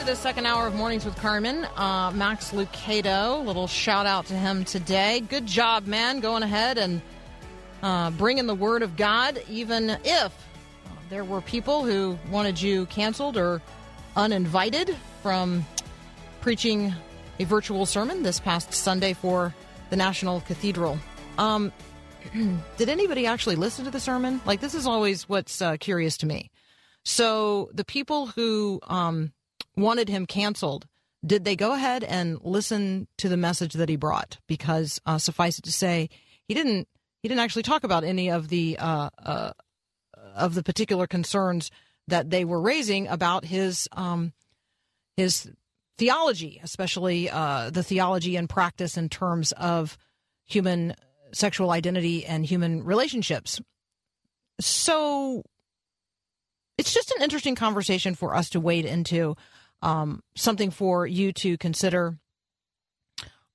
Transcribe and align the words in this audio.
To 0.00 0.06
the 0.06 0.16
second 0.16 0.46
hour 0.46 0.66
of 0.66 0.74
Mornings 0.74 1.04
with 1.04 1.14
Carmen. 1.16 1.66
Uh, 1.76 2.10
Max 2.14 2.52
Lucado, 2.52 3.44
little 3.44 3.66
shout 3.66 4.06
out 4.06 4.24
to 4.26 4.34
him 4.34 4.64
today. 4.64 5.20
Good 5.20 5.44
job, 5.44 5.86
man, 5.86 6.20
going 6.20 6.42
ahead 6.42 6.78
and 6.78 7.02
uh, 7.82 8.10
bringing 8.12 8.46
the 8.46 8.54
word 8.54 8.82
of 8.82 8.96
God, 8.96 9.42
even 9.50 9.98
if 10.02 10.32
there 11.10 11.22
were 11.22 11.42
people 11.42 11.84
who 11.84 12.18
wanted 12.30 12.60
you 12.62 12.86
canceled 12.86 13.36
or 13.36 13.60
uninvited 14.16 14.96
from 15.22 15.66
preaching 16.40 16.94
a 17.38 17.44
virtual 17.44 17.84
sermon 17.84 18.22
this 18.22 18.40
past 18.40 18.72
Sunday 18.72 19.12
for 19.12 19.54
the 19.90 19.96
National 19.96 20.40
Cathedral. 20.40 20.98
Um, 21.36 21.72
did 22.78 22.88
anybody 22.88 23.26
actually 23.26 23.56
listen 23.56 23.84
to 23.84 23.90
the 23.90 24.00
sermon? 24.00 24.40
Like, 24.46 24.60
this 24.60 24.74
is 24.74 24.86
always 24.86 25.28
what's 25.28 25.60
uh, 25.60 25.76
curious 25.78 26.16
to 26.18 26.26
me. 26.26 26.50
So, 27.04 27.68
the 27.74 27.84
people 27.84 28.28
who 28.28 28.80
um, 28.84 29.32
wanted 29.76 30.08
him 30.08 30.26
canceled, 30.26 30.86
did 31.24 31.44
they 31.44 31.56
go 31.56 31.72
ahead 31.72 32.02
and 32.04 32.38
listen 32.42 33.06
to 33.18 33.28
the 33.28 33.36
message 33.36 33.74
that 33.74 33.88
he 33.88 33.96
brought? 33.96 34.38
Because 34.46 35.00
uh, 35.06 35.18
suffice 35.18 35.58
it 35.58 35.64
to 35.64 35.72
say, 35.72 36.08
he 36.46 36.54
didn't. 36.54 36.88
He 37.22 37.28
didn't 37.28 37.42
actually 37.42 37.64
talk 37.64 37.84
about 37.84 38.02
any 38.02 38.30
of 38.30 38.48
the 38.48 38.78
uh, 38.78 39.10
uh, 39.22 39.52
of 40.34 40.54
the 40.54 40.62
particular 40.62 41.06
concerns 41.06 41.70
that 42.08 42.30
they 42.30 42.46
were 42.46 42.60
raising 42.60 43.08
about 43.08 43.44
his 43.44 43.88
um, 43.92 44.32
his 45.16 45.50
theology, 45.98 46.60
especially 46.62 47.28
uh, 47.28 47.68
the 47.68 47.82
theology 47.82 48.36
and 48.36 48.48
practice 48.48 48.96
in 48.96 49.10
terms 49.10 49.52
of 49.52 49.98
human 50.46 50.94
sexual 51.32 51.70
identity 51.70 52.24
and 52.24 52.46
human 52.46 52.82
relationships. 52.84 53.60
So 54.60 55.44
it's 56.78 56.94
just 56.94 57.10
an 57.12 57.22
interesting 57.22 57.54
conversation 57.54 58.14
for 58.14 58.34
us 58.34 58.48
to 58.50 58.60
wade 58.60 58.86
into, 58.86 59.36
um, 59.82 60.22
something 60.34 60.70
for 60.70 61.06
you 61.06 61.32
to 61.34 61.56
consider. 61.58 62.18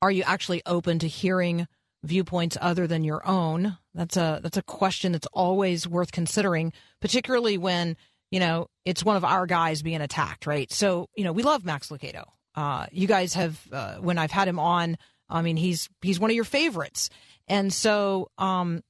Are 0.02 0.12
you 0.12 0.24
actually 0.24 0.62
open 0.66 1.00
to 1.00 1.08
hearing 1.08 1.68
viewpoints 2.04 2.58
other 2.62 2.88
than 2.88 3.04
your 3.04 3.26
own? 3.28 3.78
That's 3.94 4.18
a 4.18 4.40
that's 4.44 4.58
a 4.58 4.64
question 4.64 5.12
that's 5.12 5.28
always 5.34 5.88
worth 5.88 6.12
considering, 6.12 6.74
particularly 7.02 7.58
when 7.58 7.98
you 8.32 8.40
know 8.40 8.68
it's 8.84 9.04
one 9.04 9.16
of 9.16 9.26
our 9.26 9.46
guys 9.46 9.82
being 9.82 10.02
attacked, 10.02 10.46
right? 10.46 10.72
So 10.72 11.10
you 11.16 11.24
know 11.24 11.32
we 11.34 11.44
love 11.44 11.66
Max 11.66 11.90
Lucado. 11.90 12.26
Uh, 12.56 12.88
you 12.92 13.08
guys 13.08 13.34
have 13.34 13.60
uh, 13.72 13.96
when 13.96 14.18
I've 14.18 14.32
had 14.32 14.48
him 14.48 14.60
on. 14.60 14.98
I 15.30 15.42
mean, 15.42 15.58
he's 15.58 15.90
he's 16.02 16.20
one 16.20 16.30
of 16.30 16.36
your 16.36 16.46
favorites, 16.46 17.10
and 17.48 17.74
so 17.74 18.30
um, 18.38 18.84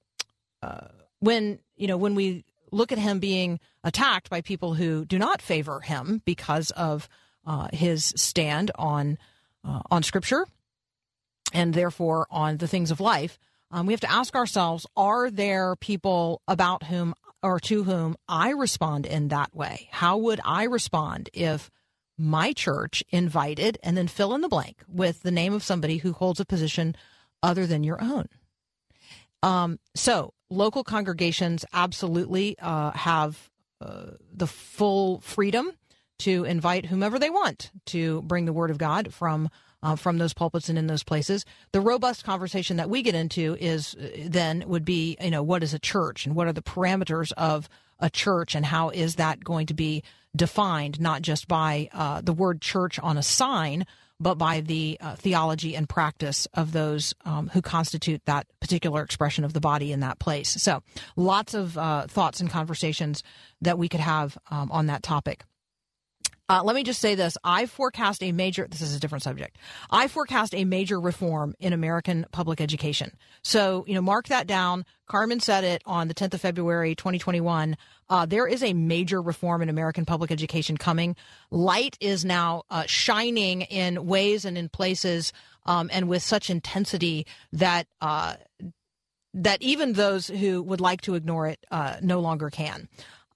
uh, 0.62 0.88
when 1.20 1.60
you 1.78 1.88
know 1.88 1.98
when 1.98 2.16
we 2.16 2.44
look 2.72 2.92
at 2.92 2.98
him 2.98 3.20
being 3.20 3.60
attacked 3.84 4.30
by 4.30 4.42
people 4.42 4.74
who 4.74 5.06
do 5.06 5.18
not 5.18 5.42
favor 5.42 5.80
him 5.80 6.22
because 6.26 6.72
of 6.72 7.08
uh, 7.46 7.70
his 7.74 8.14
stand 8.16 8.72
on 8.76 9.18
uh, 9.64 9.82
on 9.90 10.04
Scripture 10.04 10.46
and 11.54 11.74
therefore 11.74 12.28
on 12.30 12.58
the 12.58 12.68
things 12.68 12.92
of 12.92 13.00
life, 13.00 13.40
um, 13.72 13.86
we 13.86 13.94
have 13.94 14.02
to 14.02 14.12
ask 14.12 14.36
ourselves: 14.36 14.86
Are 14.96 15.30
there 15.30 15.76
people 15.76 16.42
about 16.48 16.84
whom 16.84 17.14
or 17.42 17.60
to 17.62 17.84
whom 17.84 18.16
I 18.28 18.50
respond 18.50 19.06
in 19.06 19.30
that 19.30 19.56
way? 19.56 19.90
How 19.92 20.18
would 20.18 20.40
I 20.44 20.64
respond 20.64 21.30
if 21.34 21.70
my 22.18 22.54
church 22.54 23.04
invited 23.10 23.78
and 23.84 23.98
then 23.98 24.08
fill 24.08 24.34
in 24.34 24.42
the 24.42 24.50
blank 24.50 24.82
with 24.88 25.22
the 25.22 25.32
name 25.32 25.54
of 25.54 25.64
somebody 25.64 25.98
who 25.98 26.14
holds 26.14 26.40
a 26.40 26.46
position 26.46 26.96
other 27.44 27.68
than 27.68 27.84
your 27.84 28.02
own? 28.02 28.30
Um, 29.44 29.80
so 29.94 30.34
local 30.50 30.84
congregations 30.84 31.66
absolutely 31.74 32.58
uh, 32.60 32.92
have 32.92 33.50
uh, 33.80 34.12
the 34.34 34.48
full 34.48 35.20
freedom 35.20 35.72
to 36.20 36.44
invite 36.46 36.86
whomever 36.86 37.20
they 37.20 37.30
want 37.30 37.72
to 37.88 38.22
bring 38.24 38.46
the 38.46 38.54
word 38.54 38.72
of 38.72 38.78
God 38.78 39.14
from 39.14 39.50
uh, 39.84 39.96
from 39.96 40.18
those 40.18 40.34
pulpits 40.34 40.68
and 40.68 40.80
in 40.80 40.88
those 40.88 41.04
places. 41.04 41.46
The 41.72 41.82
robust 41.82 42.24
conversation 42.24 42.78
that 42.78 42.90
we 42.90 43.04
get 43.04 43.14
into 43.14 43.56
is 43.60 43.96
uh, 43.96 44.10
then 44.26 44.64
would 44.68 44.86
be 44.86 45.18
you 45.22 45.32
know 45.32 45.44
what 45.44 45.64
is 45.64 45.74
a 45.74 45.80
church 45.80 46.26
and 46.26 46.36
what 46.36 46.48
are 46.48 46.54
the 46.54 46.62
parameters 46.62 47.32
of 47.34 47.70
a 48.00 48.10
church 48.10 48.56
and 48.56 48.66
how 48.66 48.90
is 48.90 49.16
that 49.16 49.44
going 49.44 49.68
to 49.68 49.74
be 49.74 50.04
defined 50.36 51.00
not 51.00 51.22
just 51.22 51.48
by 51.48 51.90
uh, 51.94 52.22
the 52.22 52.34
word 52.34 52.62
church 52.62 53.00
on 53.00 53.18
a 53.18 53.24
sign 53.24 53.86
but 54.20 54.36
by 54.36 54.62
the 54.62 54.98
uh, 55.02 55.16
theology 55.16 55.76
and 55.76 55.90
practice 55.90 56.48
of 56.54 56.72
those 56.72 57.14
um, 57.26 57.50
who 57.50 57.62
constitute 57.62 58.24
that 58.26 58.48
particular 58.60 59.04
expression 59.04 59.44
of 59.44 59.54
the 59.54 59.60
body 59.60 59.92
in 59.92 60.00
that 60.00 60.20
place. 60.20 60.50
So, 60.50 60.84
lots 61.16 61.54
of 61.54 61.78
uh, 61.78 62.08
thoughts 62.08 62.40
and 62.40 62.50
conversations 62.50 63.24
that 63.62 63.78
we 63.78 63.90
could 63.90 64.00
have 64.00 64.38
um, 64.50 64.72
on 64.72 64.86
that 64.86 65.04
topic. 65.04 65.44
Uh, 66.48 66.62
let 66.64 66.76
me 66.76 66.84
just 66.84 67.02
say 67.02 67.16
this. 67.16 67.38
I 67.44 67.66
forecast 67.66 68.22
a 68.22 68.32
major, 68.32 68.68
this 68.70 68.82
is 68.82 68.96
a 68.96 69.00
different 69.00 69.24
subject. 69.24 69.58
I 69.90 70.08
forecast 70.08 70.54
a 70.54 70.64
major 70.64 71.00
reform 71.00 71.56
in 71.60 71.74
American 71.74 72.26
public 72.32 72.62
education. 72.62 73.18
So, 73.42 73.84
you 73.88 73.96
know, 73.96 74.02
mark 74.02 74.28
that 74.28 74.46
down. 74.46 74.86
Carmen 75.08 75.40
said 75.40 75.64
it 75.64 75.82
on 75.88 76.08
the 76.08 76.14
10th 76.14 76.36
of 76.36 76.42
February, 76.42 76.94
2021. 76.94 77.76
Uh, 78.10 78.26
there 78.28 78.46
is 78.46 78.62
a 78.62 78.74
major 78.74 79.22
reform 79.22 79.64
in 79.64 79.70
American 79.70 80.06
public 80.06 80.32
education 80.32 80.78
coming. 80.78 81.16
Light 81.50 81.98
is 82.00 82.24
now 82.24 82.64
uh, 82.70 82.84
shining 82.86 83.62
in 83.64 84.06
ways 84.06 84.46
and 84.46 84.56
in 84.56 84.70
places 84.70 85.34
um, 85.66 85.90
and 85.92 86.08
with 86.08 86.22
such 86.22 86.52
intensity 86.52 87.26
that 87.54 87.88
uh, 88.02 88.36
that 89.36 89.62
even 89.62 89.94
those 89.94 90.28
who 90.28 90.64
would 90.64 90.80
like 90.80 91.02
to 91.02 91.16
ignore 91.16 91.48
it 91.48 91.60
uh, 91.70 91.98
no 92.02 92.20
longer 92.22 92.50
can. 92.50 92.88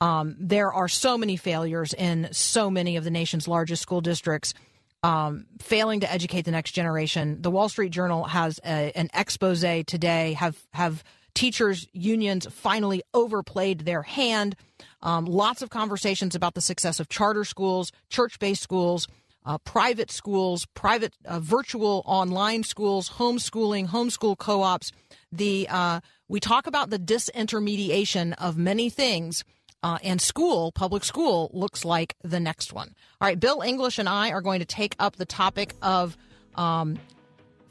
Um, 0.01 0.35
there 0.39 0.71
are 0.71 0.87
so 0.87 1.17
many 1.17 1.35
failures 1.35 1.93
in 1.93 2.29
so 2.31 2.69
many 2.69 2.95
of 2.95 3.03
the 3.03 3.11
nation's 3.11 3.47
largest 3.47 3.81
school 3.81 4.01
districts. 4.01 4.53
Um, 5.01 5.45
failing 5.59 6.01
to 6.01 6.11
educate 6.11 6.41
the 6.41 6.51
next 6.51 6.71
generation. 6.71 7.41
The 7.41 7.49
Wall 7.49 7.69
Street 7.69 7.91
Journal 7.91 8.25
has 8.25 8.59
a, 8.65 8.91
an 8.95 9.09
expose 9.13 9.61
today. 9.61 10.33
Have 10.33 10.57
have 10.73 11.05
teachers 11.33 11.87
unions 11.93 12.47
finally 12.51 13.01
overplayed 13.13 13.85
their 13.85 14.01
hand? 14.01 14.57
Um, 15.01 15.23
lots 15.23 15.61
of 15.61 15.69
conversations 15.69 16.35
about 16.35 16.53
the 16.53 16.59
success 16.59 16.99
of 16.99 17.07
charter 17.07 17.45
schools, 17.45 17.93
church-based 18.09 18.61
schools, 18.61 19.07
uh, 19.45 19.57
private 19.59 20.11
schools, 20.11 20.65
private 20.73 21.13
uh, 21.23 21.39
virtual 21.39 22.03
online 22.05 22.63
schools, 22.63 23.11
homeschooling, 23.11 23.87
homeschool 23.87 24.37
co-ops. 24.37 24.91
The 25.31 25.67
uh, 25.69 26.01
we 26.27 26.41
talk 26.41 26.67
about 26.67 26.89
the 26.89 26.99
disintermediation 26.99 28.33
of 28.37 28.57
many 28.57 28.89
things 28.89 29.45
uh, 29.83 29.97
and 30.03 30.21
school, 30.21 30.71
public 30.71 31.03
school, 31.03 31.49
looks 31.53 31.85
like 31.85 32.15
the 32.23 32.39
next 32.39 32.73
one. 32.73 32.95
All 33.21 33.27
right, 33.27 33.39
Bill 33.39 33.61
English 33.61 33.99
and 33.99 34.09
I 34.09 34.31
are 34.31 34.41
going 34.41 34.59
to 34.59 34.65
take 34.65 34.95
up 34.99 35.15
the 35.15 35.25
topic 35.25 35.75
of 35.81 36.17
um, 36.55 36.99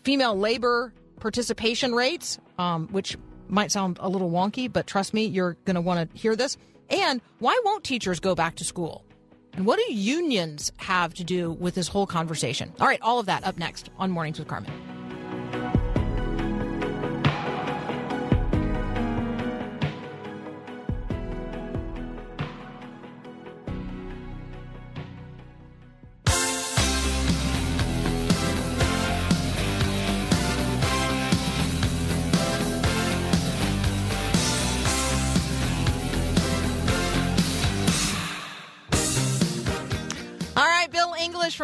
female 0.05 0.37
labor 0.37 0.93
participation 1.21 1.95
rates, 1.95 2.39
um, 2.59 2.89
which 2.89 3.17
might 3.49 3.73
sound 3.73 3.99
a 4.01 4.09
little 4.09 4.31
wonky, 4.31 4.73
but 4.73 4.87
trust 4.87 5.13
me, 5.15 5.25
you're 5.25 5.57
going 5.65 5.75
to 5.75 5.81
want 5.81 6.11
to 6.11 6.19
hear 6.19 6.37
this. 6.37 6.57
And 6.91 7.21
why 7.39 7.59
won't 7.65 7.85
teachers 7.85 8.21
go 8.21 8.35
back 8.35 8.57
to 8.57 8.65
school? 8.65 9.05
And 9.53 9.67
what 9.67 9.79
do 9.79 9.93
unions 9.93 10.73
have 10.77 11.15
to 11.15 11.25
do 11.25 11.51
with 11.51 11.75
this 11.75 11.89
whole 11.89 12.07
conversation? 12.07 12.73
All 12.81 12.87
right, 12.87 13.01
all 13.03 13.19
of 13.19 13.27
that 13.27 13.45
up 13.45 13.59
next 13.59 13.91
on 13.99 14.11
Mornings 14.11 14.39
with 14.39 14.49
Carmen. 14.49 14.98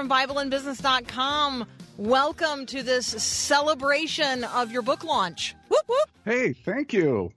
From 0.06 0.50
BibleandBusiness.com. 0.50 1.66
welcome 1.96 2.66
to 2.66 2.82
this 2.82 3.06
celebration 3.06 4.44
of 4.44 4.70
your 4.70 4.82
book 4.82 5.02
launch. 5.02 5.54
Whoop 5.68 5.84
whoop. 5.88 6.10
Hey, 6.26 6.52
thank 6.52 6.92
you. 6.92 7.32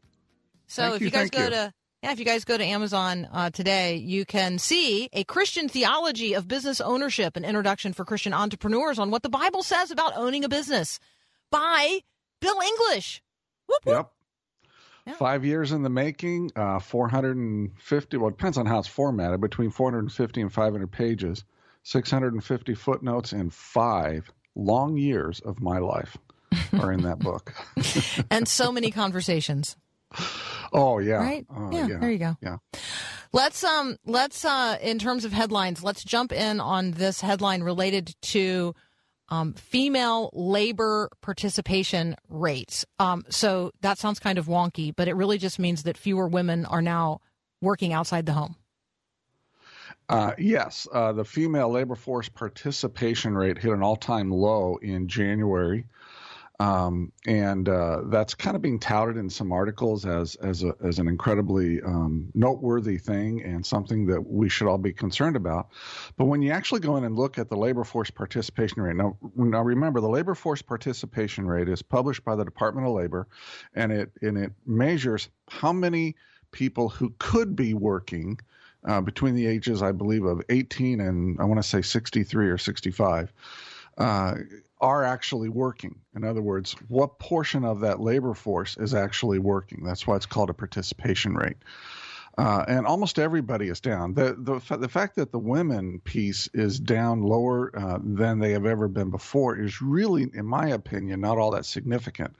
So 0.66 0.82
thank 0.82 0.96
if 0.96 1.02
you, 1.02 1.06
you, 1.06 1.12
guys 1.12 1.30
go 1.30 1.44
you. 1.46 1.50
to 1.52 1.74
yeah, 2.04 2.12
if 2.12 2.20
you 2.20 2.26
guys 2.26 2.44
go 2.44 2.58
to 2.58 2.64
Amazon 2.64 3.28
uh, 3.32 3.52
today, 3.52 3.96
you 3.96 4.26
can 4.26 4.60
see 4.60 5.08
a 5.14 5.24
Christian 5.24 5.70
theology 5.70 6.34
of 6.34 6.48
business 6.48 6.82
ownership, 6.82 7.38
an 7.38 7.46
introduction 7.46 7.94
for 7.94 8.04
Christian 8.04 8.34
entrepreneurs 8.34 9.00
on 9.00 9.12
what 9.12 9.24
the 9.24 9.30
Bible 9.30 9.64
says 9.64 9.90
about 9.90 10.12
owning 10.18 10.44
a 10.44 10.50
business 10.50 11.00
by 11.50 12.00
Bill 12.42 12.60
English. 12.60 13.24
Whoop, 13.68 13.86
whoop. 13.86 13.96
Yep. 13.96 14.12
Yeah. 15.08 15.14
Five 15.14 15.46
years 15.46 15.72
in 15.72 15.84
the 15.84 15.90
making, 15.90 16.52
uh, 16.58 16.80
450, 16.80 18.18
well, 18.18 18.28
it 18.28 18.32
depends 18.32 18.58
on 18.58 18.66
how 18.66 18.80
it's 18.80 18.90
formatted, 18.90 19.40
between 19.40 19.70
450 19.70 20.42
and 20.42 20.52
500 20.52 20.92
pages, 20.92 21.46
650 21.88 22.74
footnotes, 22.74 23.32
and 23.32 23.54
five 23.54 24.30
long 24.56 24.98
years 24.98 25.40
of 25.40 25.62
my 25.62 25.78
life 25.78 26.18
are 26.80 26.92
in 26.92 27.04
that 27.04 27.20
book. 27.20 27.54
and 28.30 28.46
so 28.46 28.74
many 28.74 28.92
conversations. 28.92 29.78
Oh, 30.74 31.00
yeah. 31.00 31.16
Right? 31.16 31.46
Oh, 31.50 31.72
yeah, 31.72 31.98
there 31.98 32.12
you 32.12 32.18
go. 32.18 32.36
Yeah. 32.42 32.58
Let's 33.32 33.64
um 33.64 33.98
let's 34.06 34.44
uh 34.44 34.78
in 34.82 35.00
terms 35.00 35.24
of 35.24 35.32
headlines, 35.32 35.82
let's 35.82 36.04
jump 36.04 36.34
in 36.34 36.60
on 36.60 36.92
this 36.92 37.22
headline 37.22 37.64
related 37.64 38.16
to 38.34 38.76
um, 39.30 39.54
female 39.54 40.30
labor 40.34 41.10
participation 41.22 42.16
rates. 42.28 42.86
Um, 43.00 43.24
so 43.30 43.72
that 43.82 43.98
sounds 43.98 44.20
kind 44.20 44.38
of 44.38 44.48
wonky, 44.48 44.94
but 44.94 45.08
it 45.08 45.16
really 45.16 45.38
just 45.38 45.58
means 45.58 45.84
that 45.84 45.98
fewer 45.98 46.28
women 46.28 46.66
are 46.66 46.82
now 46.82 47.22
working 47.62 47.94
outside 47.94 48.26
the 48.26 48.34
home. 48.34 48.57
Uh, 50.10 50.32
yes, 50.38 50.88
uh, 50.94 51.12
the 51.12 51.26
female 51.26 51.70
labor 51.70 51.96
force 51.96 52.30
participation 52.30 53.36
rate 53.36 53.58
hit 53.58 53.74
an 53.74 53.84
all-time 53.84 54.32
low 54.32 54.78
in 54.82 55.08
January, 55.08 55.86
um, 56.62 57.12
and 57.28 57.68
uh, 57.68 58.02
that's 58.06 58.34
kind 58.34 58.56
of 58.56 58.62
being 58.62 58.80
touted 58.80 59.18
in 59.18 59.30
some 59.30 59.52
articles 59.52 60.06
as 60.06 60.36
as 60.36 60.64
a, 60.64 60.74
as 60.82 60.98
an 60.98 61.10
incredibly 61.10 61.82
um, 61.82 62.32
noteworthy 62.34 62.98
thing 62.98 63.44
and 63.44 63.66
something 63.66 64.06
that 64.08 64.22
we 64.22 64.48
should 64.48 64.68
all 64.68 64.78
be 64.78 64.94
concerned 64.94 65.36
about. 65.36 65.68
But 66.16 66.26
when 66.26 66.42
you 66.42 66.52
actually 66.52 66.80
go 66.80 66.96
in 66.96 67.04
and 67.04 67.18
look 67.18 67.38
at 67.38 67.50
the 67.50 67.58
labor 67.58 67.84
force 67.84 68.10
participation 68.10 68.82
rate, 68.82 68.96
now 68.96 69.18
now 69.36 69.62
remember 69.62 70.00
the 70.00 70.10
labor 70.10 70.36
force 70.36 70.62
participation 70.62 71.46
rate 71.46 71.68
is 71.68 71.82
published 71.82 72.24
by 72.24 72.36
the 72.38 72.46
Department 72.46 72.88
of 72.88 72.94
Labor, 72.94 73.28
and 73.76 73.92
it 73.92 74.12
and 74.22 74.38
it 74.38 74.54
measures 74.66 75.30
how 75.50 75.74
many 75.74 76.16
people 76.52 76.88
who 76.88 77.14
could 77.20 77.58
be 77.58 77.74
working 77.74 78.40
uh, 78.88 79.02
between 79.02 79.36
the 79.36 79.46
ages, 79.46 79.82
I 79.82 79.92
believe, 79.92 80.24
of 80.24 80.42
18 80.50 81.02
and 81.02 81.40
I 81.40 81.44
want 81.44 81.62
to 81.62 81.68
say 81.68 81.82
63 81.82 82.50
or 82.50 82.58
65, 82.58 83.34
uh, 83.98 84.36
are 84.80 85.04
actually 85.04 85.50
working. 85.50 86.00
In 86.16 86.24
other 86.24 86.42
words, 86.42 86.74
what 86.88 87.20
portion 87.20 87.66
of 87.66 87.80
that 87.82 88.00
labor 88.00 88.34
force 88.34 88.78
is 88.78 88.94
actually 88.94 89.40
working? 89.40 89.84
That's 89.84 90.06
why 90.06 90.16
it's 90.16 90.26
called 90.26 90.50
a 90.50 90.54
participation 90.54 91.36
rate. 91.36 91.58
Uh, 92.38 92.64
and 92.68 92.86
almost 92.86 93.18
everybody 93.18 93.68
is 93.68 93.80
down. 93.80 94.14
The, 94.14 94.36
the 94.38 94.78
the 94.78 94.88
fact 94.88 95.16
that 95.16 95.32
the 95.32 95.40
women 95.40 96.00
piece 96.04 96.48
is 96.54 96.80
down 96.80 97.24
lower 97.24 97.72
uh, 97.76 97.98
than 98.04 98.38
they 98.38 98.52
have 98.52 98.68
ever 98.68 98.88
been 98.88 99.10
before 99.10 99.58
is 99.58 99.82
really, 99.82 100.30
in 100.32 100.46
my 100.46 100.68
opinion, 100.68 101.22
not 101.22 101.40
all 101.40 101.50
that 101.52 101.66
significant, 101.66 102.36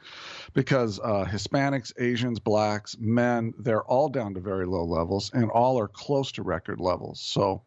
because 0.54 1.00
uh, 1.00 1.26
Hispanics, 1.26 1.94
Asians, 2.00 2.40
blacks, 2.40 2.96
men, 3.00 3.56
they're 3.58 3.84
all 3.84 4.08
down 4.08 4.36
to 4.36 4.40
very 4.40 4.68
low 4.68 4.84
levels, 4.84 5.32
and 5.34 5.50
all 5.50 5.80
are 5.80 5.88
close 5.88 6.32
to 6.34 6.44
record 6.44 6.80
levels. 6.80 7.20
So, 7.20 7.64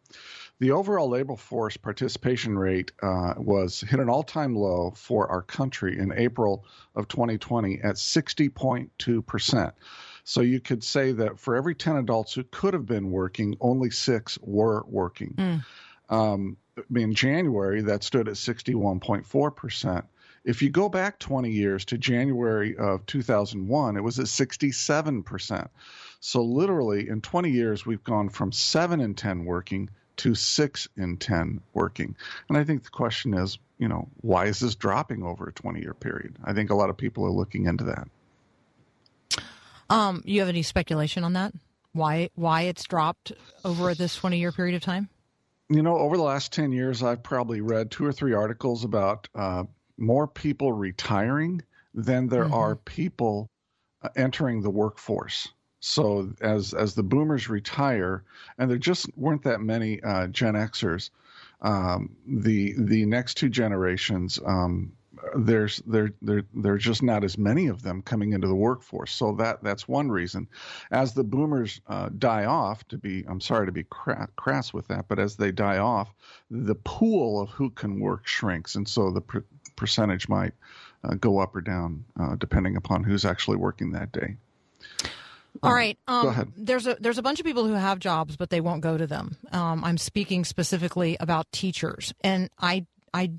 the 0.59 0.71
overall 0.71 1.09
labor 1.09 1.35
force 1.35 1.75
participation 1.75 2.57
rate 2.57 2.93
uh, 3.01 3.33
was 3.35 3.81
hit 3.81 3.99
an 3.99 4.09
all-time 4.09 4.55
low 4.55 4.93
for 4.95 5.27
our 5.29 5.41
country 5.41 5.99
in 5.99 6.13
April 6.13 6.63
of 6.95 7.09
2020 7.09 7.81
at 7.81 7.95
60.2 7.95 9.25
percent. 9.25 9.73
So 10.23 10.41
you 10.41 10.59
could 10.59 10.83
say 10.83 11.11
that 11.13 11.39
for 11.39 11.55
every 11.55 11.75
10 11.75 11.97
adults 11.97 12.33
who 12.33 12.43
could 12.43 12.73
have 12.73 12.85
been 12.85 13.11
working, 13.11 13.55
only 13.59 13.89
six 13.89 14.37
were 14.41 14.83
working. 14.87 15.63
Um, 16.09 16.57
in 16.95 17.13
January, 17.13 17.81
that 17.81 18.03
stood 18.03 18.27
at 18.27 18.35
61.4%. 18.35 20.03
If 20.43 20.61
you 20.61 20.69
go 20.69 20.89
back 20.89 21.19
20 21.19 21.51
years 21.51 21.85
to 21.85 21.97
January 21.97 22.75
of 22.75 23.05
2001, 23.05 23.97
it 23.97 24.01
was 24.01 24.19
at 24.19 24.25
67%. 24.25 25.69
So 26.19 26.43
literally 26.43 27.09
in 27.09 27.21
20 27.21 27.51
years, 27.51 27.85
we've 27.85 28.03
gone 28.03 28.29
from 28.29 28.51
seven 28.51 29.01
in 29.01 29.13
10 29.13 29.45
working 29.45 29.89
to 30.17 30.35
six 30.35 30.87
in 30.97 31.17
10 31.17 31.61
working. 31.73 32.15
And 32.49 32.57
I 32.57 32.63
think 32.63 32.83
the 32.83 32.89
question 32.89 33.33
is, 33.33 33.57
you 33.77 33.87
know, 33.87 34.09
why 34.21 34.45
is 34.45 34.59
this 34.59 34.75
dropping 34.75 35.23
over 35.23 35.47
a 35.47 35.53
20 35.53 35.81
year 35.81 35.93
period? 35.93 36.35
I 36.43 36.53
think 36.53 36.69
a 36.69 36.75
lot 36.75 36.89
of 36.89 36.97
people 36.97 37.25
are 37.25 37.31
looking 37.31 37.65
into 37.65 37.85
that. 37.85 38.07
Um, 39.91 40.23
you 40.25 40.39
have 40.39 40.49
any 40.49 40.63
speculation 40.63 41.23
on 41.23 41.33
that? 41.33 41.53
Why 41.93 42.29
why 42.35 42.61
it's 42.63 42.85
dropped 42.85 43.33
over 43.65 43.93
this 43.93 44.15
twenty 44.15 44.39
year 44.39 44.51
period 44.53 44.75
of 44.75 44.81
time? 44.81 45.09
You 45.69 45.81
know, 45.83 45.97
over 45.97 46.17
the 46.17 46.23
last 46.23 46.51
10 46.51 46.73
years, 46.73 47.01
I've 47.01 47.23
probably 47.23 47.61
read 47.61 47.91
two 47.91 48.05
or 48.05 48.11
three 48.11 48.33
articles 48.33 48.83
about 48.83 49.29
uh, 49.35 49.63
more 49.97 50.27
people 50.27 50.73
retiring 50.73 51.61
than 51.93 52.27
there 52.27 52.45
Mhm. 52.45 52.53
are 52.53 52.75
people 52.75 53.47
uh, 54.01 54.09
entering 54.17 54.61
the 54.61 54.69
workforce. 54.69 55.47
So 55.79 56.33
as 56.41 56.73
as 56.73 56.93
the 56.95 57.03
boomers 57.03 57.49
retire, 57.49 58.23
and 58.57 58.69
there 58.69 58.77
just 58.77 59.07
weren't 59.17 59.43
that 59.43 59.61
many 59.61 60.01
uh, 60.03 60.27
Gen 60.27 60.53
Xers, 60.55 61.09
um, 61.61 62.15
the 62.27 62.73
the 62.77 63.05
next 63.05 63.35
two 63.35 63.49
generations, 63.49 64.39
um, 64.45 64.91
there's 65.35 65.81
there 65.85 66.11
there 66.21 66.43
there's 66.53 66.83
just 66.83 67.03
not 67.03 67.23
as 67.23 67.37
many 67.37 67.67
of 67.67 67.81
them 67.81 68.01
coming 68.01 68.33
into 68.33 68.47
the 68.47 68.55
workforce. 68.55 69.11
So 69.11 69.33
that 69.35 69.63
that's 69.63 69.87
one 69.87 70.09
reason. 70.09 70.47
As 70.91 71.13
the 71.13 71.23
boomers 71.23 71.81
uh, 71.87 72.09
die 72.17 72.45
off, 72.45 72.87
to 72.89 72.97
be 72.97 73.23
I'm 73.27 73.41
sorry 73.41 73.65
to 73.65 73.71
be 73.71 73.83
cra- 73.83 74.29
crass 74.35 74.73
with 74.73 74.87
that, 74.87 75.05
but 75.07 75.19
as 75.19 75.35
they 75.35 75.51
die 75.51 75.77
off, 75.77 76.13
the 76.49 76.75
pool 76.75 77.41
of 77.41 77.49
who 77.49 77.69
can 77.69 77.99
work 77.99 78.27
shrinks, 78.27 78.75
and 78.75 78.87
so 78.87 79.11
the 79.11 79.21
per- 79.21 79.45
percentage 79.75 80.27
might 80.27 80.53
uh, 81.03 81.15
go 81.15 81.39
up 81.39 81.55
or 81.55 81.61
down 81.61 82.05
uh, 82.19 82.35
depending 82.35 82.75
upon 82.75 83.03
who's 83.03 83.25
actually 83.25 83.57
working 83.57 83.91
that 83.91 84.11
day. 84.11 84.35
All 85.63 85.73
right. 85.73 85.97
Um, 86.07 86.23
go 86.23 86.29
ahead. 86.29 86.51
There's 86.55 86.87
a 86.87 86.97
there's 86.99 87.17
a 87.17 87.21
bunch 87.21 87.39
of 87.39 87.45
people 87.45 87.67
who 87.67 87.73
have 87.73 87.99
jobs, 87.99 88.37
but 88.37 88.49
they 88.49 88.61
won't 88.61 88.81
go 88.81 88.97
to 88.97 89.05
them. 89.05 89.35
Um, 89.51 89.83
I'm 89.83 89.97
speaking 89.97 90.45
specifically 90.45 91.17
about 91.19 91.51
teachers, 91.51 92.13
and 92.21 92.49
I 92.57 92.85
I 93.13 93.31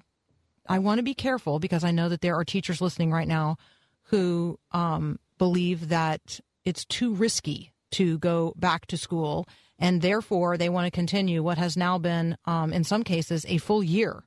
I 0.69 0.79
want 0.79 0.99
to 0.99 1.03
be 1.03 1.15
careful 1.15 1.59
because 1.59 1.85
I 1.85 1.91
know 1.91 2.09
that 2.09 2.21
there 2.21 2.37
are 2.37 2.45
teachers 2.45 2.81
listening 2.81 3.11
right 3.13 3.29
now 3.29 3.57
who 4.05 4.59
um, 4.73 5.19
believe 5.39 5.89
that 5.89 6.41
it's 6.65 6.85
too 6.85 7.15
risky 7.15 7.73
to 7.93 8.19
go 8.19 8.55
back 8.57 8.87
to 8.87 8.97
school, 8.97 9.47
and 9.79 10.01
therefore 10.01 10.57
they 10.57 10.69
want 10.69 10.87
to 10.87 10.91
continue 10.91 11.43
what 11.43 11.59
has 11.59 11.77
now 11.77 11.99
been, 11.99 12.37
um, 12.45 12.73
in 12.73 12.85
some 12.85 13.03
cases, 13.03 13.45
a 13.49 13.59
full 13.59 13.83
year 13.83 14.25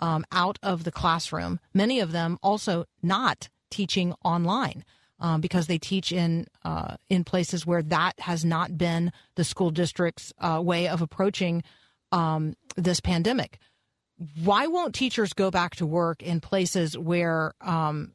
um, 0.00 0.24
out 0.32 0.58
of 0.62 0.84
the 0.84 0.92
classroom. 0.92 1.58
Many 1.74 2.00
of 2.00 2.12
them 2.12 2.38
also 2.42 2.84
not 3.02 3.48
teaching 3.70 4.14
online 4.24 4.84
um, 5.20 5.40
because 5.40 5.66
they 5.66 5.78
teach 5.78 6.12
in 6.12 6.46
uh, 6.64 6.96
in 7.08 7.24
places 7.24 7.66
where 7.66 7.82
that 7.82 8.18
has 8.20 8.44
not 8.44 8.78
been 8.78 9.12
the 9.34 9.44
school 9.44 9.70
district's 9.70 10.32
uh, 10.38 10.60
way 10.62 10.88
of 10.88 11.02
approaching 11.02 11.62
um, 12.12 12.54
this 12.76 13.00
pandemic. 13.00 13.58
Why 14.42 14.66
won't 14.66 14.94
teachers 14.94 15.32
go 15.32 15.50
back 15.50 15.76
to 15.76 15.86
work 15.86 16.22
in 16.22 16.40
places 16.40 16.98
where 16.98 17.52
um, 17.60 18.14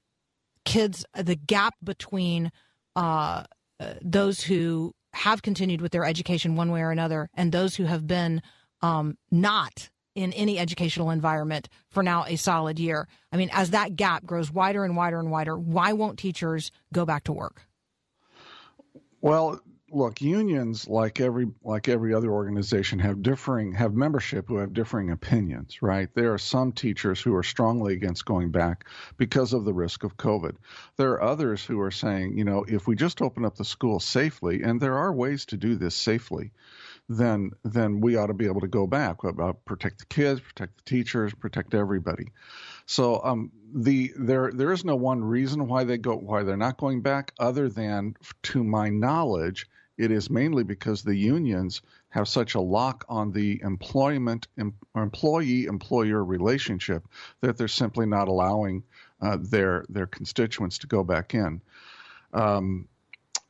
kids, 0.66 1.06
the 1.16 1.36
gap 1.36 1.76
between 1.84 2.52
uh, 2.96 3.44
those 4.02 4.42
who 4.42 4.94
have 5.14 5.42
continued 5.42 5.82
with 5.82 5.92
their 5.92 6.06
education 6.06 6.56
one 6.56 6.72
way 6.72 6.82
or 6.82 6.92
another 6.92 7.30
and 7.34 7.52
those 7.52 7.76
who 7.76 7.86
have 7.86 8.08
been 8.08 8.42
um, 8.82 9.18
not 9.32 9.90
in 10.16 10.34
any 10.34 10.60
educational 10.60 11.10
environment 11.10 11.70
for 11.90 12.04
now 12.04 12.26
a 12.26 12.36
solid 12.36 12.80
year. 12.80 13.08
I 13.32 13.38
mean, 13.38 13.50
as 13.52 13.72
that 13.72 13.96
gap 13.96 14.26
grows 14.26 14.52
wider 14.52 14.84
and 14.84 14.96
wider 14.96 15.20
and 15.20 15.32
wider, 15.32 15.58
why 15.58 15.94
won't 15.94 16.20
teachers 16.20 16.72
go 16.94 17.06
back 17.06 17.24
to 17.26 17.34
work? 17.34 17.68
Well, 19.22 19.62
look, 19.94 20.22
unions 20.22 20.88
like 20.88 21.20
every 21.22 21.48
like 21.64 21.88
every 21.88 22.14
other 22.14 22.32
organization 22.32 23.00
have 23.00 23.22
differing 23.22 23.74
have 23.74 23.94
membership 23.94 24.48
who 24.48 24.58
have 24.58 24.74
differing 24.74 25.12
opinions, 25.12 25.82
right? 25.82 26.10
There 26.14 26.34
are 26.34 26.38
some 26.38 26.72
teachers 26.72 27.22
who 27.22 27.36
are 27.36 27.44
strongly 27.44 27.94
against 27.94 28.26
going 28.26 28.52
back 28.52 28.86
because 29.18 29.54
of 29.54 29.66
the 29.66 29.74
risk 29.74 30.04
of 30.04 30.18
COVID. 30.18 30.56
There 30.98 31.12
are 31.12 31.24
others 31.24 31.64
who 31.64 31.80
are 31.82 31.92
saying, 31.92 32.38
you 32.38 32.44
know, 32.44 32.66
if 32.68 32.88
we 32.88 32.96
just 32.96 33.22
open 33.22 33.46
up 33.46 33.56
the 33.56 33.66
school 33.66 34.00
safely, 34.00 34.64
and 34.64 34.82
there 34.82 34.98
are 34.98 35.14
ways 35.14 35.46
to 35.46 35.58
do 35.58 35.76
this 35.76 35.96
safely, 35.96 36.52
then 37.10 37.52
then 37.64 38.02
we 38.02 38.16
ought 38.16 38.28
to 38.28 38.34
be 38.34 38.46
able 38.46 38.62
to 38.62 38.68
go 38.68 38.88
back. 38.88 39.24
About 39.24 39.64
protect 39.66 40.00
the 40.00 40.06
kids, 40.06 40.42
protect 40.42 40.78
the 40.78 40.90
teachers, 40.90 41.34
protect 41.34 41.74
everybody. 41.74 42.32
So 42.86 43.22
um, 43.24 43.52
the 43.74 44.12
there 44.18 44.52
there 44.54 44.72
is 44.72 44.86
no 44.86 44.96
one 44.96 45.24
reason 45.24 45.68
why 45.68 45.84
they 45.84 45.98
go 45.98 46.16
why 46.16 46.44
they're 46.44 46.58
not 46.58 46.78
going 46.78 47.02
back, 47.02 47.34
other 47.40 47.70
than 47.70 48.16
to 48.44 48.64
my 48.64 48.90
knowledge, 48.90 49.68
it 50.04 50.12
is 50.12 50.30
mainly 50.30 50.64
because 50.64 51.02
the 51.02 51.16
unions 51.16 51.82
have 52.10 52.28
such 52.28 52.56
a 52.56 52.60
lock 52.60 53.06
on 53.08 53.32
the 53.32 53.62
employment 53.64 54.48
em, 54.58 54.74
employee 54.96 55.66
employer 55.66 56.24
relationship 56.24 57.08
that 57.42 57.58
they're 57.58 57.68
simply 57.68 58.06
not 58.06 58.28
allowing 58.28 58.84
uh, 59.22 59.38
their 59.40 59.86
their 59.90 60.08
constituents 60.08 60.78
to 60.80 60.88
go 60.88 61.04
back 61.04 61.34
in. 61.34 61.62
Um, 62.34 62.88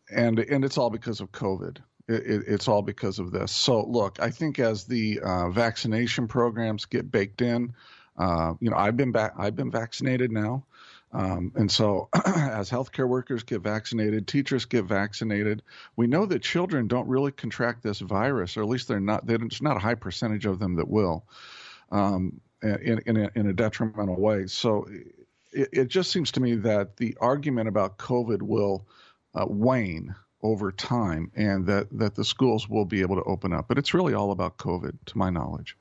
and 0.09 0.39
and 0.39 0.63
it's 0.63 0.77
all 0.77 0.89
because 0.89 1.21
of 1.21 1.31
COVID. 1.31 1.77
It, 2.07 2.13
it, 2.13 2.43
it's 2.47 2.67
all 2.67 2.81
because 2.81 3.19
of 3.19 3.31
this. 3.31 3.51
So 3.51 3.83
look, 3.83 4.19
I 4.21 4.29
think 4.29 4.59
as 4.59 4.83
the 4.83 5.19
uh, 5.21 5.49
vaccination 5.49 6.27
programs 6.27 6.85
get 6.85 7.11
baked 7.11 7.41
in, 7.41 7.73
uh, 8.17 8.53
you 8.59 8.69
know, 8.69 8.77
I've 8.77 8.97
been 8.97 9.11
back. 9.11 9.33
I've 9.37 9.55
been 9.55 9.71
vaccinated 9.71 10.31
now. 10.31 10.65
Um, 11.13 11.51
and 11.55 11.71
so, 11.71 12.09
as 12.25 12.71
healthcare 12.71 13.07
workers 13.07 13.43
get 13.43 13.61
vaccinated, 13.61 14.27
teachers 14.27 14.65
get 14.65 14.85
vaccinated, 14.85 15.61
we 15.95 16.07
know 16.07 16.25
that 16.25 16.41
children 16.41 16.87
don't 16.87 17.07
really 17.07 17.31
contract 17.31 17.83
this 17.83 17.99
virus, 17.99 18.57
or 18.57 18.63
at 18.63 18.67
least 18.67 18.87
they're 18.87 18.99
not. 18.99 19.25
There's 19.25 19.61
not 19.61 19.77
a 19.77 19.79
high 19.79 19.95
percentage 19.95 20.47
of 20.47 20.57
them 20.57 20.75
that 20.77 20.89
will, 20.89 21.25
um, 21.91 22.41
in, 22.63 22.99
in 23.05 23.17
a, 23.17 23.29
in, 23.35 23.47
a, 23.47 23.53
detrimental 23.53 24.19
way. 24.19 24.47
So, 24.47 24.87
it, 25.51 25.69
it, 25.71 25.87
just 25.87 26.11
seems 26.11 26.31
to 26.31 26.39
me 26.39 26.55
that 26.55 26.97
the 26.97 27.15
argument 27.21 27.67
about 27.67 27.99
COVID 27.99 28.41
will 28.41 28.87
uh, 29.35 29.45
wane 29.47 30.15
over 30.41 30.71
time, 30.71 31.31
and 31.35 31.67
that 31.67 31.87
that 31.91 32.15
the 32.15 32.25
schools 32.25 32.67
will 32.67 32.85
be 32.85 33.01
able 33.01 33.17
to 33.17 33.23
open 33.23 33.53
up. 33.53 33.67
But 33.67 33.77
it's 33.77 33.93
really 33.93 34.15
all 34.15 34.31
about 34.31 34.57
COVID, 34.57 34.97
to 35.05 35.17
my 35.17 35.29
knowledge. 35.29 35.77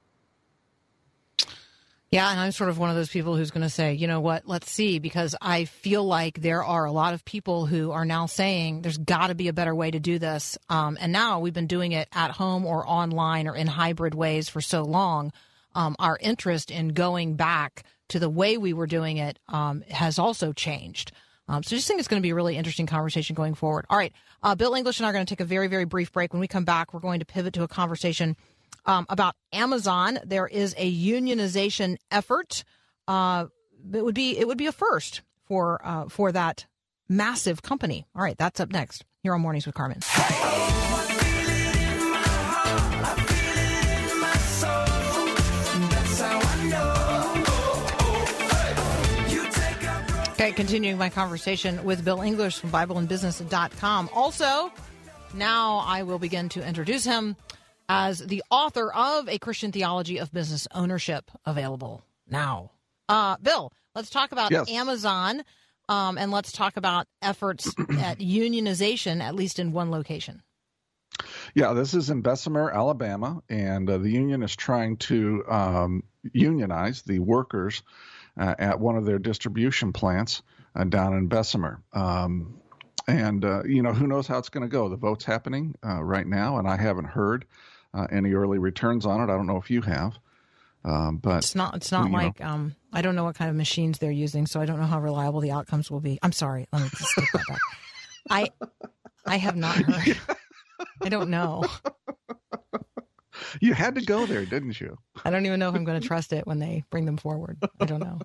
Yeah, 2.12 2.30
and 2.30 2.38
I'm 2.38 2.52
sort 2.52 2.68
of 2.68 2.76
one 2.76 2.90
of 2.90 2.96
those 2.96 3.08
people 3.08 3.36
who's 3.36 3.50
going 3.50 3.62
to 3.62 3.70
say, 3.70 3.94
you 3.94 4.06
know 4.06 4.20
what, 4.20 4.46
let's 4.46 4.70
see, 4.70 4.98
because 4.98 5.34
I 5.40 5.64
feel 5.64 6.04
like 6.04 6.42
there 6.42 6.62
are 6.62 6.84
a 6.84 6.92
lot 6.92 7.14
of 7.14 7.24
people 7.24 7.64
who 7.64 7.90
are 7.90 8.04
now 8.04 8.26
saying 8.26 8.82
there's 8.82 8.98
got 8.98 9.28
to 9.28 9.34
be 9.34 9.48
a 9.48 9.54
better 9.54 9.74
way 9.74 9.90
to 9.90 9.98
do 9.98 10.18
this. 10.18 10.58
Um, 10.68 10.98
and 11.00 11.10
now 11.10 11.40
we've 11.40 11.54
been 11.54 11.66
doing 11.66 11.92
it 11.92 12.08
at 12.12 12.30
home 12.30 12.66
or 12.66 12.86
online 12.86 13.48
or 13.48 13.56
in 13.56 13.66
hybrid 13.66 14.14
ways 14.14 14.50
for 14.50 14.60
so 14.60 14.82
long. 14.82 15.32
Um, 15.74 15.96
our 15.98 16.18
interest 16.20 16.70
in 16.70 16.88
going 16.88 17.36
back 17.36 17.84
to 18.08 18.18
the 18.18 18.28
way 18.28 18.58
we 18.58 18.74
were 18.74 18.86
doing 18.86 19.16
it 19.16 19.38
um, 19.48 19.80
has 19.88 20.18
also 20.18 20.52
changed. 20.52 21.12
Um, 21.48 21.62
so 21.62 21.74
I 21.74 21.78
just 21.78 21.88
think 21.88 21.98
it's 21.98 22.08
going 22.08 22.20
to 22.20 22.26
be 22.26 22.30
a 22.30 22.34
really 22.34 22.58
interesting 22.58 22.86
conversation 22.86 23.34
going 23.34 23.54
forward. 23.54 23.86
All 23.88 23.96
right, 23.96 24.12
uh, 24.42 24.54
Bill 24.54 24.74
English 24.74 25.00
and 25.00 25.06
I 25.06 25.10
are 25.10 25.12
going 25.14 25.24
to 25.24 25.30
take 25.30 25.40
a 25.40 25.46
very, 25.46 25.66
very 25.66 25.86
brief 25.86 26.12
break. 26.12 26.34
When 26.34 26.40
we 26.40 26.46
come 26.46 26.66
back, 26.66 26.92
we're 26.92 27.00
going 27.00 27.20
to 27.20 27.26
pivot 27.26 27.54
to 27.54 27.62
a 27.62 27.68
conversation 27.68 28.36
um, 28.84 29.06
about 29.08 29.34
Amazon. 29.52 30.18
There 30.24 30.46
is 30.46 30.74
a 30.76 30.92
unionization 30.92 31.96
effort. 32.10 32.64
Uh, 33.06 33.46
it 33.92 34.04
would 34.04 34.14
be 34.14 34.38
it 34.38 34.46
would 34.46 34.58
be 34.58 34.66
a 34.66 34.72
first 34.72 35.22
for 35.46 35.80
uh, 35.84 36.08
for 36.08 36.32
that 36.32 36.66
massive 37.08 37.62
company. 37.62 38.06
All 38.14 38.22
right, 38.22 38.36
that's 38.38 38.60
up 38.60 38.70
next 38.70 39.04
here 39.22 39.34
on 39.34 39.40
Mornings 39.40 39.66
with 39.66 39.74
Carmen. 39.74 39.98
Okay, 50.32 50.50
continuing 50.50 50.98
my 50.98 51.08
conversation 51.08 51.84
with 51.84 52.04
Bill 52.04 52.20
English 52.20 52.58
from 52.58 52.72
BibleandBusiness.com. 52.72 54.10
Also, 54.12 54.72
now 55.34 55.84
I 55.86 56.02
will 56.02 56.18
begin 56.18 56.48
to 56.48 56.66
introduce 56.66 57.04
him 57.04 57.36
as 57.88 58.18
the 58.18 58.42
author 58.50 58.92
of 58.92 59.28
A 59.28 59.38
Christian 59.38 59.72
Theology 59.72 60.18
of 60.18 60.32
Business 60.32 60.66
Ownership, 60.74 61.30
available 61.44 62.02
now. 62.28 62.70
Uh, 63.08 63.36
Bill, 63.42 63.72
let's 63.94 64.10
talk 64.10 64.32
about 64.32 64.50
yes. 64.50 64.70
Amazon 64.70 65.42
um, 65.88 66.16
and 66.16 66.30
let's 66.30 66.52
talk 66.52 66.76
about 66.76 67.06
efforts 67.20 67.66
at 67.98 68.18
unionization, 68.18 69.20
at 69.20 69.34
least 69.34 69.58
in 69.58 69.72
one 69.72 69.90
location. 69.90 70.42
Yeah, 71.54 71.72
this 71.74 71.94
is 71.94 72.10
in 72.10 72.22
Bessemer, 72.22 72.70
Alabama, 72.70 73.42
and 73.48 73.88
uh, 73.88 73.98
the 73.98 74.10
union 74.10 74.42
is 74.42 74.56
trying 74.56 74.96
to 74.98 75.44
um, 75.48 76.02
unionize 76.32 77.02
the 77.02 77.18
workers 77.18 77.82
uh, 78.38 78.54
at 78.58 78.80
one 78.80 78.96
of 78.96 79.04
their 79.04 79.18
distribution 79.18 79.92
plants 79.92 80.42
uh, 80.74 80.84
down 80.84 81.14
in 81.14 81.26
Bessemer. 81.26 81.82
Um, 81.92 82.58
and, 83.06 83.44
uh, 83.44 83.64
you 83.64 83.82
know, 83.82 83.92
who 83.92 84.06
knows 84.06 84.26
how 84.26 84.38
it's 84.38 84.48
going 84.48 84.62
to 84.62 84.68
go? 84.68 84.88
The 84.88 84.96
vote's 84.96 85.24
happening 85.24 85.74
uh, 85.84 86.02
right 86.02 86.26
now, 86.26 86.58
and 86.58 86.66
I 86.66 86.76
haven't 86.76 87.06
heard 87.06 87.44
uh, 87.94 88.06
any 88.10 88.32
early 88.32 88.58
returns 88.58 89.06
on 89.06 89.20
it. 89.20 89.24
I 89.32 89.36
don't 89.36 89.46
know 89.46 89.56
if 89.56 89.70
you 89.70 89.82
have. 89.82 90.18
Um, 90.84 91.18
but 91.18 91.38
it's 91.38 91.54
not. 91.54 91.76
It's 91.76 91.92
not 91.92 92.10
like 92.10 92.40
um, 92.40 92.74
I 92.92 93.02
don't 93.02 93.14
know 93.14 93.24
what 93.24 93.36
kind 93.36 93.48
of 93.48 93.54
machines 93.56 93.98
they're 93.98 94.10
using, 94.10 94.46
so 94.46 94.60
I 94.60 94.66
don't 94.66 94.80
know 94.80 94.86
how 94.86 95.00
reliable 95.00 95.40
the 95.40 95.52
outcomes 95.52 95.90
will 95.90 96.00
be. 96.00 96.18
I'm 96.22 96.32
sorry. 96.32 96.66
Let 96.72 96.82
me 96.82 96.88
just 96.88 97.14
take 97.16 97.30
that 97.32 97.44
back. 97.48 97.58
I 98.30 98.50
I 99.26 99.36
have 99.36 99.56
not 99.56 99.76
heard. 99.76 100.18
I 101.00 101.08
don't 101.08 101.30
know. 101.30 101.64
You 103.60 103.74
had 103.74 103.94
to 103.94 104.02
go 104.02 104.26
there, 104.26 104.44
didn't 104.44 104.80
you? 104.80 104.98
I 105.24 105.30
don't 105.30 105.46
even 105.46 105.58
know 105.60 105.68
if 105.68 105.74
I'm 105.74 105.84
going 105.84 106.00
to 106.00 106.06
trust 106.06 106.32
it 106.32 106.46
when 106.46 106.58
they 106.58 106.84
bring 106.90 107.04
them 107.04 107.16
forward. 107.16 107.58
I 107.80 107.84
don't 107.84 108.00
know. 108.00 108.20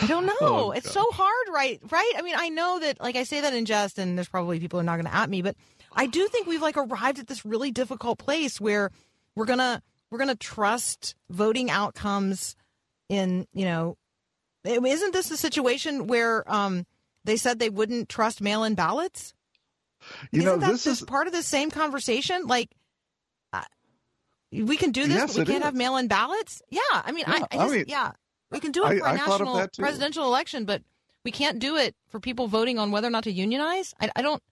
I 0.00 0.06
don't 0.06 0.26
know. 0.26 0.32
Oh, 0.40 0.70
it's 0.70 0.90
so 0.90 1.04
hard, 1.12 1.48
right? 1.52 1.80
Right? 1.90 2.12
I 2.16 2.22
mean, 2.22 2.34
I 2.36 2.48
know 2.48 2.78
that, 2.80 3.00
like, 3.00 3.16
I 3.16 3.24
say 3.24 3.40
that 3.42 3.52
in 3.52 3.64
jest, 3.64 3.98
and 3.98 4.16
there's 4.16 4.28
probably 4.28 4.58
people 4.58 4.78
who 4.78 4.82
are 4.82 4.84
not 4.84 4.96
going 4.96 5.06
to 5.06 5.14
at 5.14 5.28
me, 5.28 5.42
but 5.42 5.56
I 5.94 6.06
do 6.06 6.26
think 6.28 6.46
we've 6.46 6.62
like 6.62 6.76
arrived 6.76 7.18
at 7.18 7.26
this 7.26 7.44
really 7.44 7.70
difficult 7.70 8.18
place 8.18 8.60
where 8.60 8.90
we're 9.34 9.46
gonna 9.46 9.82
we're 10.10 10.18
gonna 10.18 10.34
trust 10.34 11.14
voting 11.30 11.70
outcomes 11.70 12.56
in 13.08 13.46
you 13.52 13.64
know 13.64 13.96
isn't 14.64 15.12
this 15.12 15.30
a 15.30 15.36
situation 15.36 16.06
where 16.06 16.50
um, 16.52 16.86
they 17.24 17.36
said 17.36 17.58
they 17.58 17.70
wouldn't 17.70 18.08
trust 18.08 18.40
mail-in 18.40 18.74
ballots? 18.74 19.34
You 20.30 20.40
isn't 20.40 20.60
know, 20.60 20.66
this 20.66 20.86
is 20.86 21.00
part 21.02 21.26
of 21.26 21.32
the 21.32 21.42
same 21.42 21.70
conversation. 21.70 22.46
Like, 22.46 22.70
uh, 23.52 23.62
we 24.50 24.76
can 24.76 24.90
do 24.90 25.06
this, 25.06 25.16
yes, 25.16 25.36
but 25.36 25.46
we 25.46 25.52
can't 25.52 25.62
is. 25.62 25.64
have 25.64 25.74
mail-in 25.74 26.08
ballots. 26.08 26.62
Yeah, 26.70 26.80
I 26.92 27.12
mean, 27.12 27.24
yeah, 27.26 27.34
I, 27.34 27.36
I, 27.36 27.56
just, 27.56 27.72
I 27.72 27.76
mean, 27.76 27.84
yeah, 27.88 28.12
we 28.50 28.60
can 28.60 28.72
do 28.72 28.84
it 28.84 28.98
for 28.98 29.06
I, 29.06 29.12
a 29.12 29.16
national 29.16 29.68
presidential 29.78 30.24
election, 30.24 30.64
but 30.64 30.82
we 31.24 31.30
can't 31.30 31.58
do 31.58 31.76
it 31.76 31.94
for 32.08 32.18
people 32.20 32.48
voting 32.48 32.78
on 32.78 32.90
whether 32.90 33.06
or 33.06 33.10
not 33.10 33.24
to 33.24 33.32
unionize. 33.32 33.94
I, 34.00 34.10
I 34.16 34.22
don't. 34.22 34.42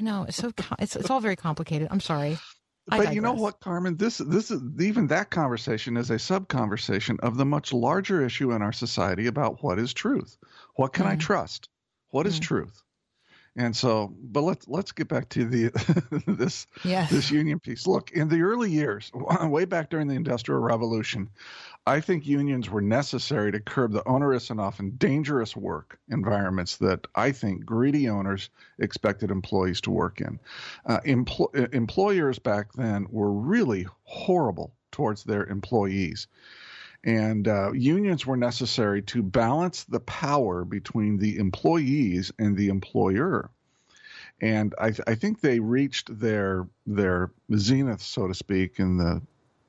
I 0.00 0.04
know 0.04 0.24
it's 0.28 0.36
so 0.36 0.52
it's 0.78 0.96
it's 0.96 1.10
all 1.10 1.20
very 1.20 1.36
complicated. 1.36 1.88
I'm 1.90 2.00
sorry. 2.00 2.38
I 2.88 2.96
but 2.96 2.96
digress. 2.98 3.14
you 3.14 3.20
know 3.20 3.32
what, 3.32 3.60
Carmen? 3.60 3.96
This 3.96 4.18
this 4.18 4.50
is 4.50 4.62
even 4.80 5.08
that 5.08 5.30
conversation 5.30 5.96
is 5.96 6.10
a 6.10 6.18
sub 6.18 6.48
conversation 6.48 7.18
of 7.20 7.36
the 7.36 7.44
much 7.44 7.72
larger 7.72 8.24
issue 8.24 8.52
in 8.52 8.62
our 8.62 8.72
society 8.72 9.26
about 9.26 9.62
what 9.62 9.78
is 9.78 9.92
truth. 9.92 10.36
What 10.76 10.92
can 10.92 11.06
mm. 11.06 11.10
I 11.10 11.16
trust? 11.16 11.68
What 12.10 12.26
is 12.26 12.38
mm. 12.38 12.42
truth? 12.42 12.82
And 13.56 13.74
so, 13.74 14.14
but 14.22 14.42
let's 14.42 14.68
let's 14.68 14.92
get 14.92 15.08
back 15.08 15.30
to 15.30 15.46
the 15.46 16.22
this 16.26 16.66
yes. 16.84 17.10
this 17.10 17.30
union 17.30 17.58
piece. 17.58 17.86
Look, 17.86 18.12
in 18.12 18.28
the 18.28 18.42
early 18.42 18.70
years, 18.70 19.10
way 19.42 19.64
back 19.64 19.88
during 19.88 20.08
the 20.08 20.14
Industrial 20.14 20.60
Revolution, 20.60 21.30
I 21.86 22.00
think 22.00 22.26
unions 22.26 22.68
were 22.68 22.82
necessary 22.82 23.50
to 23.52 23.60
curb 23.60 23.92
the 23.92 24.06
onerous 24.06 24.50
and 24.50 24.60
often 24.60 24.90
dangerous 24.98 25.56
work 25.56 25.98
environments 26.10 26.76
that 26.78 27.06
I 27.14 27.32
think 27.32 27.64
greedy 27.64 28.10
owners 28.10 28.50
expected 28.78 29.30
employees 29.30 29.80
to 29.82 29.90
work 29.90 30.20
in. 30.20 30.38
Uh, 30.84 31.00
empl- 31.06 31.74
employers 31.74 32.38
back 32.38 32.74
then 32.74 33.06
were 33.08 33.32
really 33.32 33.86
horrible 34.04 34.74
towards 34.90 35.24
their 35.24 35.46
employees. 35.46 36.26
And 37.06 37.46
uh, 37.46 37.72
unions 37.72 38.26
were 38.26 38.36
necessary 38.36 39.00
to 39.02 39.22
balance 39.22 39.84
the 39.84 40.00
power 40.00 40.64
between 40.64 41.18
the 41.18 41.38
employees 41.38 42.32
and 42.38 42.56
the 42.56 42.68
employer. 42.68 43.48
And 44.40 44.74
I, 44.78 44.90
th- 44.90 45.02
I 45.06 45.14
think 45.14 45.40
they 45.40 45.60
reached 45.60 46.18
their 46.18 46.66
their 46.86 47.30
zenith, 47.56 48.02
so 48.02 48.26
to 48.26 48.34
speak, 48.34 48.80
in 48.80 48.98
the 48.98 49.22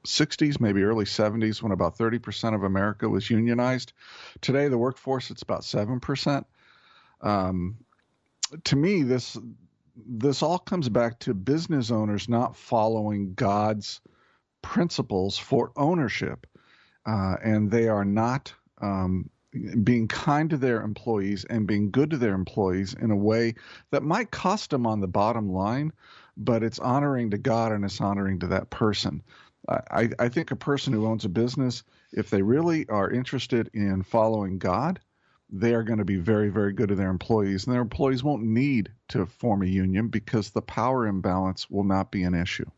60s, 0.06 0.60
maybe 0.60 0.84
early 0.84 1.06
70s, 1.06 1.62
when 1.62 1.72
about 1.72 1.98
30% 1.98 2.56
of 2.56 2.64
America 2.64 3.08
was 3.08 3.30
unionized. 3.30 3.94
Today, 4.42 4.68
the 4.68 4.78
workforce 4.78 5.30
it's 5.30 5.44
about 5.44 5.64
seven 5.64 6.00
percent. 6.00 6.48
Um, 7.22 7.78
to 8.66 8.76
me, 8.76 9.04
this 9.04 9.38
this 9.96 10.42
all 10.44 10.60
comes 10.60 10.90
back 10.90 11.20
to 11.20 11.34
business 11.34 11.92
owners 11.92 12.30
not 12.30 12.56
following 12.56 13.34
God's 13.34 14.02
principles 14.62 15.38
for 15.38 15.72
ownership, 15.76 16.46
uh, 17.08 17.38
and 17.42 17.72
they 17.72 17.88
are 17.88 18.06
not 18.06 18.54
um, 18.82 19.30
being 19.84 20.08
kind 20.08 20.50
to 20.50 20.58
their 20.58 20.82
employees 20.82 21.46
and 21.46 21.66
being 21.66 21.90
good 21.90 22.12
to 22.12 22.18
their 22.18 22.36
employees 22.36 22.94
in 22.94 23.12
a 23.12 23.16
way 23.16 23.56
that 23.92 24.04
might 24.04 24.30
cost 24.30 24.70
them 24.70 24.86
on 24.86 25.00
the 25.00 25.08
bottom 25.08 25.52
line, 25.52 25.92
but 26.36 26.64
it's 26.64 26.80
honoring 26.80 27.32
to 27.32 27.38
God 27.38 27.72
and 27.72 27.86
it's 27.86 28.02
honoring 28.02 28.40
to 28.40 28.48
that 28.48 28.70
person. 28.70 29.24
I, 29.70 30.10
I 30.20 30.30
think 30.30 30.52
a 30.52 30.56
person 30.56 30.94
who 30.94 31.08
owns 31.08 31.26
a 31.26 31.30
business, 31.30 31.84
if 32.14 32.30
they 32.30 32.42
really 32.42 32.88
are 32.88 33.10
interested 33.10 33.70
in 33.74 34.04
following 34.04 34.60
God, 34.60 35.00
they 35.50 35.74
are 35.74 35.84
going 35.84 36.00
to 36.00 36.06
be 36.06 36.18
very, 36.18 36.50
very 36.50 36.74
good 36.74 36.90
to 36.90 36.96
their 36.96 37.10
employees, 37.10 37.66
and 37.66 37.74
their 37.74 37.82
employees 37.82 38.24
won't 38.24 38.44
need 38.44 38.92
to 39.10 39.26
form 39.26 39.64
a 39.64 39.68
union 39.68 40.10
because 40.10 40.52
the 40.52 40.62
power 40.62 41.08
imbalance 41.08 41.70
will 41.70 41.84
not 41.84 42.12
be 42.12 42.24
an 42.24 42.34
issue. 42.34 42.70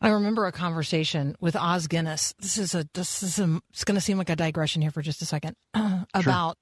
I 0.00 0.10
remember 0.10 0.46
a 0.46 0.52
conversation 0.52 1.34
with 1.40 1.56
Os 1.56 1.86
Guinness. 1.88 2.34
This 2.38 2.56
is 2.56 2.74
a 2.74 2.86
this 2.94 3.22
is 3.22 3.38
a, 3.38 3.60
it's 3.70 3.84
going 3.84 3.96
to 3.96 4.00
seem 4.00 4.18
like 4.18 4.30
a 4.30 4.36
digression 4.36 4.80
here 4.80 4.92
for 4.92 5.02
just 5.02 5.22
a 5.22 5.24
second 5.24 5.56
about 6.14 6.56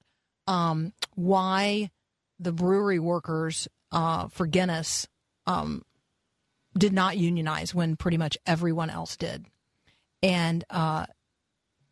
sure. 0.47 0.55
um, 0.55 0.93
why 1.15 1.91
the 2.39 2.51
brewery 2.51 2.99
workers 2.99 3.67
uh, 3.91 4.27
for 4.29 4.47
Guinness 4.47 5.07
um, 5.45 5.83
did 6.77 6.93
not 6.93 7.17
unionize 7.17 7.73
when 7.75 7.95
pretty 7.95 8.17
much 8.17 8.37
everyone 8.45 8.89
else 8.89 9.15
did. 9.17 9.45
And 10.23 10.63
uh, 10.69 11.05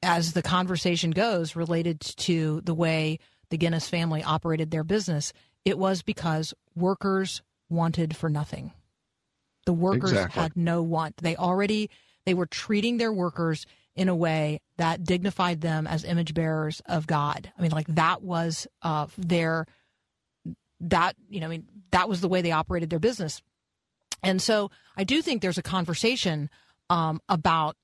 as 0.02 0.34
the 0.34 0.42
conversation 0.42 1.12
goes 1.12 1.56
related 1.56 2.00
to 2.02 2.62
the 2.62 2.74
way 2.74 3.20
the 3.50 3.58
Guinness 3.58 3.88
family 3.88 4.24
operated 4.24 4.72
their 4.72 4.84
business, 4.84 5.32
it 5.64 5.78
was 5.78 6.02
because 6.02 6.54
workers 6.76 7.42
wanted 7.70 8.16
for 8.16 8.30
nothing. 8.30 8.72
The 9.66 9.74
workers 9.74 10.12
Exactly. 10.12 10.42
had 10.42 10.56
no 10.56 10.82
want. 10.82 11.18
They 11.18 11.36
already 11.36 11.90
they 12.26 12.34
were 12.34 12.46
treating 12.46 12.98
their 12.98 13.14
workers 13.14 13.66
in 13.96 14.10
a 14.10 14.16
way 14.16 14.60
that 14.78 15.04
dignified 15.04 15.62
them 15.62 15.88
as 15.88 16.04
image 16.04 16.34
bearers 16.34 16.82
of 16.86 17.08
God. 17.08 17.52
I 17.58 17.62
mean, 17.62 17.72
like 17.72 17.88
that 17.88 18.22
was 18.22 18.68
uh, 18.82 19.08
their 19.18 19.66
that 20.82 21.16
you 21.30 21.40
know, 21.40 21.48
I 21.48 21.50
mean, 21.50 21.68
that 21.92 22.10
was 22.10 22.22
the 22.22 22.28
way 22.28 22.42
they 22.42 22.52
operated 22.52 22.90
their 22.90 23.00
business. 23.00 23.42
And 24.22 24.42
so, 24.42 24.72
I 24.98 25.04
do 25.04 25.22
think 25.22 25.42
there's 25.42 25.58
a 25.58 25.64
conversation 25.64 26.50
um, 26.90 27.22
about 27.30 27.76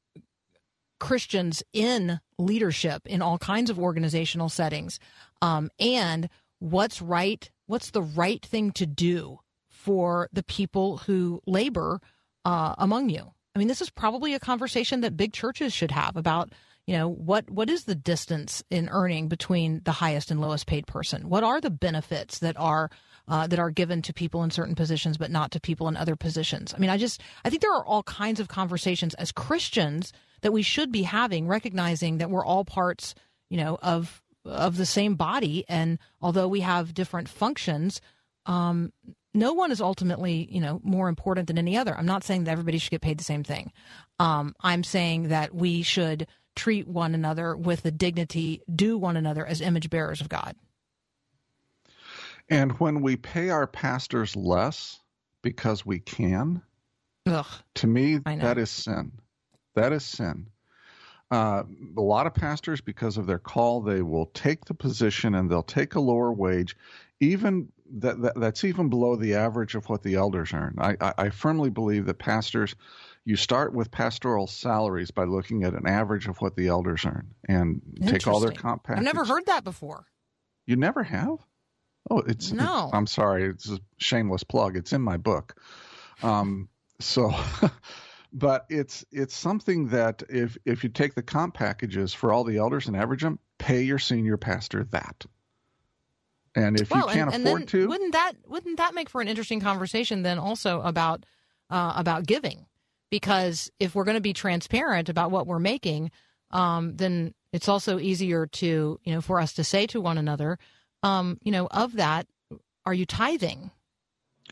Christians 1.00 1.64
in 1.74 2.20
leadership 2.38 3.04
in 3.06 3.22
all 3.22 3.38
kinds 3.38 3.70
of 3.70 3.80
organizational 3.80 4.50
settings, 4.50 5.00
um, 5.42 5.70
and 5.80 6.30
what's 6.60 7.02
right, 7.02 7.50
what's 7.68 7.92
the 7.92 8.02
right 8.02 8.44
thing 8.46 8.72
to 8.72 8.86
do 8.86 9.40
for 9.82 10.30
the 10.32 10.44
people 10.44 10.98
who 10.98 11.42
labor 11.48 12.00
uh, 12.46 12.76
among 12.78 13.10
you. 13.10 13.34
I 13.56 13.60
mean, 13.60 13.68
this 13.68 13.82
is 13.82 13.90
probably 13.90 14.34
a 14.34 14.40
conversation 14.40 15.02
that 15.02 15.18
big 15.18 15.34
churches 15.34 15.74
should 15.74 15.92
have 15.92 16.16
about, 16.16 16.54
you 16.88 16.96
know, 16.96 17.10
what 17.10 17.50
what 17.50 17.70
is 17.70 17.84
the 17.84 17.96
distance 17.96 18.64
in 18.70 18.90
earning 18.90 19.28
between 19.28 19.82
the 19.84 19.92
highest 19.92 20.32
and 20.32 20.40
lowest 20.40 20.68
paid 20.68 20.88
person? 20.88 21.30
What 21.30 21.44
are 21.44 21.60
the 21.60 21.70
benefits 21.70 22.40
that 22.40 22.58
are 22.58 22.90
uh, 23.28 23.48
that 23.48 23.60
are 23.60 23.72
given 23.72 24.02
to 24.04 24.14
people 24.14 24.44
in 24.44 24.52
certain 24.52 24.76
positions, 24.76 25.18
but 25.18 25.32
not 25.32 25.52
to 25.52 25.60
people 25.60 25.88
in 25.88 25.98
other 25.98 26.16
positions? 26.16 26.74
I 26.74 26.80
mean, 26.80 26.90
I 26.90 26.98
just 26.98 27.22
I 27.44 27.50
think 27.50 27.62
there 27.62 27.74
are 27.74 27.86
all 27.86 28.04
kinds 28.04 28.40
of 28.40 28.48
conversations 28.48 29.14
as 29.16 29.32
Christians 29.32 30.14
that 30.42 30.54
we 30.54 30.62
should 30.62 30.92
be 30.92 31.04
having, 31.04 31.48
recognizing 31.48 32.20
that 32.20 32.30
we're 32.30 32.46
all 32.46 32.66
parts, 32.66 33.16
you 33.50 33.58
know, 33.58 33.78
of 33.82 34.22
of 34.46 34.78
the 34.78 34.86
same 34.86 35.16
body, 35.16 35.66
and 35.68 36.00
although 36.22 36.48
we 36.48 36.62
have 36.62 36.94
different 36.94 37.30
functions, 37.30 38.02
um, 38.46 38.92
no 39.34 39.54
one 39.54 39.72
is 39.72 39.82
ultimately, 39.82 40.48
you 40.52 40.60
know, 40.60 40.82
more 40.84 41.08
important 41.08 41.48
than 41.48 41.58
any 41.58 41.78
other. 41.78 41.98
I'm 41.98 42.06
not 42.06 42.24
saying 42.24 42.44
that 42.44 42.52
everybody 42.52 42.78
should 42.78 42.92
get 42.92 43.02
paid 43.02 43.18
the 43.18 43.24
same 43.24 43.44
thing. 43.44 43.72
Um, 44.20 44.56
I'm 44.62 44.84
saying 44.84 45.30
that 45.30 45.56
we 45.56 45.84
should 45.84 46.28
treat 46.56 46.88
one 46.88 47.16
another 47.16 47.56
with 47.56 47.84
the 47.84 47.92
dignity 47.92 48.62
due 48.74 48.98
one 48.98 49.16
another 49.16 49.46
as 49.46 49.62
image 49.62 49.90
bearers 49.90 50.22
of 50.22 50.30
God. 50.30 50.56
And 52.50 52.74
when 52.74 53.02
we 53.02 53.16
pay 53.16 53.50
our 53.50 53.68
pastors 53.68 54.36
less 54.36 55.00
because 55.42 55.86
we 55.86 56.00
can, 56.00 56.62
Ugh. 57.26 57.46
to 57.76 57.88
me, 57.88 58.18
that 58.18 58.58
is 58.58 58.70
sin. 58.70 59.14
That 59.76 59.94
is 59.94 60.04
sin. 60.04 60.48
Uh, 61.32 61.64
a 61.96 62.02
lot 62.02 62.28
of 62.28 62.34
pastors, 62.34 62.82
because 62.82 63.18
of 63.18 63.26
their 63.26 63.40
call, 63.40 63.80
they 63.80 64.02
will 64.02 64.26
take 64.28 64.66
the 64.66 64.74
position 64.74 65.36
and 65.36 65.50
they'll 65.50 65.64
take 65.64 65.96
a 65.96 66.00
lower 66.00 66.34
wage, 66.34 66.76
even 67.22 67.72
that, 68.00 68.22
that 68.22 68.34
that's 68.36 68.64
even 68.64 68.90
below 68.90 69.16
the 69.16 69.36
average 69.36 69.76
of 69.76 69.88
what 69.90 70.04
the 70.04 70.16
elders 70.16 70.54
earn. 70.54 70.76
I, 70.78 70.96
I, 71.02 71.14
I 71.18 71.30
firmly 71.30 71.70
believe 71.70 72.06
that 72.06 72.20
pastors, 72.20 72.76
you 73.26 73.36
start 73.36 73.74
with 73.74 73.92
pastoral 73.92 74.48
salaries 74.48 75.12
by 75.12 75.26
looking 75.26 75.64
at 75.64 75.74
an 75.74 75.88
average 75.88 76.28
of 76.28 76.38
what 76.38 76.56
the 76.56 76.68
elders 76.68 77.06
earn 77.06 77.34
and 77.48 77.82
take 78.06 78.28
all 78.28 78.40
their 78.40 78.52
comp 78.52 78.90
I've 78.90 79.04
never 79.04 79.26
heard 79.26 79.46
that 79.48 79.64
before. 79.64 80.06
You 80.66 80.76
never 80.76 81.04
have? 81.04 81.38
Oh, 82.10 82.20
it's 82.20 82.52
No. 82.52 82.90
I'm 82.94 83.08
sorry, 83.08 83.46
it's 83.46 83.70
a 83.70 83.80
shameless 83.98 84.44
plug. 84.44 84.76
It's 84.78 84.94
in 84.94 85.02
my 85.02 85.18
book. 85.18 85.56
Um, 86.24 86.70
so, 87.00 87.34
but 88.34 88.66
it's 88.70 89.06
it's 89.12 89.36
something 89.36 89.88
that 89.90 90.24
if 90.30 90.58
if 90.66 90.84
you 90.84 90.90
take 90.90 91.16
the 91.16 91.24
comp 91.24 91.54
packages 91.54 92.14
for 92.14 92.32
all 92.32 92.44
the 92.44 92.58
elders 92.58 92.88
and 92.88 92.96
average 92.96 93.22
them, 93.22 93.40
pay 93.60 93.82
your 93.82 94.00
senior 94.00 94.38
pastor 94.38 94.84
that. 94.86 95.26
And 96.55 96.79
if 96.79 96.89
well, 96.89 97.08
you 97.08 97.13
can't 97.13 97.33
and, 97.33 97.46
afford 97.46 97.68
to, 97.70 97.87
wouldn't 97.87 98.14
that 98.14 98.33
wouldn't 98.48 98.77
that 98.77 98.94
make 98.94 99.09
for 99.09 99.22
an 99.22 99.27
interesting 99.27 99.61
conversation 99.61 100.24
then 100.24 100.37
also 100.37 100.81
about 100.81 101.25
uh, 101.70 101.94
about 101.96 102.25
giving? 102.25 102.66
Because 103.09 103.72
if 103.79 103.96
we're 103.96 104.03
going 104.03 104.16
to 104.16 104.22
be 104.22 104.33
transparent 104.33 105.09
about 105.09 105.31
what 105.31 105.48
we're 105.48 105.59
making, 105.59 106.11
um, 106.51 106.96
then 106.96 107.33
it's 107.53 107.70
also 107.70 108.00
easier 108.00 108.48
to 108.48 109.00
you 109.03 109.14
know 109.14 109.22
for 109.22 109.40
us 109.40 109.53
to 109.53 109.64
say 109.64 109.87
to 109.87 110.01
one 110.01 110.18
another, 110.18 110.59
um, 111.03 111.37
you 111.42 111.51
know, 111.51 111.68
of 111.68 111.94
that, 111.94 112.27
are 112.85 112.94
you 112.94 113.05
tithing? 113.05 113.72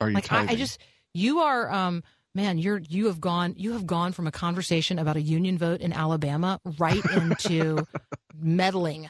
are 0.01 0.09
you 0.09 0.15
like 0.15 0.31
I, 0.31 0.47
I 0.49 0.55
just 0.55 0.79
you 1.13 1.39
are 1.39 1.71
um 1.71 2.03
man 2.35 2.57
you're 2.57 2.79
you 2.79 3.07
have 3.07 3.19
gone 3.19 3.55
you 3.57 3.73
have 3.73 3.85
gone 3.85 4.11
from 4.11 4.27
a 4.27 4.31
conversation 4.31 4.99
about 4.99 5.15
a 5.15 5.21
union 5.21 5.57
vote 5.57 5.81
in 5.81 5.93
alabama 5.93 6.59
right 6.77 7.03
into 7.15 7.85
meddling 8.39 9.09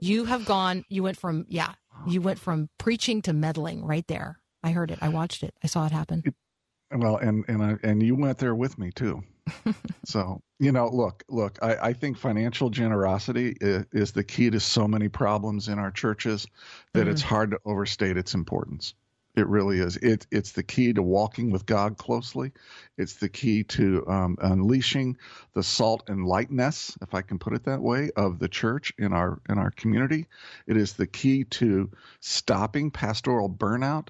you 0.00 0.24
have 0.24 0.44
gone 0.44 0.84
you 0.88 1.02
went 1.02 1.18
from 1.18 1.46
yeah 1.48 1.72
you 2.06 2.20
went 2.20 2.38
from 2.38 2.68
preaching 2.78 3.22
to 3.22 3.32
meddling 3.32 3.84
right 3.84 4.06
there 4.06 4.38
i 4.62 4.70
heard 4.70 4.90
it 4.90 4.98
i 5.00 5.08
watched 5.08 5.42
it 5.42 5.54
i 5.62 5.66
saw 5.66 5.86
it 5.86 5.92
happen 5.92 6.22
Well, 6.92 7.16
and 7.16 7.44
and 7.48 7.62
I, 7.62 7.76
and 7.82 8.02
you 8.02 8.16
went 8.16 8.38
there 8.38 8.54
with 8.54 8.78
me 8.78 8.90
too. 8.90 9.22
so 10.04 10.40
you 10.58 10.72
know, 10.72 10.88
look, 10.88 11.22
look. 11.28 11.58
I, 11.62 11.76
I 11.76 11.92
think 11.92 12.18
financial 12.18 12.68
generosity 12.68 13.56
is, 13.60 13.86
is 13.92 14.12
the 14.12 14.24
key 14.24 14.50
to 14.50 14.60
so 14.60 14.88
many 14.88 15.08
problems 15.08 15.68
in 15.68 15.78
our 15.78 15.90
churches 15.90 16.46
that 16.94 17.08
it's 17.08 17.22
mm. 17.22 17.26
hard 17.26 17.52
to 17.52 17.60
overstate 17.64 18.16
its 18.16 18.34
importance. 18.34 18.94
It 19.36 19.46
really 19.46 19.78
is. 19.78 19.96
It 19.96 20.26
it's 20.32 20.52
the 20.52 20.64
key 20.64 20.92
to 20.92 21.02
walking 21.02 21.50
with 21.50 21.64
God 21.64 21.96
closely. 21.96 22.52
It's 22.98 23.14
the 23.14 23.28
key 23.28 23.62
to 23.64 24.04
um, 24.08 24.36
unleashing 24.40 25.18
the 25.54 25.62
salt 25.62 26.04
and 26.08 26.26
lightness, 26.26 26.98
if 27.00 27.14
I 27.14 27.22
can 27.22 27.38
put 27.38 27.54
it 27.54 27.64
that 27.64 27.80
way, 27.80 28.10
of 28.16 28.40
the 28.40 28.48
church 28.48 28.92
in 28.98 29.12
our 29.12 29.40
in 29.48 29.58
our 29.58 29.70
community. 29.70 30.26
It 30.66 30.76
is 30.76 30.94
the 30.94 31.06
key 31.06 31.44
to 31.44 31.90
stopping 32.18 32.90
pastoral 32.90 33.48
burnout 33.48 34.08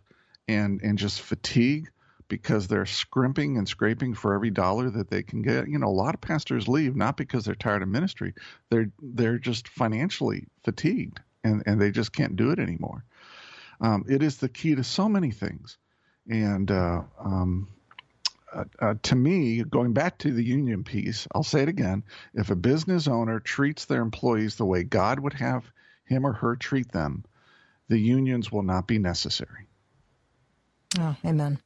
and 0.49 0.81
and 0.83 0.99
just 0.99 1.21
fatigue 1.21 1.91
because 2.29 2.69
they're 2.69 2.87
scrimping 2.87 3.59
and 3.59 3.69
scraping 3.69 4.15
for 4.15 4.35
every 4.35 4.51
dollar 4.51 4.89
that 4.89 5.11
they 5.11 5.23
can 5.23 5.43
get. 5.43 5.69
You 5.69 5.79
know, 5.79 5.89
a 5.89 5.91
lot 5.91 6.15
of 6.15 6.23
pastors 6.23 6.67
leave 6.67 6.97
not 6.97 7.19
because 7.19 7.45
they're 7.45 7.55
tired 7.55 7.83
of 7.83 7.89
ministry. 7.89 8.33
They're 8.71 8.91
they're 9.03 9.39
just 9.39 9.69
financially 9.69 10.47
fatigued 10.65 11.21
and, 11.45 11.63
and 11.67 11.79
they 11.81 11.91
just 11.91 12.13
can't 12.13 12.37
do 12.37 12.51
it 12.53 12.59
anymore. 12.59 13.05
Um, 13.81 14.05
it 14.09 14.23
is 14.23 14.39
the 14.39 14.49
key 14.49 14.75
to 14.75 14.85
so 14.85 15.09
many 15.09 15.31
things. 15.31 15.79
And 16.29 16.71
uh, 16.71 17.03
um, 17.19 17.69
uh, 18.53 18.65
uh, 18.79 18.95
to 19.03 19.17
me, 19.17 19.63
going 19.63 19.93
back 19.93 20.19
to 20.19 20.33
the 20.33 20.45
union 20.45 20.85
piece, 20.85 21.27
I'll 21.35 21.43
say 21.43 21.63
it 21.63 21.69
again. 21.69 22.05
If 22.35 22.51
a 22.51 22.57
business 22.57 23.09
owner 23.09 23.41
treats 23.41 23.87
their 23.87 24.03
employees 24.03 24.57
the 24.57 24.67
way 24.67 24.85
God 24.85 25.19
would 25.21 25.35
have 25.35 25.65
him 26.05 26.27
or 26.27 26.33
her 26.35 26.57
treat 26.57 26.93
them, 26.93 27.25
the 27.89 27.99
unions 27.99 28.53
will 28.53 28.63
not 28.63 28.87
be 28.87 28.99
necessary. 28.99 29.67
oh 30.99 31.17
amen 31.25 31.59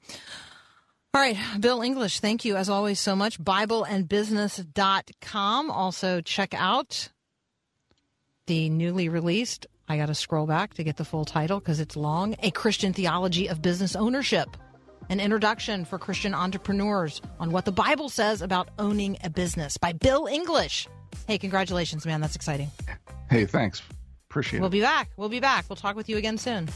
all 1.15 1.21
right 1.21 1.37
bill 1.61 1.83
english 1.83 2.21
thank 2.21 2.45
you 2.45 2.57
as 2.57 2.69
always 2.69 3.01
so 3.01 3.17
much 3.17 3.41
bibleandbusiness.com 3.41 5.71
also 5.71 6.21
check 6.21 6.53
out 6.55 7.09
the 8.47 8.69
newly 8.69 9.09
released 9.09 9.67
i 9.89 9.97
gotta 9.97 10.15
scroll 10.15 10.47
back 10.47 10.75
to 10.75 10.85
get 10.85 10.97
the 10.97 11.05
full 11.05 11.25
title 11.25 11.59
because 11.59 11.81
it's 11.81 11.97
long. 11.97 12.37
A 12.43 12.51
christian 12.51 12.93
theology 12.93 13.49
of 13.49 13.63
business 13.63 13.97
ownership. 13.97 14.49
An 15.09 15.21
introduction 15.21 15.85
for 15.85 15.99
christian 15.99 16.35
entrepreneurs 16.35 17.21
on 17.39 17.51
what 17.51 17.65
the 17.65 17.73
bible 17.73 18.09
says 18.09 18.43
about 18.43 18.71
owning 18.79 19.17
a 19.25 19.31
business 19.31 19.77
by 19.77 19.93
bill 19.93 20.27
english. 20.27 20.89
Hey 21.27 21.39
congratulations 21.39 22.07
man. 22.07 22.21
That's 22.21 22.37
exciting. 22.37 22.71
Hey, 23.31 23.47
thanks. 23.47 23.83
Appreciate 24.31 24.59
it. 24.59 24.61
we'll 24.61 24.71
be 24.71 24.81
back. 24.81 25.11
We'll 25.17 25.29
be 25.29 25.41
back. 25.41 25.67
We'll 25.69 25.77
talk 25.77 25.97
with 25.97 26.09
you 26.09 26.17
again 26.17 26.39
soon 26.39 26.69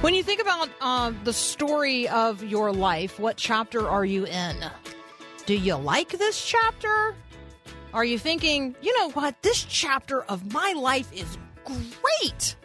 When 0.00 0.14
you 0.14 0.22
think 0.22 0.40
about 0.40 0.70
uh, 0.80 1.12
the 1.24 1.32
story 1.34 2.08
of 2.08 2.42
your 2.42 2.72
life, 2.72 3.20
what 3.20 3.36
chapter 3.36 3.86
are 3.86 4.04
you 4.04 4.24
in? 4.24 4.56
Do 5.44 5.54
you 5.54 5.74
like 5.74 6.08
this 6.08 6.42
chapter? 6.42 7.14
Are 7.92 8.04
you 8.04 8.18
thinking, 8.18 8.74
you 8.80 8.98
know 8.98 9.10
what, 9.10 9.42
this 9.42 9.62
chapter 9.62 10.22
of 10.22 10.54
my 10.54 10.72
life 10.74 11.12
is 11.12 11.36
great? 11.66 12.56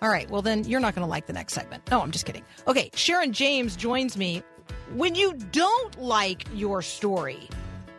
All 0.00 0.08
right, 0.08 0.30
well, 0.30 0.40
then 0.40 0.62
you're 0.68 0.78
not 0.78 0.94
going 0.94 1.04
to 1.04 1.10
like 1.10 1.26
the 1.26 1.32
next 1.32 1.54
segment. 1.54 1.82
No, 1.90 2.00
I'm 2.00 2.12
just 2.12 2.26
kidding. 2.26 2.44
Okay, 2.68 2.90
Sharon 2.94 3.32
Jaynes 3.32 3.74
joins 3.76 4.16
me. 4.16 4.44
When 4.94 5.16
you 5.16 5.32
don't 5.50 6.00
like 6.00 6.44
your 6.54 6.80
story, 6.80 7.48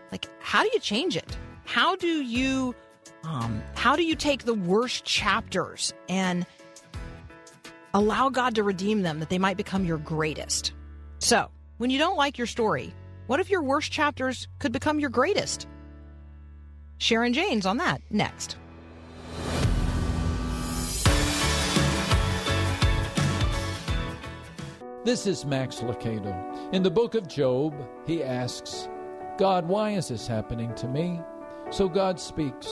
like, 0.10 0.26
how 0.40 0.64
do 0.64 0.70
you 0.74 0.80
change 0.80 1.18
it? 1.18 1.38
How 1.66 1.98
do 1.98 2.24
you. 2.24 2.74
Um, 3.24 3.62
how 3.76 3.98
do 3.98 4.04
you 4.04 4.16
take 4.16 4.46
the 4.46 4.54
worst 4.54 5.04
chapters 5.04 5.94
and 6.08 6.46
Allow 7.94 8.30
God 8.30 8.56
to 8.56 8.64
redeem 8.64 9.02
them 9.02 9.20
that 9.20 9.30
they 9.30 9.40
might 9.40 9.58
become 9.58 9.84
your 9.84 9.98
greatest. 9.98 10.74
So, 11.20 11.50
when 11.78 11.90
you 11.90 11.98
don't 11.98 12.18
like 12.18 12.38
your 12.38 12.48
story, 12.48 12.94
what 13.28 13.40
if 13.40 13.50
your 13.50 13.64
worst 13.64 13.92
chapters 13.92 14.48
could 14.60 14.72
become 14.72 15.00
your 15.00 15.10
greatest? 15.10 15.68
Sharon 17.00 17.34
Jaynes 17.34 17.66
on 17.66 17.78
that 17.78 18.02
next. 18.12 18.58
This 25.06 25.26
is 25.26 25.46
Max 25.46 25.78
Lucado. 25.78 26.74
In 26.74 26.84
the 26.84 26.92
book 26.92 27.16
of 27.16 27.28
Job, 27.28 27.74
he 28.06 28.22
asks, 28.24 28.88
God, 29.40 29.68
why 29.68 29.92
is 29.92 30.10
this 30.10 30.28
happening 30.28 30.76
to 30.76 30.88
me? 30.88 31.20
So 31.72 31.90
God 31.90 32.20
speaks. 32.20 32.70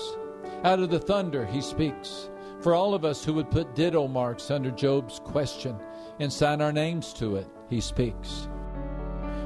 Out 0.64 0.80
of 0.80 0.92
the 0.92 1.00
thunder, 1.00 1.46
he 1.46 1.62
speaks. 1.62 2.30
For 2.62 2.74
all 2.74 2.94
of 2.94 3.06
us 3.06 3.24
who 3.24 3.34
would 3.36 3.52
put 3.52 3.76
ditto 3.76 4.08
marks 4.08 4.50
under 4.50 4.72
Job's 4.72 5.20
question 5.20 5.78
and 6.20 6.32
sign 6.32 6.62
our 6.62 6.74
names 6.74 7.14
to 7.14 7.36
it, 7.36 7.48
he 7.70 7.80
speaks. 7.80 8.48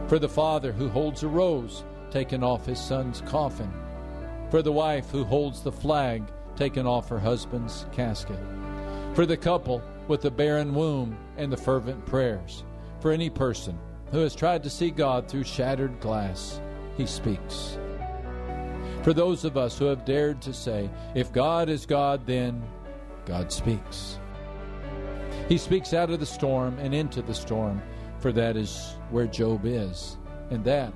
For 0.07 0.17
the 0.17 0.29
father 0.29 0.71
who 0.71 0.89
holds 0.89 1.23
a 1.23 1.27
rose 1.27 1.83
taken 2.09 2.43
off 2.43 2.65
his 2.65 2.79
son's 2.79 3.21
coffin. 3.21 3.71
For 4.49 4.61
the 4.61 4.71
wife 4.71 5.09
who 5.09 5.23
holds 5.23 5.61
the 5.61 5.71
flag 5.71 6.23
taken 6.55 6.85
off 6.85 7.09
her 7.09 7.19
husband's 7.19 7.85
casket. 7.91 8.39
For 9.13 9.25
the 9.25 9.37
couple 9.37 9.81
with 10.07 10.21
the 10.21 10.31
barren 10.31 10.73
womb 10.73 11.17
and 11.37 11.51
the 11.51 11.57
fervent 11.57 12.05
prayers 12.05 12.63
for 12.99 13.11
any 13.11 13.29
person 13.29 13.77
who 14.11 14.19
has 14.19 14.35
tried 14.35 14.63
to 14.63 14.69
see 14.69 14.91
God 14.91 15.27
through 15.27 15.43
shattered 15.43 15.99
glass, 15.99 16.61
he 16.97 17.05
speaks. 17.05 17.77
For 19.03 19.13
those 19.13 19.45
of 19.45 19.57
us 19.57 19.77
who 19.77 19.85
have 19.85 20.05
dared 20.05 20.41
to 20.43 20.53
say, 20.53 20.89
if 21.15 21.31
God 21.31 21.69
is 21.69 21.85
God, 21.85 22.25
then 22.25 22.61
God 23.25 23.51
speaks. 23.51 24.19
He 25.47 25.57
speaks 25.57 25.93
out 25.93 26.09
of 26.09 26.19
the 26.19 26.25
storm 26.25 26.77
and 26.79 26.93
into 26.93 27.21
the 27.21 27.33
storm, 27.33 27.81
for 28.19 28.31
that 28.31 28.55
is 28.55 28.95
where 29.09 29.27
Job 29.27 29.65
is, 29.65 30.17
and 30.49 30.63
that 30.63 30.93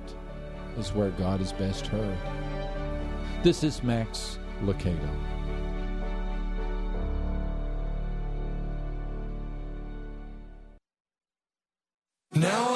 is 0.78 0.92
where 0.92 1.10
God 1.10 1.40
is 1.40 1.52
best 1.52 1.86
heard. 1.86 2.18
This 3.42 3.62
is 3.62 3.82
Max 3.82 4.38
Lucado. 4.62 5.08
Now 12.34 12.75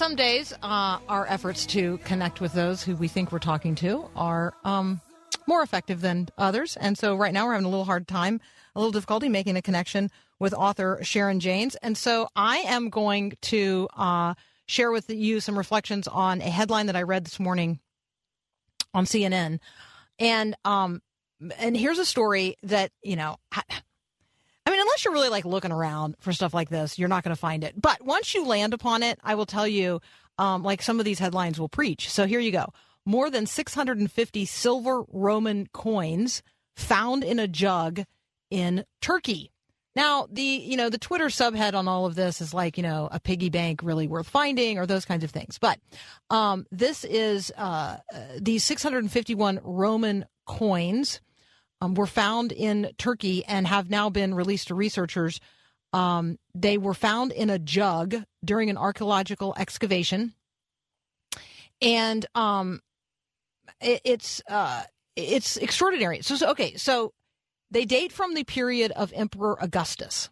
some 0.00 0.16
days 0.16 0.54
uh, 0.62 0.98
our 1.10 1.26
efforts 1.28 1.66
to 1.66 1.98
connect 2.06 2.40
with 2.40 2.54
those 2.54 2.82
who 2.82 2.96
we 2.96 3.06
think 3.06 3.30
we're 3.30 3.38
talking 3.38 3.74
to 3.74 4.08
are 4.16 4.54
um, 4.64 4.98
more 5.46 5.60
effective 5.60 6.00
than 6.00 6.26
others. 6.38 6.78
And 6.78 6.96
so 6.96 7.14
right 7.16 7.34
now 7.34 7.44
we're 7.44 7.52
having 7.52 7.66
a 7.66 7.68
little 7.68 7.84
hard 7.84 8.08
time, 8.08 8.40
a 8.74 8.78
little 8.78 8.92
difficulty 8.92 9.28
making 9.28 9.58
a 9.58 9.62
connection 9.62 10.10
with 10.38 10.54
author 10.54 11.00
Sharon 11.02 11.38
Jaynes. 11.38 11.76
And 11.82 11.98
so 11.98 12.28
I 12.34 12.60
am 12.60 12.88
going 12.88 13.34
to 13.42 13.90
uh, 13.94 14.32
share 14.64 14.90
with 14.90 15.10
you 15.10 15.38
some 15.38 15.58
reflections 15.58 16.08
on 16.08 16.40
a 16.40 16.48
headline 16.48 16.86
that 16.86 16.96
I 16.96 17.02
read 17.02 17.26
this 17.26 17.38
morning 17.38 17.78
on 18.94 19.04
CNN. 19.04 19.58
And 20.18 20.56
um, 20.64 21.02
and 21.58 21.76
here's 21.76 21.98
a 21.98 22.06
story 22.06 22.56
that, 22.62 22.90
you 23.02 23.16
know, 23.16 23.36
I, 24.66 24.70
mean, 24.70 24.80
unless 24.80 25.04
you're 25.04 25.14
really 25.14 25.28
like 25.28 25.44
looking 25.44 25.72
around 25.72 26.16
for 26.20 26.32
stuff 26.32 26.54
like 26.54 26.68
this, 26.68 26.98
you're 26.98 27.08
not 27.08 27.24
going 27.24 27.34
to 27.34 27.40
find 27.40 27.64
it. 27.64 27.80
But 27.80 28.04
once 28.04 28.34
you 28.34 28.46
land 28.46 28.74
upon 28.74 29.02
it, 29.02 29.18
I 29.22 29.34
will 29.34 29.46
tell 29.46 29.66
you, 29.66 30.00
um, 30.38 30.62
like 30.62 30.82
some 30.82 30.98
of 30.98 31.04
these 31.04 31.18
headlines 31.18 31.58
will 31.58 31.68
preach. 31.68 32.10
So 32.10 32.26
here 32.26 32.40
you 32.40 32.52
go. 32.52 32.72
More 33.04 33.30
than 33.30 33.46
650 33.46 34.44
silver 34.44 35.04
Roman 35.08 35.66
coins 35.72 36.42
found 36.76 37.24
in 37.24 37.38
a 37.38 37.48
jug 37.48 38.04
in 38.50 38.84
Turkey. 39.00 39.52
Now, 39.96 40.28
the 40.30 40.42
you 40.42 40.76
know 40.76 40.88
the 40.88 40.98
Twitter 40.98 41.26
subhead 41.26 41.74
on 41.74 41.88
all 41.88 42.06
of 42.06 42.14
this 42.14 42.40
is 42.40 42.54
like 42.54 42.76
you 42.76 42.82
know 42.82 43.08
a 43.10 43.18
piggy 43.18 43.50
bank 43.50 43.80
really 43.82 44.06
worth 44.06 44.28
finding 44.28 44.78
or 44.78 44.86
those 44.86 45.04
kinds 45.04 45.24
of 45.24 45.30
things. 45.30 45.58
But 45.58 45.80
um, 46.30 46.66
this 46.70 47.04
is 47.04 47.52
uh, 47.56 47.96
uh, 48.14 48.18
these 48.40 48.62
651 48.64 49.60
Roman 49.64 50.26
coins 50.46 51.20
um, 51.80 51.94
were 51.94 52.06
found 52.06 52.52
in 52.52 52.92
Turkey 52.98 53.44
and 53.44 53.66
have 53.66 53.90
now 53.90 54.10
been 54.10 54.34
released 54.34 54.68
to 54.68 54.74
researchers. 54.74 55.40
Um, 55.92 56.38
they 56.54 56.78
were 56.78 56.94
found 56.94 57.32
in 57.32 57.50
a 57.50 57.58
jug 57.58 58.14
during 58.44 58.70
an 58.70 58.76
archaeological 58.76 59.54
excavation, 59.58 60.34
and 61.82 62.26
um, 62.34 62.80
it, 63.80 64.00
it's 64.04 64.42
uh, 64.48 64.84
it's 65.16 65.56
extraordinary. 65.56 66.20
So, 66.22 66.36
so 66.36 66.50
okay, 66.50 66.76
so 66.76 67.12
they 67.70 67.84
date 67.84 68.12
from 68.12 68.34
the 68.34 68.44
period 68.44 68.92
of 68.92 69.12
Emperor 69.14 69.56
Augustus, 69.60 70.30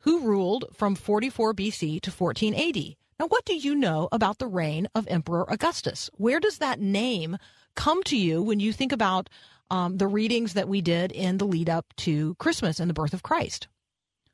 who 0.00 0.20
ruled 0.20 0.66
from 0.72 0.94
44 0.94 1.54
BC 1.54 2.00
to 2.00 2.10
14 2.10 2.54
AD. 2.54 2.96
Now, 3.18 3.28
what 3.28 3.44
do 3.46 3.56
you 3.56 3.74
know 3.74 4.08
about 4.12 4.38
the 4.38 4.46
reign 4.46 4.88
of 4.94 5.08
Emperor 5.08 5.46
Augustus? 5.48 6.10
Where 6.14 6.38
does 6.38 6.58
that 6.58 6.80
name 6.80 7.38
come 7.74 8.02
to 8.04 8.16
you 8.16 8.42
when 8.42 8.60
you 8.60 8.72
think 8.72 8.92
about 8.92 9.30
um, 9.70 9.96
the 9.96 10.08
readings 10.08 10.54
that 10.54 10.68
we 10.68 10.80
did 10.80 11.12
in 11.12 11.38
the 11.38 11.46
lead 11.46 11.68
up 11.68 11.86
to 11.98 12.34
Christmas 12.36 12.80
and 12.80 12.88
the 12.88 12.94
birth 12.94 13.14
of 13.14 13.22
Christ? 13.22 13.68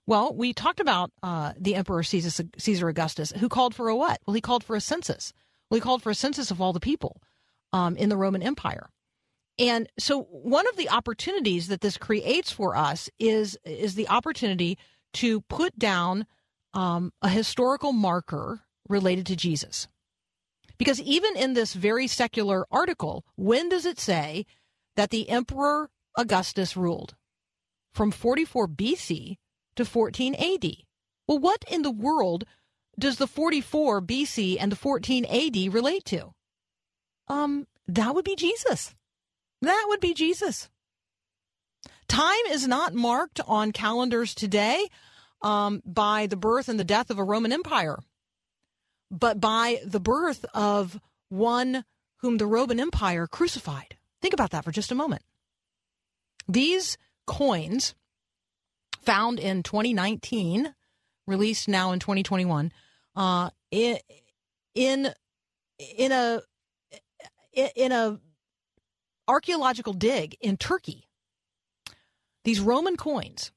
Well, 0.06 0.34
we 0.34 0.52
talked 0.52 0.80
about 0.80 1.12
uh, 1.22 1.52
the 1.58 1.74
Emperor 1.76 2.02
Caesar, 2.02 2.44
Caesar 2.58 2.88
Augustus, 2.88 3.32
who 3.32 3.48
called 3.48 3.74
for 3.74 3.88
a 3.88 3.96
what? 3.96 4.20
Well, 4.26 4.34
he 4.34 4.40
called 4.40 4.64
for 4.64 4.74
a 4.74 4.80
census. 4.80 5.32
Well, 5.70 5.76
he 5.76 5.80
called 5.80 6.02
for 6.02 6.10
a 6.10 6.14
census 6.14 6.50
of 6.50 6.60
all 6.60 6.72
the 6.72 6.80
people 6.80 7.20
um, 7.72 7.96
in 7.96 8.08
the 8.08 8.16
Roman 8.16 8.42
Empire. 8.42 8.90
And 9.58 9.88
so 9.98 10.22
one 10.22 10.66
of 10.68 10.76
the 10.76 10.88
opportunities 10.88 11.68
that 11.68 11.82
this 11.82 11.96
creates 11.96 12.50
for 12.50 12.74
us 12.76 13.10
is 13.18 13.56
is 13.64 13.94
the 13.94 14.08
opportunity 14.08 14.78
to 15.14 15.42
put 15.42 15.78
down 15.78 16.26
um, 16.74 17.12
a 17.20 17.28
historical 17.28 17.92
marker 17.92 18.62
related 18.88 19.26
to 19.26 19.36
Jesus. 19.36 19.88
Because 20.78 21.00
even 21.02 21.36
in 21.36 21.52
this 21.52 21.74
very 21.74 22.06
secular 22.06 22.66
article, 22.70 23.24
when 23.36 23.68
does 23.68 23.86
it 23.86 24.00
say 24.00 24.46
that 24.96 25.10
the 25.10 25.28
Emperor 25.28 25.90
Augustus 26.16 26.76
ruled? 26.76 27.14
From 27.92 28.10
44 28.10 28.68
BC 28.68 29.36
to 29.76 29.84
14 29.84 30.34
AD. 30.34 30.64
Well, 31.26 31.38
what 31.38 31.64
in 31.70 31.82
the 31.82 31.90
world 31.90 32.44
does 32.98 33.16
the 33.16 33.26
44 33.26 34.02
BC 34.02 34.56
and 34.60 34.70
the 34.70 34.76
14 34.76 35.24
AD 35.24 35.72
relate 35.72 36.04
to? 36.06 36.32
Um, 37.28 37.66
that 37.86 38.14
would 38.14 38.24
be 38.24 38.36
Jesus. 38.36 38.94
That 39.60 39.84
would 39.88 40.00
be 40.00 40.14
Jesus. 40.14 40.68
Time 42.08 42.46
is 42.50 42.66
not 42.66 42.94
marked 42.94 43.40
on 43.46 43.72
calendars 43.72 44.34
today 44.34 44.86
um, 45.40 45.82
by 45.86 46.26
the 46.26 46.36
birth 46.36 46.68
and 46.68 46.78
the 46.78 46.84
death 46.84 47.10
of 47.10 47.18
a 47.18 47.24
Roman 47.24 47.52
Empire, 47.52 47.98
but 49.10 49.40
by 49.40 49.80
the 49.84 50.00
birth 50.00 50.44
of 50.52 51.00
one 51.28 51.84
whom 52.18 52.36
the 52.36 52.46
Roman 52.46 52.78
Empire 52.78 53.26
crucified. 53.26 53.96
Think 54.22 54.34
about 54.34 54.50
that 54.52 54.64
for 54.64 54.70
just 54.70 54.92
a 54.92 54.94
moment. 54.94 55.22
These 56.48 56.96
coins 57.26 57.94
found 59.02 59.40
in 59.40 59.62
2019, 59.64 60.74
released 61.26 61.68
now 61.68 61.92
in 61.92 61.98
2021, 61.98 62.72
uh, 63.16 63.50
in 63.70 63.98
in 64.74 65.12
in 65.98 66.12
a 66.12 66.40
in 67.52 67.92
a 67.92 68.18
archaeological 69.26 69.92
dig 69.92 70.36
in 70.40 70.56
Turkey. 70.56 71.08
These 72.44 72.60
Roman 72.60 72.96
coins 72.96 73.52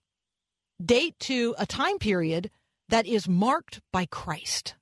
date 0.84 1.18
to 1.22 1.56
a 1.58 1.66
time 1.66 2.00
period 2.00 2.50
that 2.90 3.06
is 3.06 3.28
marked 3.28 3.82
by 3.92 4.06
Christ. 4.06 4.76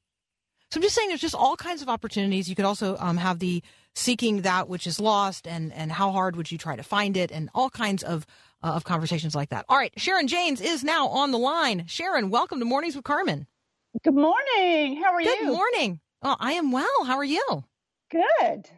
So 0.72 0.78
I'm 0.78 0.82
just 0.82 0.96
saying 0.96 1.10
there's 1.10 1.22
just 1.22 1.36
all 1.36 1.56
kinds 1.56 1.82
of 1.82 1.90
opportunities. 1.90 2.50
You 2.50 2.56
could 2.56 2.66
also 2.66 2.98
um, 2.98 3.18
have 3.18 3.40
the 3.40 3.64
seeking 3.96 4.42
that 4.42 4.68
which 4.68 4.88
is 4.88 5.00
lost 5.00 5.48
and, 5.48 5.72
and 5.74 5.92
how 5.92 6.12
hard 6.12 6.36
would 6.36 6.52
you 6.52 6.58
try 6.58 6.76
to 6.76 6.84
find 6.84 7.16
it 7.16 7.32
and 7.32 7.50
all 7.54 7.70
kinds 7.70 8.04
of, 8.04 8.26
uh, 8.64 8.72
of 8.74 8.84
conversations 8.84 9.36
like 9.36 9.50
that. 9.50 9.66
All 9.70 9.78
right, 9.78 9.94
Sharon 9.98 10.28
Jaynes 10.28 10.62
is 10.62 10.84
now 10.84 11.08
on 11.10 11.32
the 11.32 11.38
line. 11.38 11.86
Sharon, 11.88 12.30
welcome 12.30 12.60
to 12.60 12.66
Mornings 12.66 12.96
with 12.96 13.06
Carmen. 13.06 13.48
Good 14.04 14.16
morning. 14.16 15.02
How 15.02 15.14
are 15.14 15.22
Good 15.22 15.40
you? 15.40 15.46
Good 15.46 15.54
morning. 15.54 16.00
Oh, 16.24 16.36
I 16.40 16.54
am 16.54 16.72
well. 16.72 17.04
How 17.06 17.18
are 17.18 17.24
you? 17.24 17.64
Good. 18.10 18.70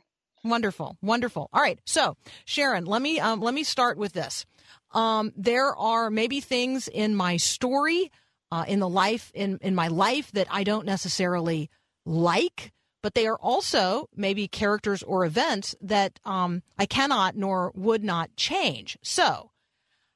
Wonderful, 0.44 0.98
wonderful. 1.02 1.50
All 1.54 1.62
right, 1.62 1.80
so 1.86 2.18
Sharon, 2.46 2.86
let 2.86 3.02
me 3.02 3.20
um, 3.20 3.40
let 3.40 3.54
me 3.54 3.64
start 3.64 3.98
with 3.98 4.14
this. 4.14 4.46
Um, 4.94 5.34
there 5.36 5.76
are 5.76 6.12
maybe 6.12 6.40
things 6.40 6.88
in 6.88 7.16
my 7.16 7.38
story, 7.38 8.12
uh, 8.52 8.64
in 8.68 8.80
the 8.80 8.88
life 8.88 9.32
in 9.34 9.58
in 9.62 9.74
my 9.74 9.88
life 9.88 10.32
that 10.34 10.48
I 10.52 10.64
don't 10.64 10.86
necessarily 10.86 11.70
like, 12.06 12.72
but 13.06 13.14
they 13.14 13.28
are 13.28 13.38
also 13.38 14.10
maybe 14.16 14.48
characters 14.48 15.04
or 15.04 15.26
events 15.26 15.76
that 15.80 16.20
um, 16.26 16.64
I 16.80 16.88
cannot 16.88 17.36
nor 17.36 17.72
would 17.76 18.04
not 18.04 18.36
change. 18.36 18.98
So, 19.04 19.52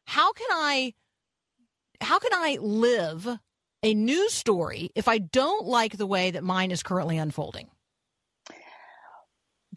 how 0.06 0.34
can 0.34 0.48
I 0.50 0.96
how 2.02 2.18
can 2.18 2.34
I 2.34 2.58
live 2.60 3.28
a 3.84 3.94
news 3.94 4.34
story 4.34 4.90
if 4.96 5.08
I 5.08 5.20
don't 5.20 5.68
like 5.68 5.98
the 5.98 6.08
way 6.08 6.32
that 6.32 6.44
mine 6.44 6.72
is 6.72 6.82
currently 6.82 7.20
unfolding? 7.20 7.70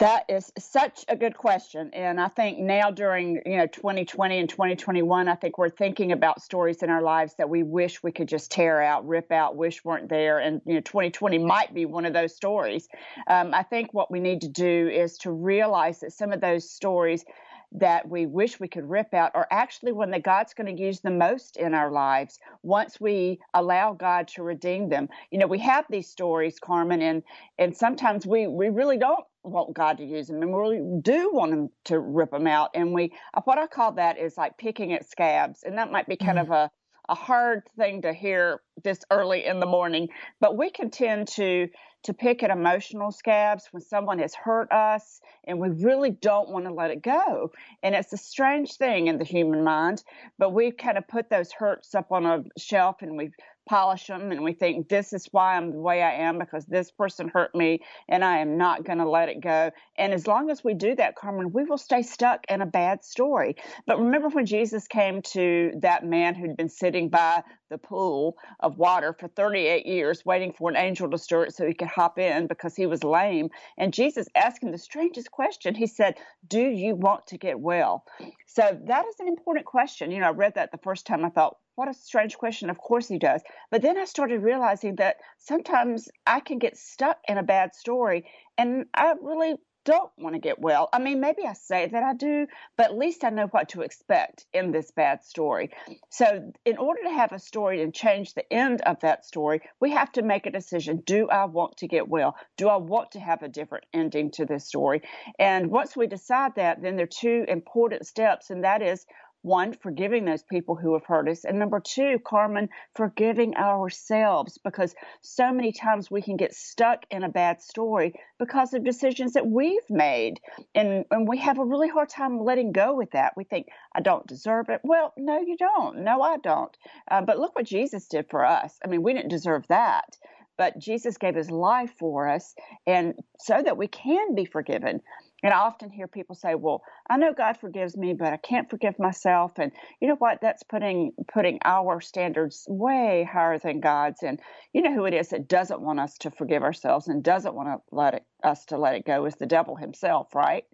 That 0.02 0.24
is 0.28 0.52
such 0.58 1.04
a 1.06 1.14
good 1.14 1.36
question. 1.36 1.90
And 1.92 2.20
I 2.20 2.26
think 2.26 2.58
now 2.58 2.90
during, 2.90 3.40
you 3.46 3.56
know, 3.56 3.68
2020 3.68 4.36
and 4.36 4.48
2021, 4.48 5.28
I 5.28 5.36
think 5.36 5.58
we're 5.58 5.70
thinking 5.70 6.10
about 6.10 6.42
stories 6.42 6.82
in 6.82 6.90
our 6.90 7.02
lives 7.02 7.34
that 7.38 7.48
we 7.48 7.62
wish 7.62 8.02
we 8.02 8.10
could 8.10 8.26
just 8.26 8.50
tear 8.50 8.82
out, 8.82 9.06
rip 9.06 9.30
out, 9.30 9.54
wish 9.54 9.84
weren't 9.84 10.08
there. 10.08 10.40
And, 10.40 10.60
you 10.66 10.74
know, 10.74 10.80
2020 10.80 11.38
might 11.38 11.72
be 11.72 11.84
one 11.84 12.04
of 12.04 12.12
those 12.12 12.34
stories. 12.34 12.88
Um, 13.28 13.54
I 13.54 13.62
think 13.62 13.94
what 13.94 14.10
we 14.10 14.18
need 14.18 14.40
to 14.40 14.48
do 14.48 14.88
is 14.92 15.18
to 15.18 15.30
realize 15.30 16.00
that 16.00 16.12
some 16.12 16.32
of 16.32 16.40
those 16.40 16.68
stories 16.68 17.24
that 17.74 18.08
we 18.08 18.26
wish 18.26 18.60
we 18.60 18.68
could 18.68 18.88
rip 18.88 19.14
out 19.14 19.32
are 19.34 19.48
actually 19.50 19.92
one 19.92 20.10
that 20.12 20.22
God's 20.22 20.54
going 20.54 20.74
to 20.74 20.82
use 20.82 21.00
the 21.00 21.10
most 21.10 21.56
in 21.56 21.74
our 21.74 21.90
lives 21.90 22.38
once 22.62 23.00
we 23.00 23.40
allow 23.54 23.92
God 23.94 24.28
to 24.28 24.42
redeem 24.42 24.88
them. 24.88 25.08
You 25.30 25.38
know, 25.38 25.46
we 25.46 25.58
have 25.60 25.86
these 25.90 26.08
stories, 26.08 26.58
Carmen, 26.58 27.02
and 27.02 27.22
and 27.58 27.76
sometimes 27.76 28.26
we 28.26 28.46
we 28.46 28.68
really 28.70 28.98
don't 28.98 29.24
want 29.44 29.74
God 29.74 29.98
to 29.98 30.04
use 30.04 30.28
them, 30.28 30.42
and 30.42 30.52
we 30.52 30.60
really 30.60 31.00
do 31.02 31.30
want 31.32 31.52
Him 31.52 31.70
to 31.86 31.98
rip 32.00 32.30
them 32.32 32.46
out. 32.46 32.70
And 32.74 32.92
we 32.92 33.12
what 33.44 33.58
I 33.58 33.66
call 33.66 33.92
that 33.92 34.18
is 34.18 34.36
like 34.36 34.58
picking 34.58 34.92
at 34.92 35.08
scabs, 35.08 35.62
and 35.64 35.78
that 35.78 35.92
might 35.92 36.08
be 36.08 36.16
kind 36.16 36.38
Mm-hmm. 36.38 36.38
of 36.38 36.50
a 36.50 36.70
a 37.08 37.14
hard 37.14 37.64
thing 37.76 38.02
to 38.02 38.12
hear 38.12 38.60
this 38.84 39.00
early 39.10 39.44
in 39.44 39.60
the 39.60 39.66
morning, 39.66 40.08
but 40.40 40.56
we 40.56 40.70
can 40.70 40.90
tend 40.90 41.28
to 41.28 41.68
to 42.04 42.14
pick 42.14 42.42
at 42.42 42.50
emotional 42.50 43.12
scabs 43.12 43.68
when 43.70 43.82
someone 43.82 44.18
has 44.18 44.34
hurt 44.34 44.70
us 44.72 45.20
and 45.44 45.58
we 45.58 45.68
really 45.68 46.10
don't 46.10 46.48
want 46.48 46.64
to 46.64 46.72
let 46.72 46.90
it 46.90 47.02
go. 47.02 47.52
And 47.82 47.94
it's 47.94 48.12
a 48.12 48.16
strange 48.16 48.74
thing 48.74 49.06
in 49.06 49.18
the 49.18 49.24
human 49.24 49.62
mind, 49.64 50.02
but 50.38 50.52
we've 50.52 50.76
kind 50.76 50.98
of 50.98 51.06
put 51.06 51.30
those 51.30 51.52
hurts 51.52 51.94
up 51.94 52.12
on 52.12 52.26
a 52.26 52.44
shelf 52.58 53.02
and 53.02 53.16
we 53.16 53.30
polish 53.66 54.06
them 54.06 54.32
and 54.32 54.42
we 54.42 54.52
think 54.52 54.88
this 54.88 55.12
is 55.12 55.28
why 55.30 55.56
I'm 55.56 55.72
the 55.72 55.80
way 55.80 56.02
I 56.02 56.12
am 56.14 56.38
because 56.38 56.66
this 56.66 56.90
person 56.90 57.28
hurt 57.28 57.54
me 57.54 57.80
and 58.08 58.24
I 58.24 58.38
am 58.38 58.56
not 58.56 58.84
going 58.84 58.98
to 58.98 59.08
let 59.08 59.28
it 59.28 59.40
go. 59.40 59.70
And 59.96 60.12
as 60.12 60.26
long 60.26 60.50
as 60.50 60.64
we 60.64 60.74
do 60.74 60.94
that, 60.96 61.16
Carmen, 61.16 61.52
we 61.52 61.64
will 61.64 61.78
stay 61.78 62.02
stuck 62.02 62.44
in 62.48 62.60
a 62.60 62.66
bad 62.66 63.04
story. 63.04 63.56
But 63.86 63.98
remember 63.98 64.28
when 64.28 64.46
Jesus 64.46 64.86
came 64.88 65.22
to 65.22 65.72
that 65.80 66.04
man 66.04 66.34
who'd 66.34 66.56
been 66.56 66.68
sitting 66.68 67.08
by 67.08 67.42
the 67.70 67.78
pool 67.78 68.36
of 68.60 68.78
water 68.78 69.16
for 69.18 69.28
38 69.28 69.86
years 69.86 70.24
waiting 70.24 70.52
for 70.52 70.70
an 70.70 70.76
angel 70.76 71.10
to 71.10 71.18
stir 71.18 71.44
it 71.44 71.54
so 71.54 71.66
he 71.66 71.74
could 71.74 71.88
hop 71.88 72.18
in 72.18 72.46
because 72.46 72.76
he 72.76 72.86
was 72.86 73.02
lame. 73.02 73.48
And 73.78 73.94
Jesus 73.94 74.28
asked 74.34 74.62
him 74.62 74.72
the 74.72 74.78
strangest 74.78 75.30
question. 75.30 75.74
He 75.74 75.86
said, 75.86 76.16
Do 76.46 76.60
you 76.60 76.94
want 76.94 77.26
to 77.28 77.38
get 77.38 77.58
well? 77.58 78.04
So 78.46 78.78
that 78.86 79.06
is 79.06 79.14
an 79.20 79.28
important 79.28 79.66
question. 79.66 80.10
You 80.10 80.20
know, 80.20 80.28
I 80.28 80.30
read 80.30 80.54
that 80.56 80.70
the 80.72 80.78
first 80.78 81.06
time. 81.06 81.24
I 81.24 81.30
thought, 81.30 81.56
what 81.74 81.88
a 81.88 81.94
strange 81.94 82.36
question. 82.36 82.70
Of 82.70 82.78
course 82.78 83.08
he 83.08 83.18
does. 83.18 83.42
But 83.70 83.82
then 83.82 83.98
I 83.98 84.04
started 84.04 84.42
realizing 84.42 84.96
that 84.96 85.16
sometimes 85.38 86.08
I 86.26 86.40
can 86.40 86.58
get 86.58 86.76
stuck 86.76 87.18
in 87.28 87.38
a 87.38 87.42
bad 87.42 87.74
story 87.74 88.26
and 88.58 88.86
I 88.94 89.14
really 89.20 89.56
don't 89.84 90.10
want 90.16 90.34
to 90.34 90.40
get 90.40 90.60
well. 90.60 90.88
I 90.92 90.98
mean, 90.98 91.20
maybe 91.20 91.44
I 91.44 91.54
say 91.54 91.88
that 91.88 92.02
I 92.02 92.14
do, 92.14 92.46
but 92.76 92.86
at 92.86 92.98
least 92.98 93.24
I 93.24 93.30
know 93.30 93.46
what 93.46 93.70
to 93.70 93.82
expect 93.82 94.46
in 94.52 94.70
this 94.70 94.90
bad 94.90 95.24
story. 95.24 95.70
So, 96.08 96.52
in 96.64 96.76
order 96.76 97.02
to 97.02 97.10
have 97.10 97.32
a 97.32 97.38
story 97.38 97.82
and 97.82 97.92
change 97.92 98.34
the 98.34 98.50
end 98.52 98.80
of 98.82 99.00
that 99.00 99.24
story, 99.24 99.60
we 99.80 99.90
have 99.90 100.12
to 100.12 100.22
make 100.22 100.46
a 100.46 100.50
decision. 100.50 101.02
Do 101.04 101.28
I 101.28 101.46
want 101.46 101.78
to 101.78 101.88
get 101.88 102.08
well? 102.08 102.36
Do 102.56 102.68
I 102.68 102.76
want 102.76 103.12
to 103.12 103.20
have 103.20 103.42
a 103.42 103.48
different 103.48 103.86
ending 103.92 104.30
to 104.32 104.46
this 104.46 104.66
story? 104.66 105.02
And 105.38 105.70
once 105.70 105.96
we 105.96 106.06
decide 106.06 106.54
that, 106.56 106.82
then 106.82 106.96
there 106.96 107.04
are 107.04 107.20
two 107.20 107.44
important 107.48 108.06
steps, 108.06 108.50
and 108.50 108.62
that 108.64 108.82
is 108.82 109.04
one, 109.42 109.72
forgiving 109.74 110.24
those 110.24 110.42
people 110.42 110.76
who 110.76 110.94
have 110.94 111.04
hurt 111.04 111.28
us. 111.28 111.44
And 111.44 111.58
number 111.58 111.80
two, 111.80 112.18
Carmen, 112.24 112.68
forgiving 112.94 113.56
ourselves 113.56 114.58
because 114.62 114.94
so 115.20 115.52
many 115.52 115.72
times 115.72 116.10
we 116.10 116.22
can 116.22 116.36
get 116.36 116.54
stuck 116.54 117.04
in 117.10 117.24
a 117.24 117.28
bad 117.28 117.60
story 117.60 118.14
because 118.38 118.72
of 118.72 118.84
decisions 118.84 119.34
that 119.34 119.46
we've 119.46 119.88
made. 119.90 120.40
And, 120.74 121.04
and 121.10 121.28
we 121.28 121.38
have 121.38 121.58
a 121.58 121.64
really 121.64 121.88
hard 121.88 122.08
time 122.08 122.40
letting 122.40 122.72
go 122.72 122.94
with 122.94 123.10
that. 123.12 123.34
We 123.36 123.44
think, 123.44 123.66
I 123.94 124.00
don't 124.00 124.26
deserve 124.26 124.68
it. 124.68 124.80
Well, 124.84 125.12
no, 125.16 125.40
you 125.40 125.56
don't. 125.56 126.04
No, 126.04 126.22
I 126.22 126.38
don't. 126.38 126.76
Uh, 127.10 127.22
but 127.22 127.38
look 127.38 127.54
what 127.54 127.66
Jesus 127.66 128.06
did 128.06 128.26
for 128.30 128.44
us. 128.44 128.78
I 128.84 128.88
mean, 128.88 129.02
we 129.02 129.12
didn't 129.12 129.30
deserve 129.30 129.66
that. 129.68 130.16
But 130.58 130.78
Jesus 130.78 131.16
gave 131.16 131.34
his 131.34 131.50
life 131.50 131.92
for 131.98 132.28
us, 132.28 132.54
and 132.86 133.14
so 133.38 133.60
that 133.64 133.78
we 133.78 133.88
can 133.88 134.34
be 134.34 134.44
forgiven. 134.44 135.00
And 135.42 135.52
I 135.52 135.58
often 135.58 135.90
hear 135.90 136.06
people 136.08 136.34
say, 136.36 136.54
"Well, 136.54 136.82
I 137.10 137.16
know 137.16 137.32
God 137.32 137.56
forgives 137.56 137.96
me, 137.96 138.14
but 138.14 138.32
I 138.32 138.36
can't 138.36 138.70
forgive 138.70 138.98
myself." 138.98 139.58
And 139.58 139.72
you 140.00 140.08
know 140.08 140.16
what? 140.16 140.40
That's 140.40 140.62
putting 140.62 141.12
putting 141.32 141.58
our 141.64 142.00
standards 142.00 142.66
way 142.68 143.24
higher 143.24 143.58
than 143.58 143.80
God's. 143.80 144.22
And 144.22 144.40
you 144.72 144.82
know 144.82 144.94
who 144.94 145.04
it 145.06 145.14
is 145.14 145.30
that 145.30 145.48
doesn't 145.48 145.80
want 145.82 146.00
us 146.00 146.16
to 146.18 146.30
forgive 146.30 146.62
ourselves 146.62 147.08
and 147.08 147.22
doesn't 147.22 147.54
want 147.54 147.68
to 147.68 147.80
let 147.94 148.14
it, 148.14 148.24
us 148.42 148.64
to 148.66 148.78
let 148.78 148.94
it 148.94 149.04
go 149.04 149.24
is 149.26 149.36
the 149.36 149.46
devil 149.46 149.76
himself, 149.76 150.34
right? 150.34 150.64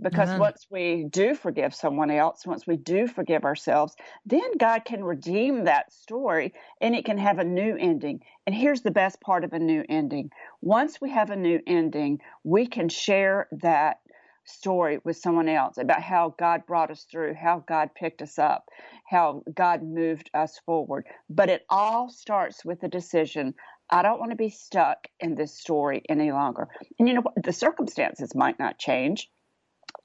Because 0.00 0.34
Amen. 0.34 0.36
once 0.36 0.66
we 0.70 1.04
do 1.04 1.34
forgive 1.34 1.74
someone 1.74 2.10
else, 2.10 2.46
once 2.46 2.66
we 2.66 2.76
do 2.76 3.06
forgive 3.06 3.44
ourselves, 3.44 3.96
then 4.26 4.56
God 4.58 4.84
can 4.84 5.04
redeem 5.04 5.64
that 5.64 5.92
story 5.92 6.52
and 6.80 6.94
it 6.94 7.04
can 7.04 7.18
have 7.18 7.38
a 7.38 7.44
new 7.44 7.76
ending. 7.76 8.20
And 8.46 8.54
here's 8.54 8.82
the 8.82 8.90
best 8.90 9.20
part 9.20 9.44
of 9.44 9.52
a 9.52 9.58
new 9.58 9.84
ending. 9.88 10.30
Once 10.60 11.00
we 11.00 11.10
have 11.10 11.30
a 11.30 11.36
new 11.36 11.60
ending, 11.66 12.20
we 12.42 12.66
can 12.66 12.88
share 12.88 13.48
that 13.52 14.00
story 14.44 14.98
with 15.04 15.16
someone 15.16 15.48
else 15.48 15.78
about 15.78 16.02
how 16.02 16.34
God 16.38 16.66
brought 16.66 16.90
us 16.90 17.06
through, 17.10 17.34
how 17.34 17.64
God 17.66 17.90
picked 17.94 18.22
us 18.22 18.38
up, 18.38 18.68
how 19.08 19.42
God 19.54 19.82
moved 19.82 20.30
us 20.34 20.60
forward. 20.66 21.06
But 21.28 21.48
it 21.48 21.64
all 21.68 22.08
starts 22.08 22.64
with 22.64 22.80
the 22.80 22.88
decision 22.88 23.54
I 23.90 24.02
don't 24.02 24.18
want 24.18 24.30
to 24.30 24.36
be 24.36 24.48
stuck 24.48 25.08
in 25.20 25.34
this 25.34 25.58
story 25.58 26.02
any 26.08 26.32
longer. 26.32 26.68
And 26.98 27.06
you 27.06 27.14
know 27.14 27.20
what? 27.20 27.34
The 27.42 27.52
circumstances 27.52 28.34
might 28.34 28.58
not 28.58 28.78
change. 28.78 29.30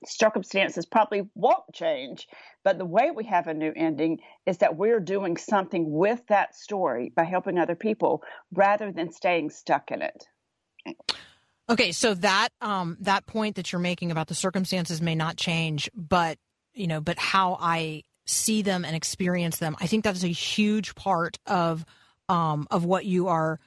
Circumstances 0.06 0.86
probably 0.86 1.28
won't 1.36 1.64
change, 1.74 2.28
but 2.64 2.78
the 2.78 2.86
way 2.86 3.12
we 3.12 3.26
have 3.26 3.48
a 3.48 3.54
new 3.54 3.74
ending 3.76 4.20
is 4.46 4.60
that 4.60 4.78
we're 4.78 5.00
doing 5.00 5.36
something 5.36 5.92
with 5.92 6.26
that 6.28 6.56
story 6.56 7.12
by 7.14 7.24
helping 7.24 7.58
other 7.58 7.76
people 7.76 8.24
rather 8.54 8.92
than 8.92 9.12
staying 9.12 9.50
stuck 9.50 9.92
in 9.92 10.02
it. 10.02 10.26
Okay, 11.70 11.92
so 11.92 12.16
that 12.16 12.50
um, 12.62 12.98
that 13.02 13.28
point 13.28 13.56
that 13.58 13.72
you're 13.72 13.80
making 13.80 14.12
about 14.12 14.28
the 14.28 14.36
circumstances 14.36 15.02
may 15.02 15.14
not 15.14 15.38
change, 15.38 15.90
but 15.94 16.38
you 16.74 16.88
know, 16.88 17.00
but 17.00 17.20
how 17.20 17.58
I 17.60 18.04
see 18.26 18.62
them 18.62 18.86
and 18.86 18.96
experience 18.96 19.58
them, 19.58 19.76
I 19.80 19.88
think 19.88 20.04
that 20.04 20.16
is 20.16 20.24
a 20.24 20.30
huge 20.30 20.96
part 20.96 21.38
of 21.46 21.86
um, 22.28 22.68
of 22.72 22.86
what 22.86 23.06
you 23.06 23.28
are 23.28 23.60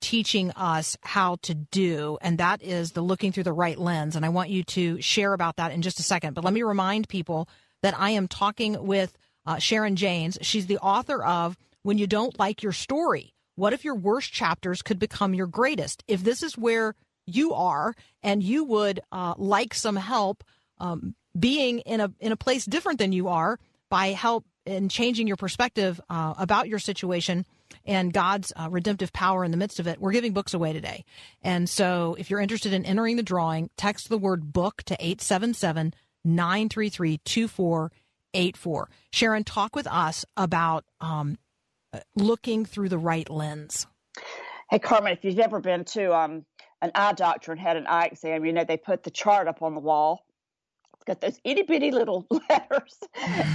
teaching 0.00 0.50
us 0.52 0.96
how 1.02 1.36
to 1.42 1.54
do, 1.54 2.16
and 2.22 2.38
that 2.38 2.62
is 2.62 2.92
the 2.92 3.02
looking 3.02 3.32
through 3.32 3.44
the 3.44 3.52
right 3.52 3.78
lens. 3.78 4.16
And 4.16 4.24
I 4.24 4.30
want 4.30 4.48
you 4.48 4.64
to 4.64 5.00
share 5.02 5.34
about 5.34 5.56
that 5.56 5.72
in 5.72 5.82
just 5.82 6.00
a 6.00 6.02
second. 6.02 6.34
But 6.34 6.44
let 6.44 6.54
me 6.54 6.62
remind 6.62 7.08
people 7.08 7.48
that 7.82 7.98
I 7.98 8.10
am 8.10 8.28
talking 8.28 8.86
with 8.86 9.16
uh, 9.44 9.58
Sharon 9.58 9.96
Jaynes. 9.96 10.38
She's 10.40 10.66
the 10.66 10.78
author 10.78 11.22
of 11.22 11.58
When 11.82 11.98
You 11.98 12.06
Don't 12.06 12.38
Like 12.38 12.62
Your 12.62 12.72
Story. 12.72 13.34
What 13.56 13.74
if 13.74 13.84
your 13.84 13.94
worst 13.94 14.32
chapters 14.32 14.80
could 14.80 14.98
become 14.98 15.34
your 15.34 15.46
greatest? 15.46 16.02
If 16.08 16.24
this 16.24 16.42
is 16.42 16.56
where 16.56 16.94
you 17.26 17.54
are 17.54 17.94
and 18.22 18.42
you 18.42 18.64
would 18.64 19.00
uh, 19.12 19.34
like 19.36 19.74
some 19.74 19.96
help 19.96 20.44
um, 20.78 21.14
being 21.38 21.80
in 21.80 22.00
a 22.00 22.12
in 22.20 22.32
a 22.32 22.36
place 22.36 22.64
different 22.64 22.98
than 22.98 23.12
you 23.12 23.28
are 23.28 23.58
by 23.88 24.08
help 24.08 24.44
in 24.64 24.88
changing 24.88 25.26
your 25.26 25.36
perspective 25.36 26.00
uh, 26.08 26.34
about 26.38 26.68
your 26.68 26.78
situation 26.78 27.44
and 27.84 28.12
God's 28.12 28.52
uh, 28.56 28.68
redemptive 28.70 29.12
power 29.12 29.44
in 29.44 29.50
the 29.50 29.56
midst 29.56 29.80
of 29.80 29.86
it, 29.86 30.00
we're 30.00 30.12
giving 30.12 30.32
books 30.32 30.54
away 30.54 30.72
today. 30.72 31.04
And 31.42 31.68
so 31.68 32.16
if 32.18 32.30
you're 32.30 32.40
interested 32.40 32.72
in 32.72 32.84
entering 32.84 33.16
the 33.16 33.22
drawing, 33.22 33.70
text 33.76 34.08
the 34.08 34.18
word 34.18 34.52
book 34.52 34.82
to 34.84 34.94
877 34.94 35.94
933 36.24 37.18
2484. 37.18 38.90
Sharon, 39.10 39.44
talk 39.44 39.74
with 39.74 39.86
us 39.86 40.24
about 40.36 40.84
um, 41.00 41.38
looking 42.14 42.64
through 42.64 42.88
the 42.88 42.98
right 42.98 43.28
lens. 43.28 43.86
Hey, 44.70 44.78
Carmen, 44.78 45.12
if 45.12 45.24
you've 45.24 45.38
ever 45.38 45.60
been 45.60 45.84
to 45.86 46.14
um, 46.14 46.44
an 46.82 46.90
eye 46.94 47.12
doctor 47.14 47.52
and 47.52 47.60
had 47.60 47.76
an 47.78 47.86
eye 47.86 48.06
exam, 48.06 48.44
you 48.44 48.52
know 48.52 48.64
they 48.64 48.76
put 48.76 49.02
the 49.04 49.10
chart 49.10 49.48
up 49.48 49.62
on 49.62 49.74
the 49.74 49.80
wall. 49.80 50.26
It's 50.94 51.04
got 51.04 51.20
those 51.20 51.40
itty 51.42 51.62
bitty 51.62 51.90
little 51.90 52.26
letters, 52.48 52.98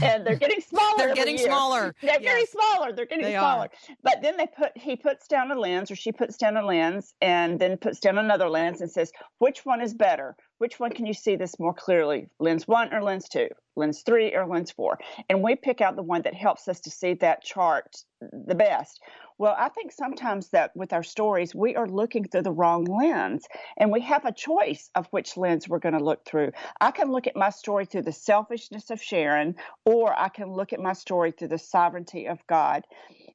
and 0.03 0.25
they're 0.25 0.35
getting 0.35 0.59
smaller. 0.67 0.97
They're 0.97 1.15
getting 1.15 1.37
year. 1.37 1.47
smaller. 1.47 1.95
They're 2.01 2.19
getting 2.19 2.45
smaller. 2.45 2.91
They're 2.91 3.05
getting 3.05 3.23
They 3.23 3.33
smaller. 3.35 3.65
are. 3.65 3.69
But 4.03 4.21
then 4.21 4.35
they 4.37 4.47
put 4.47 4.77
he 4.77 4.95
puts 4.97 5.27
down 5.27 5.51
a 5.51 5.55
lens 5.59 5.89
or 5.91 5.95
she 5.95 6.11
puts 6.11 6.35
down 6.35 6.57
a 6.57 6.65
lens 6.65 7.13
and 7.21 7.57
then 7.59 7.77
puts 7.77 7.99
down 8.01 8.17
another 8.17 8.49
lens 8.49 8.81
and 8.81 8.91
says, 8.91 9.11
which 9.37 9.65
one 9.65 9.79
is 9.81 9.93
better? 9.93 10.35
Which 10.59 10.79
one 10.79 10.91
can 10.91 11.05
you 11.05 11.13
see 11.13 11.35
this 11.35 11.59
more 11.59 11.73
clearly? 11.73 12.29
Lens 12.39 12.67
one 12.67 12.93
or 12.93 13.03
lens 13.03 13.29
two? 13.29 13.49
Lens 13.75 14.01
three 14.01 14.35
or 14.35 14.47
lens 14.47 14.71
four? 14.71 14.97
And 15.29 15.43
we 15.43 15.55
pick 15.55 15.81
out 15.81 15.95
the 15.95 16.01
one 16.01 16.23
that 16.23 16.33
helps 16.33 16.67
us 16.67 16.79
to 16.81 16.89
see 16.89 17.13
that 17.15 17.43
chart 17.43 17.95
the 18.21 18.55
best. 18.55 18.99
Well, 19.37 19.55
I 19.55 19.69
think 19.69 19.91
sometimes 19.91 20.49
that 20.49 20.75
with 20.75 20.93
our 20.93 21.03
stories, 21.03 21.53
we 21.53 21.75
are 21.75 21.87
looking 21.87 22.23
through 22.23 22.41
the 22.41 22.51
wrong 22.51 22.85
lens 22.85 23.45
and 23.77 23.91
we 23.91 24.01
have 24.01 24.25
a 24.25 24.31
choice 24.31 24.89
of 24.95 25.05
which 25.11 25.37
lens 25.37 25.69
we're 25.69 25.77
going 25.77 25.97
to 25.97 26.03
look 26.03 26.25
through. 26.25 26.53
I 26.81 26.89
can 26.89 27.11
look 27.11 27.27
at 27.27 27.35
my 27.35 27.51
story 27.51 27.85
through 27.85 28.01
the 28.01 28.11
selfishness 28.11 28.89
of 28.89 28.99
Sharon, 28.99 29.55
or 29.85 30.19
I 30.19 30.29
can 30.29 30.51
look 30.51 30.73
at 30.73 30.79
my 30.79 30.93
story 30.93 31.31
through 31.31 31.49
the 31.49 31.59
sovereignty 31.59 32.27
of 32.27 32.39
God. 32.47 32.83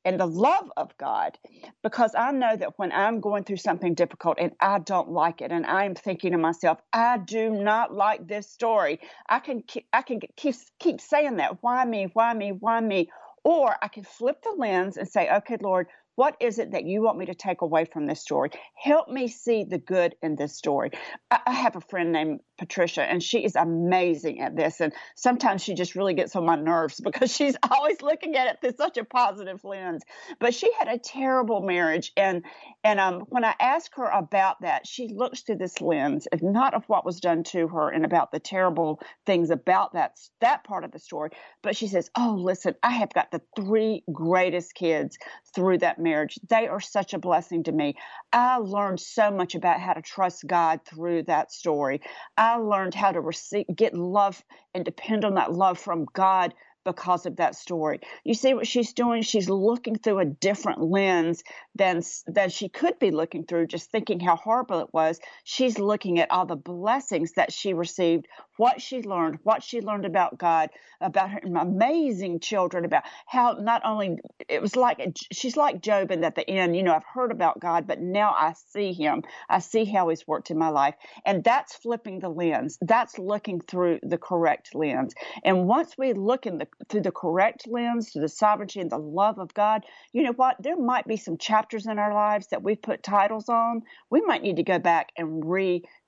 And 0.04 0.18
the 0.18 0.26
love 0.26 0.70
of 0.76 0.96
God 0.98 1.38
because 1.82 2.14
I 2.16 2.32
know 2.32 2.56
that 2.56 2.78
when 2.78 2.92
I'm 2.92 3.20
going 3.20 3.44
through 3.44 3.58
something 3.58 3.94
difficult 3.94 4.38
and 4.40 4.52
I 4.60 4.78
don't 4.78 5.10
like 5.10 5.40
it 5.40 5.52
and 5.52 5.66
I'm 5.66 5.94
thinking 5.94 6.32
to 6.32 6.38
myself, 6.38 6.78
I 6.92 7.18
do 7.18 7.50
not 7.50 7.94
like 7.94 8.26
this 8.26 8.50
story. 8.50 9.00
I 9.28 9.38
can 9.38 9.62
keep, 9.62 9.86
I 9.92 10.02
can 10.02 10.20
keep 10.36 10.54
keep 10.78 11.00
saying 11.00 11.36
that. 11.36 11.62
Why 11.62 11.84
me? 11.84 12.08
Why 12.12 12.34
me? 12.34 12.52
Why 12.52 12.80
me? 12.80 13.10
Or 13.44 13.76
I 13.82 13.88
can 13.88 14.04
flip 14.04 14.42
the 14.42 14.54
lens 14.56 14.96
and 14.96 15.08
say, 15.08 15.28
okay, 15.30 15.56
Lord, 15.60 15.88
what 16.14 16.36
is 16.40 16.58
it 16.58 16.72
that 16.72 16.84
you 16.84 17.02
want 17.02 17.18
me 17.18 17.26
to 17.26 17.34
take 17.34 17.62
away 17.62 17.86
from 17.86 18.06
this 18.06 18.20
story? 18.20 18.50
Help 18.76 19.08
me 19.08 19.28
see 19.28 19.64
the 19.64 19.78
good 19.78 20.14
in 20.22 20.36
this 20.36 20.54
story. 20.56 20.90
I, 21.30 21.40
I 21.46 21.52
have 21.52 21.74
a 21.76 21.80
friend 21.80 22.12
named 22.12 22.40
Patricia, 22.62 23.02
and 23.02 23.20
she 23.20 23.44
is 23.44 23.56
amazing 23.56 24.40
at 24.40 24.54
this. 24.54 24.80
And 24.80 24.92
sometimes 25.16 25.62
she 25.62 25.74
just 25.74 25.96
really 25.96 26.14
gets 26.14 26.36
on 26.36 26.46
my 26.46 26.54
nerves 26.54 27.00
because 27.04 27.34
she's 27.34 27.56
always 27.68 28.00
looking 28.00 28.36
at 28.36 28.46
it 28.46 28.58
through 28.60 28.76
such 28.76 28.98
a 28.98 29.04
positive 29.04 29.64
lens. 29.64 30.04
But 30.38 30.54
she 30.54 30.70
had 30.78 30.86
a 30.86 30.96
terrible 30.96 31.60
marriage, 31.60 32.12
and 32.16 32.44
and 32.84 33.00
um, 33.00 33.22
when 33.30 33.44
I 33.44 33.54
ask 33.58 33.92
her 33.96 34.06
about 34.06 34.60
that, 34.60 34.86
she 34.86 35.08
looks 35.08 35.40
through 35.40 35.56
this 35.56 35.80
lens, 35.80 36.28
and 36.30 36.40
not 36.40 36.74
of 36.74 36.84
what 36.86 37.04
was 37.04 37.18
done 37.18 37.42
to 37.44 37.66
her 37.66 37.88
and 37.88 38.04
about 38.04 38.30
the 38.30 38.38
terrible 38.38 39.00
things 39.26 39.50
about 39.50 39.94
that 39.94 40.18
that 40.40 40.62
part 40.62 40.84
of 40.84 40.92
the 40.92 41.00
story, 41.00 41.30
but 41.62 41.76
she 41.76 41.88
says, 41.88 42.10
"Oh, 42.16 42.36
listen, 42.38 42.76
I 42.84 42.90
have 42.90 43.12
got 43.12 43.32
the 43.32 43.42
three 43.56 44.04
greatest 44.12 44.74
kids 44.74 45.18
through 45.52 45.78
that 45.78 45.98
marriage. 45.98 46.38
They 46.48 46.68
are 46.68 46.80
such 46.80 47.12
a 47.12 47.18
blessing 47.18 47.64
to 47.64 47.72
me. 47.72 47.96
I 48.32 48.58
learned 48.58 49.00
so 49.00 49.32
much 49.32 49.56
about 49.56 49.80
how 49.80 49.94
to 49.94 50.02
trust 50.02 50.46
God 50.46 50.80
through 50.86 51.24
that 51.24 51.50
story. 51.50 52.00
I 52.36 52.51
learned 52.56 52.94
how 52.94 53.12
to 53.12 53.20
receive, 53.20 53.66
get 53.74 53.94
love 53.94 54.42
and 54.74 54.84
depend 54.84 55.24
on 55.24 55.34
that 55.34 55.52
love 55.52 55.78
from 55.78 56.06
God 56.12 56.54
because 56.84 57.26
of 57.26 57.36
that 57.36 57.54
story. 57.54 58.00
You 58.24 58.34
see 58.34 58.54
what 58.54 58.66
she's 58.66 58.92
doing? 58.92 59.22
She's 59.22 59.48
looking 59.48 59.96
through 59.96 60.18
a 60.18 60.24
different 60.24 60.82
lens 60.82 61.42
than 61.74 62.02
than 62.26 62.50
she 62.50 62.68
could 62.68 62.98
be 62.98 63.10
looking 63.10 63.44
through 63.44 63.66
just 63.68 63.90
thinking 63.90 64.20
how 64.20 64.36
horrible 64.36 64.80
it 64.80 64.92
was. 64.92 65.20
She's 65.44 65.78
looking 65.78 66.18
at 66.18 66.30
all 66.30 66.46
the 66.46 66.56
blessings 66.56 67.32
that 67.32 67.52
she 67.52 67.74
received, 67.74 68.26
what 68.56 68.80
she 68.80 69.02
learned, 69.02 69.38
what 69.42 69.62
she 69.62 69.80
learned 69.80 70.04
about 70.04 70.38
God, 70.38 70.70
about 71.00 71.30
her 71.30 71.40
amazing 71.56 72.40
children, 72.40 72.84
about 72.84 73.04
how 73.26 73.52
not 73.60 73.82
only 73.84 74.18
it 74.48 74.60
was 74.60 74.76
like 74.76 75.16
she's 75.32 75.56
like 75.56 75.82
Job 75.82 76.10
and 76.10 76.24
at 76.24 76.34
the 76.34 76.48
end, 76.48 76.76
you 76.76 76.82
know, 76.82 76.94
I've 76.94 77.04
heard 77.04 77.32
about 77.32 77.60
God, 77.60 77.86
but 77.86 78.00
now 78.00 78.34
I 78.36 78.54
see 78.68 78.92
him. 78.92 79.22
I 79.48 79.58
see 79.58 79.84
how 79.84 80.08
he's 80.08 80.26
worked 80.26 80.50
in 80.50 80.58
my 80.58 80.68
life. 80.68 80.94
And 81.24 81.42
that's 81.42 81.74
flipping 81.74 82.20
the 82.20 82.28
lens. 82.28 82.78
That's 82.80 83.18
looking 83.18 83.60
through 83.60 84.00
the 84.02 84.18
correct 84.18 84.74
lens. 84.74 85.14
And 85.44 85.66
once 85.66 85.96
we 85.96 86.12
look 86.12 86.46
in 86.46 86.58
the 86.58 86.68
through 86.88 87.02
the 87.02 87.12
correct 87.12 87.66
lens, 87.66 88.10
through 88.10 88.22
the 88.22 88.28
sovereignty 88.28 88.80
and 88.80 88.90
the 88.90 88.98
love 88.98 89.38
of 89.38 89.54
God, 89.54 89.84
you 90.12 90.22
know 90.22 90.32
what? 90.32 90.56
There 90.60 90.76
might 90.76 91.06
be 91.06 91.16
some 91.16 91.38
chapters 91.38 91.86
in 91.86 91.98
our 91.98 92.14
lives 92.14 92.48
that 92.48 92.62
we've 92.62 92.80
put 92.80 93.02
titles 93.02 93.48
on. 93.48 93.82
We 94.10 94.20
might 94.20 94.42
need 94.42 94.56
to 94.56 94.62
go 94.62 94.78
back 94.78 95.10
and 95.16 95.44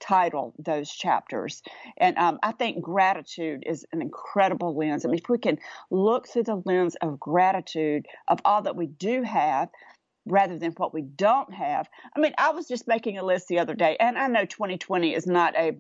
retitle 0.05 0.53
those 0.59 0.90
chapters. 0.90 1.62
And 1.97 2.17
um, 2.19 2.38
I 2.43 2.53
think 2.53 2.83
gratitude 2.83 3.64
is 3.67 3.85
an 3.93 4.03
incredible 4.03 4.77
lens. 4.77 5.05
I 5.05 5.09
mean, 5.09 5.19
if 5.19 5.29
we 5.29 5.38
can 5.38 5.59
look 5.90 6.29
through 6.29 6.45
the 6.45 6.62
lens 6.64 6.97
of 7.01 7.21
gratitude 7.21 8.07
of 8.29 8.40
all 8.45 8.62
that 8.62 8.77
we 8.77 8.87
do 8.87 9.23
have, 9.23 9.69
rather 10.27 10.59
than 10.59 10.73
what 10.73 10.95
we 10.95 11.03
don't 11.03 11.53
have. 11.53 11.87
I 12.17 12.21
mean, 12.21 12.33
I 12.38 12.51
was 12.51 12.67
just 12.67 12.88
making 12.88 13.19
a 13.19 13.25
list 13.25 13.49
the 13.49 13.59
other 13.59 13.75
day, 13.75 13.97
and 14.01 14.17
I 14.17 14.27
know 14.29 14.47
2020 14.47 15.14
is 15.14 15.27
not 15.27 15.55
a 15.57 15.77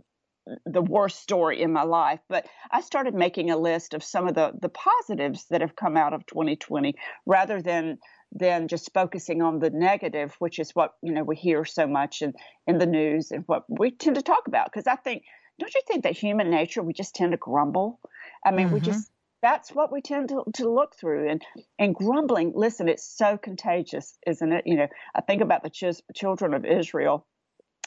the 0.66 0.82
worst 0.82 1.20
story 1.20 1.62
in 1.62 1.72
my 1.72 1.84
life, 1.84 2.20
but 2.28 2.46
I 2.70 2.82
started 2.82 3.14
making 3.14 3.50
a 3.50 3.56
list 3.56 3.94
of 3.94 4.04
some 4.04 4.28
of 4.28 4.34
the 4.34 4.52
the 4.60 4.68
positives 4.68 5.46
that 5.50 5.62
have 5.62 5.76
come 5.76 5.96
out 5.96 6.12
of 6.12 6.26
2020 6.26 6.94
rather 7.24 7.62
than 7.62 7.98
than 8.34 8.68
just 8.68 8.92
focusing 8.92 9.42
on 9.42 9.60
the 9.60 9.70
negative, 9.70 10.34
which 10.38 10.58
is 10.58 10.72
what 10.72 10.94
you 11.02 11.12
know 11.12 11.22
we 11.22 11.36
hear 11.36 11.64
so 11.64 11.86
much 11.86 12.22
in 12.22 12.34
in 12.66 12.78
the 12.78 12.86
news 12.86 13.30
and 13.30 13.44
what 13.46 13.64
we 13.68 13.90
tend 13.90 14.16
to 14.16 14.22
talk 14.22 14.48
about. 14.48 14.66
Because 14.72 14.86
I 14.86 14.96
think, 14.96 15.24
don't 15.58 15.74
you 15.74 15.82
think 15.86 16.02
that 16.02 16.16
human 16.16 16.50
nature 16.50 16.82
we 16.82 16.92
just 16.92 17.14
tend 17.14 17.32
to 17.32 17.38
grumble? 17.38 18.00
I 18.44 18.50
mean, 18.50 18.66
mm-hmm. 18.66 18.74
we 18.74 18.80
just 18.80 19.10
that's 19.44 19.72
what 19.72 19.92
we 19.92 20.00
tend 20.00 20.30
to, 20.30 20.42
to 20.54 20.70
look 20.70 20.96
through 20.96 21.28
and 21.28 21.42
and 21.78 21.94
grumbling 21.94 22.52
listen 22.54 22.88
it's 22.88 23.06
so 23.06 23.36
contagious 23.36 24.16
isn't 24.26 24.52
it 24.52 24.66
you 24.66 24.74
know 24.74 24.88
i 25.14 25.20
think 25.20 25.42
about 25.42 25.62
the 25.62 25.68
ch- 25.68 26.00
children 26.14 26.54
of 26.54 26.64
israel 26.64 27.26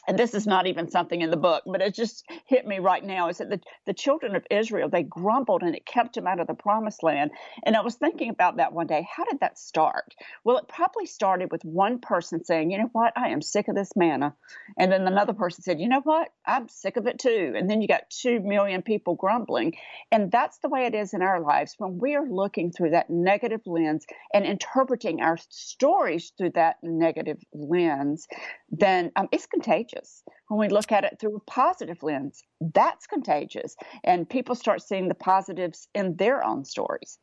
and 0.07 0.17
this 0.17 0.33
is 0.33 0.47
not 0.47 0.67
even 0.67 0.89
something 0.89 1.21
in 1.21 1.31
the 1.31 1.37
book, 1.37 1.63
but 1.65 1.81
it 1.81 1.93
just 1.93 2.25
hit 2.45 2.65
me 2.65 2.79
right 2.79 3.03
now 3.03 3.27
is 3.27 3.39
that 3.39 3.49
the, 3.49 3.59
the 3.85 3.93
children 3.93 4.35
of 4.35 4.45
Israel, 4.49 4.87
they 4.89 5.03
grumbled 5.03 5.63
and 5.63 5.75
it 5.75 5.85
kept 5.85 6.15
them 6.15 6.27
out 6.27 6.39
of 6.39 6.47
the 6.47 6.53
promised 6.53 7.03
land. 7.03 7.31
And 7.65 7.75
I 7.75 7.81
was 7.81 7.95
thinking 7.95 8.29
about 8.29 8.57
that 8.57 8.71
one 8.71 8.87
day. 8.87 9.05
How 9.13 9.25
did 9.25 9.41
that 9.41 9.59
start? 9.59 10.15
Well, 10.45 10.57
it 10.57 10.67
probably 10.69 11.05
started 11.05 11.51
with 11.51 11.65
one 11.65 11.99
person 11.99 12.45
saying, 12.45 12.71
you 12.71 12.77
know 12.77 12.89
what, 12.93 13.13
I 13.17 13.29
am 13.29 13.41
sick 13.41 13.67
of 13.67 13.75
this 13.75 13.91
manna. 13.97 14.33
And 14.77 14.91
then 14.91 15.05
another 15.07 15.33
person 15.33 15.61
said, 15.63 15.79
you 15.79 15.89
know 15.89 16.01
what, 16.01 16.29
I'm 16.45 16.69
sick 16.69 16.95
of 16.95 17.05
it 17.05 17.19
too. 17.19 17.53
And 17.57 17.69
then 17.69 17.81
you 17.81 17.87
got 17.87 18.09
two 18.09 18.39
million 18.39 18.83
people 18.83 19.15
grumbling. 19.15 19.75
And 20.11 20.31
that's 20.31 20.59
the 20.59 20.69
way 20.69 20.85
it 20.85 20.95
is 20.95 21.13
in 21.13 21.21
our 21.21 21.41
lives 21.41 21.75
when 21.77 21.99
we 21.99 22.15
are 22.15 22.27
looking 22.27 22.71
through 22.71 22.91
that 22.91 23.09
negative 23.09 23.61
lens 23.65 24.05
and 24.33 24.45
interpreting 24.45 25.21
our 25.21 25.37
stories 25.49 26.31
through 26.37 26.51
that 26.51 26.77
negative 26.81 27.43
lens, 27.53 28.27
then 28.71 29.11
um, 29.17 29.27
it's 29.31 29.45
contagious 29.45 29.96
contagious. 29.97 30.23
When 30.47 30.60
we 30.60 30.69
look 30.69 30.91
at 30.91 31.03
it 31.03 31.17
through 31.19 31.38
a 31.38 31.51
positive 31.51 32.03
lens, 32.03 32.43
that's 32.62 33.07
contagious. 33.07 33.75
And 34.03 34.29
people 34.29 34.55
start 34.55 34.81
seeing 34.81 35.07
the 35.07 35.15
positives 35.15 35.88
in 35.93 36.15
their 36.15 36.43
own 36.43 36.65
stories. 36.65 37.19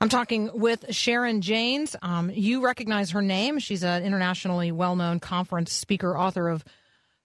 I'm 0.00 0.08
talking 0.08 0.50
with 0.52 0.84
Sharon 0.94 1.40
Jaynes. 1.40 1.96
Um, 2.02 2.30
you 2.30 2.64
recognize 2.64 3.10
her 3.12 3.22
name. 3.22 3.58
She's 3.58 3.84
an 3.84 4.02
internationally 4.02 4.72
well 4.72 4.96
known 4.96 5.20
conference 5.20 5.72
speaker, 5.72 6.18
author 6.18 6.48
of 6.48 6.64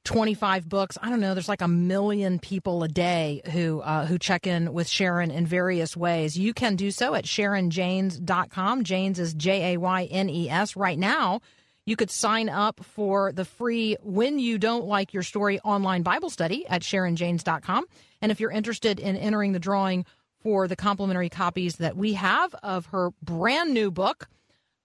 25 0.06 0.70
books. 0.70 0.98
I 1.02 1.10
don't 1.10 1.20
know. 1.20 1.34
There's 1.34 1.50
like 1.50 1.62
a 1.62 1.68
million 1.68 2.40
people 2.40 2.84
a 2.84 2.88
day 2.88 3.42
who 3.52 3.82
uh, 3.82 4.06
who 4.06 4.18
check 4.18 4.48
in 4.48 4.72
with 4.72 4.88
Sharon 4.88 5.30
in 5.30 5.46
various 5.46 5.98
ways. 5.98 6.38
You 6.38 6.54
can 6.54 6.76
do 6.76 6.90
so 6.92 7.16
at 7.16 7.26
SharonJaynes.com. 7.26 8.84
Jaynes 8.84 9.20
is 9.20 9.34
J 9.34 9.74
A 9.74 9.78
Y 9.78 10.06
N 10.06 10.30
E 10.30 10.50
S. 10.50 10.76
Right 10.76 10.98
now, 10.98 11.42
you 11.90 11.96
could 11.96 12.12
sign 12.12 12.50
up 12.50 12.84
for 12.84 13.32
the 13.32 13.44
free 13.44 13.98
When 14.04 14.38
You 14.38 14.60
Don't 14.60 14.86
Like 14.86 15.12
Your 15.12 15.24
Story 15.24 15.60
online 15.62 16.04
Bible 16.04 16.30
study 16.30 16.68
at 16.68 16.84
SharonJaynes.com. 16.84 17.86
And 18.22 18.32
if 18.32 18.40
you're 18.40 18.52
interested 18.52 19.00
in 19.00 19.18
entering 19.18 19.54
the 19.54 19.60
drawing 19.60 20.06
for 20.44 20.68
the 20.68 20.76
complimentary 20.76 21.30
copies 21.30 21.78
that 21.78 21.98
we 21.98 22.14
have 22.14 22.54
of 22.62 22.86
her 22.88 23.10
brand 23.24 23.74
new 23.74 23.90
book, 23.90 24.28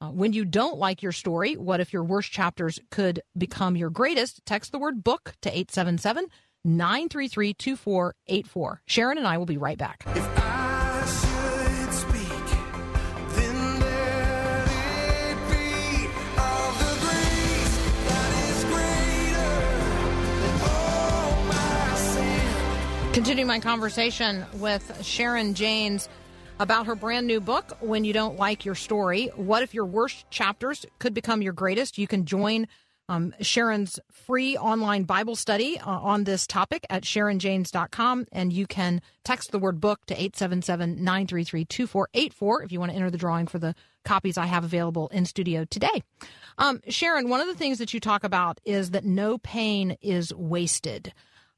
uh, 0.01 0.09
When 0.09 0.33
You 0.33 0.47
Don't 0.47 0.79
Like 0.79 1.03
Your 1.03 1.13
Story, 1.13 1.59
What 1.59 1.81
If 1.81 1.93
Your 1.93 2.05
Worst 2.05 2.33
Chapters 2.33 2.81
Could 2.91 3.21
Become 3.37 3.77
Your 3.77 3.91
Greatest, 3.91 4.41
text 4.47 4.73
the 4.73 4.79
word 4.79 5.05
book 5.05 5.35
to 5.43 5.51
877 5.51 6.29
933 6.65 7.53
2484. 7.53 8.83
Sharon 8.87 9.19
and 9.19 9.27
I 9.27 9.37
will 9.37 9.45
be 9.45 9.59
right 9.59 9.77
back. 9.77 10.07
Continuing 23.15 23.47
my 23.47 23.61
conversation 23.61 24.45
with 24.55 25.05
Sharon 25.05 25.55
Jaynes 25.55 26.09
about 26.59 26.87
her 26.87 26.97
brand 26.97 27.29
new 27.29 27.41
book, 27.41 27.77
When 27.79 28.03
You 28.03 28.13
Don't 28.13 28.41
Like 28.41 28.65
Your 28.65 28.75
Story. 28.75 29.31
What 29.37 29.63
if 29.63 29.73
your 29.73 29.85
worst 29.85 30.29
chapters 30.31 30.85
could 30.99 31.15
become 31.15 31.41
your 31.41 31.53
greatest? 31.53 31.97
You 31.97 32.09
can 32.09 32.25
join 32.25 32.67
um, 33.09 33.33
Sharon's 33.41 34.01
free 34.11 34.57
online 34.57 35.05
Bible 35.05 35.37
study 35.37 35.79
uh, 35.79 35.89
on 35.89 36.25
this 36.25 36.45
topic 36.49 36.87
at 36.91 37.05
SharonJaynes.com. 37.05 38.27
And 38.33 38.53
you 38.53 38.67
can 38.67 39.01
text 39.23 39.53
the 39.53 39.61
word 39.61 39.81
book 39.81 40.05
to 40.07 40.15
877 40.15 40.97
933 40.97 41.67
2484 41.67 42.63
if 42.65 42.73
you 42.73 42.81
want 42.81 42.91
to 42.91 42.97
enter 42.97 43.13
the 43.13 43.19
drawing 43.19 43.47
for 43.47 43.61
the 43.61 43.77
copies 44.05 44.37
I 44.37 44.47
have 44.47 44.65
available 44.65 45.07
in 45.11 45.25
studio 45.25 45.65
today. 45.65 46.03
Um, 46.59 46.81
Sharon, 46.89 47.29
one 47.29 47.41
of 47.41 47.47
the 47.47 47.55
things 47.55 47.79
that 47.79 47.95
you 47.95 48.01
talk 48.01 48.25
about 48.25 48.61
is 48.65 48.91
that 48.91 49.05
no 49.05 49.39
pain 49.39 49.97
is 50.03 50.35
wasted 50.35 51.13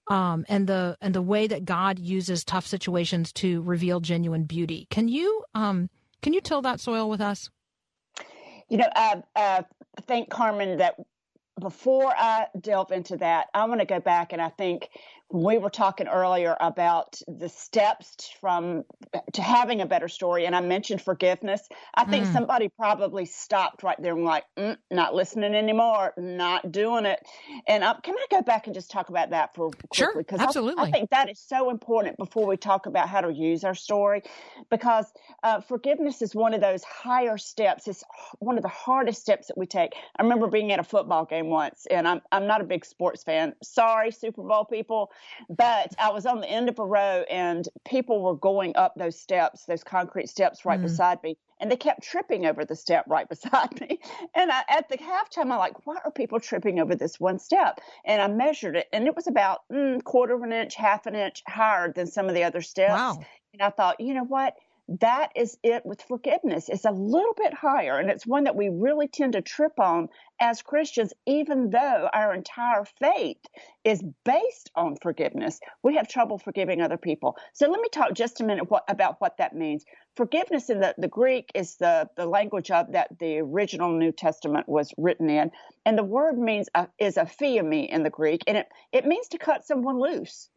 um, 0.09 0.45
and 0.49 0.67
the 0.67 0.97
and 1.01 1.15
the 1.15 1.23
way 1.23 1.47
that 1.47 1.65
God 1.65 1.99
uses 1.99 2.45
tough 2.45 2.67
situations 2.67 3.33
to 3.35 3.63
reveal 3.63 4.01
genuine 4.01 4.45
beauty. 4.45 4.87
Can 4.91 5.09
you 5.09 5.45
um, 5.55 5.91
can 6.23 6.33
you 6.33 6.41
till 6.41 6.63
that 6.63 6.81
soil 6.81 7.09
with 7.09 7.21
us? 7.21 7.51
You 8.69 8.79
know, 8.79 8.89
uh, 8.95 9.21
uh, 9.35 9.63
I 9.99 10.01
think 10.03 10.31
Carmen 10.31 10.79
that 10.79 10.97
before 11.61 12.13
I 12.17 12.47
delve 12.61 12.93
into 12.93 13.17
that, 13.19 13.47
I 13.55 13.65
want 13.65 13.81
to 13.81 13.87
go 13.87 14.01
back 14.01 14.33
and 14.33 14.43
I 14.43 14.51
think 14.51 14.89
we 15.31 15.59
were 15.59 15.71
talking 15.71 16.07
earlier 16.07 16.57
about 16.61 17.21
the 17.27 17.49
steps 17.49 18.31
from 18.41 18.85
to 19.33 19.43
having 19.43 19.81
a 19.81 19.87
better 19.87 20.09
story 20.09 20.47
and 20.47 20.55
i 20.55 20.61
mentioned 20.61 21.03
forgiveness. 21.03 21.69
I 21.95 22.05
think 22.05 22.27
Mm. 22.27 22.33
somebody 22.33 22.69
probably 22.69 23.25
stopped 23.27 23.83
right 23.83 24.01
there 24.01 24.15
and 24.15 24.25
like 24.25 24.45
mm, 24.57 24.77
not 24.91 25.15
listening 25.15 25.55
anymore 25.55 26.15
not 26.17 26.71
doing 26.71 27.07
it. 27.07 27.19
And 27.67 27.83
uh, 27.83 27.95
can 28.03 28.15
i 28.17 28.27
go 28.31 28.43
back 28.43 28.67
and 28.67 28.75
just 28.75 28.91
talk 28.91 29.09
about 29.09 29.31
that 29.31 29.55
for 29.55 29.71
Sure, 29.93 30.13
quickly 30.13 30.23
because 30.23 30.41
I, 30.41 30.45
absolutely. 30.45 30.85
I 30.85 30.91
think 30.93 31.11
that 31.11 31.29
is 31.29 31.41
so 31.41 31.71
important 31.71 32.17
before 32.19 32.47
we 32.47 32.57
talk 32.57 32.87
about 32.87 33.09
how 33.09 33.21
to 33.21 33.33
use 33.33 33.65
our 33.65 33.75
story 33.75 34.23
because 34.71 35.13
uh, 35.43 35.61
forgiveness 35.61 36.23
is 36.23 36.35
one 36.35 36.55
of 36.55 36.61
those 36.61 36.85
higher 36.85 37.37
steps. 37.37 37.89
It's 37.89 38.05
one 38.39 38.57
of 38.57 38.63
the 38.63 38.69
hardest 38.69 39.23
steps 39.23 39.49
that 39.49 39.59
we 39.59 39.67
take. 39.67 39.93
I 40.19 40.23
remember 40.23 40.47
being 40.47 40.71
at 40.73 40.79
a 40.79 40.85
football 40.85 41.25
game 41.25 41.49
once 41.49 41.87
and 41.91 42.07
i'm, 42.07 42.21
I'm 42.31 42.47
not 42.47 42.61
a 42.61 42.65
big 42.65 42.85
sports 42.85 43.25
fan. 43.25 43.55
Sorry 43.63 44.13
super 44.13 44.43
bowl 44.43 44.65
people 44.65 45.11
but 45.49 45.95
I 45.99 46.11
was 46.11 46.27
on 46.27 46.41
the 46.41 46.49
end 46.49 46.69
of 46.69 46.79
a 46.79 46.85
row 46.85 47.25
and 47.31 47.69
people 47.85 48.23
were 48.23 48.35
going 48.35 48.77
up 48.77 48.95
those 48.97 49.19
steps, 49.19 49.65
those 49.65 49.85
concrete 49.85 50.29
steps 50.29 50.65
right 50.65 50.79
Mm. 50.79 50.83
beside 50.83 51.23
me. 51.23 51.37
And 51.59 51.71
they 51.71 51.77
kept 51.77 52.03
tripping 52.03 52.45
over 52.45 52.65
the 52.67 52.77
step 52.77 53.05
right 53.09 53.29
beside 53.31 53.81
me. 53.81 53.99
And 54.35 54.51
I, 54.51 54.63
at 54.69 54.89
the 54.89 54.99
halftime, 54.99 55.51
I'm 55.51 55.59
like, 55.59 55.87
why 55.87 55.97
are 56.05 56.11
people 56.11 56.39
tripping 56.39 56.81
over 56.81 56.95
this 56.95 57.19
one 57.19 57.39
step? 57.39 57.81
And 58.05 58.21
I 58.21 58.29
measured 58.29 58.77
it, 58.77 58.89
and 58.93 59.07
it 59.07 59.17
was 59.17 59.27
about 59.27 59.61
mm, 59.73 60.03
quarter 60.05 60.35
of 60.35 60.43
an 60.43 60.53
inch, 60.53 60.75
half 60.75 61.07
an 61.07 61.15
inch 61.15 61.43
higher 61.49 61.93
than 61.93 62.07
some 62.07 62.29
of 62.29 62.35
the 62.35 62.45
other 62.45 62.61
steps. 62.61 62.93
Wow. 62.93 63.25
And 63.55 63.63
I 63.63 63.71
thought, 63.71 64.01
you 64.01 64.13
know 64.13 64.25
what? 64.25 64.55
That 64.89 65.33
is 65.35 65.59
it 65.65 65.85
with 65.85 66.01
forgiveness. 66.03 66.69
It's 66.69 66.85
a 66.85 66.93
little 66.93 67.35
bit 67.35 67.53
higher, 67.53 67.99
and 67.99 68.09
it's 68.09 68.27
one 68.27 68.45
that 68.45 68.55
we 68.55 68.69
really 68.69 69.09
tend 69.09 69.33
to 69.33 69.43
trip 69.43 69.81
on 69.81 70.09
as 70.41 70.63
Christians, 70.63 71.13
even 71.27 71.71
though 71.71 72.09
our 72.13 72.33
entire 72.33 72.85
faith 72.85 73.41
is 73.83 74.05
based 74.25 74.71
on 74.77 74.97
forgiveness. 75.03 75.59
We 75.83 75.97
have 75.97 76.07
trouble 76.07 76.39
forgiving 76.39 76.81
other 76.81 76.99
people. 76.99 77.37
So 77.53 77.69
let 77.69 77.81
me 77.81 77.89
talk 77.91 78.15
just 78.15 78.41
a 78.41 78.45
minute 78.45 78.71
what, 78.71 78.85
about 78.89 79.21
what 79.21 79.39
that 79.39 79.57
means. 79.57 79.85
Forgiveness 80.15 80.71
in 80.71 80.79
the, 80.79 80.95
the 80.99 81.09
Greek 81.09 81.51
is 81.55 81.77
the, 81.77 82.09
the 82.17 82.27
language 82.27 82.71
of 82.71 82.93
that 82.93 83.19
the 83.19 83.39
original 83.39 83.91
New 83.91 84.13
Testament 84.13 84.69
was 84.69 84.95
written 84.97 85.29
in, 85.29 85.51
and 85.85 85.99
the 85.99 86.05
word 86.05 86.39
means 86.39 86.69
uh, 86.77 86.87
is 86.99 87.17
aphiemi 87.17 87.89
in 87.89 88.05
the 88.05 88.11
Greek, 88.11 88.45
and 88.47 88.57
it, 88.57 88.69
it 88.93 89.05
means 89.05 89.27
to 89.29 89.39
cut 89.39 89.67
someone 89.67 89.99
loose. 89.99 90.49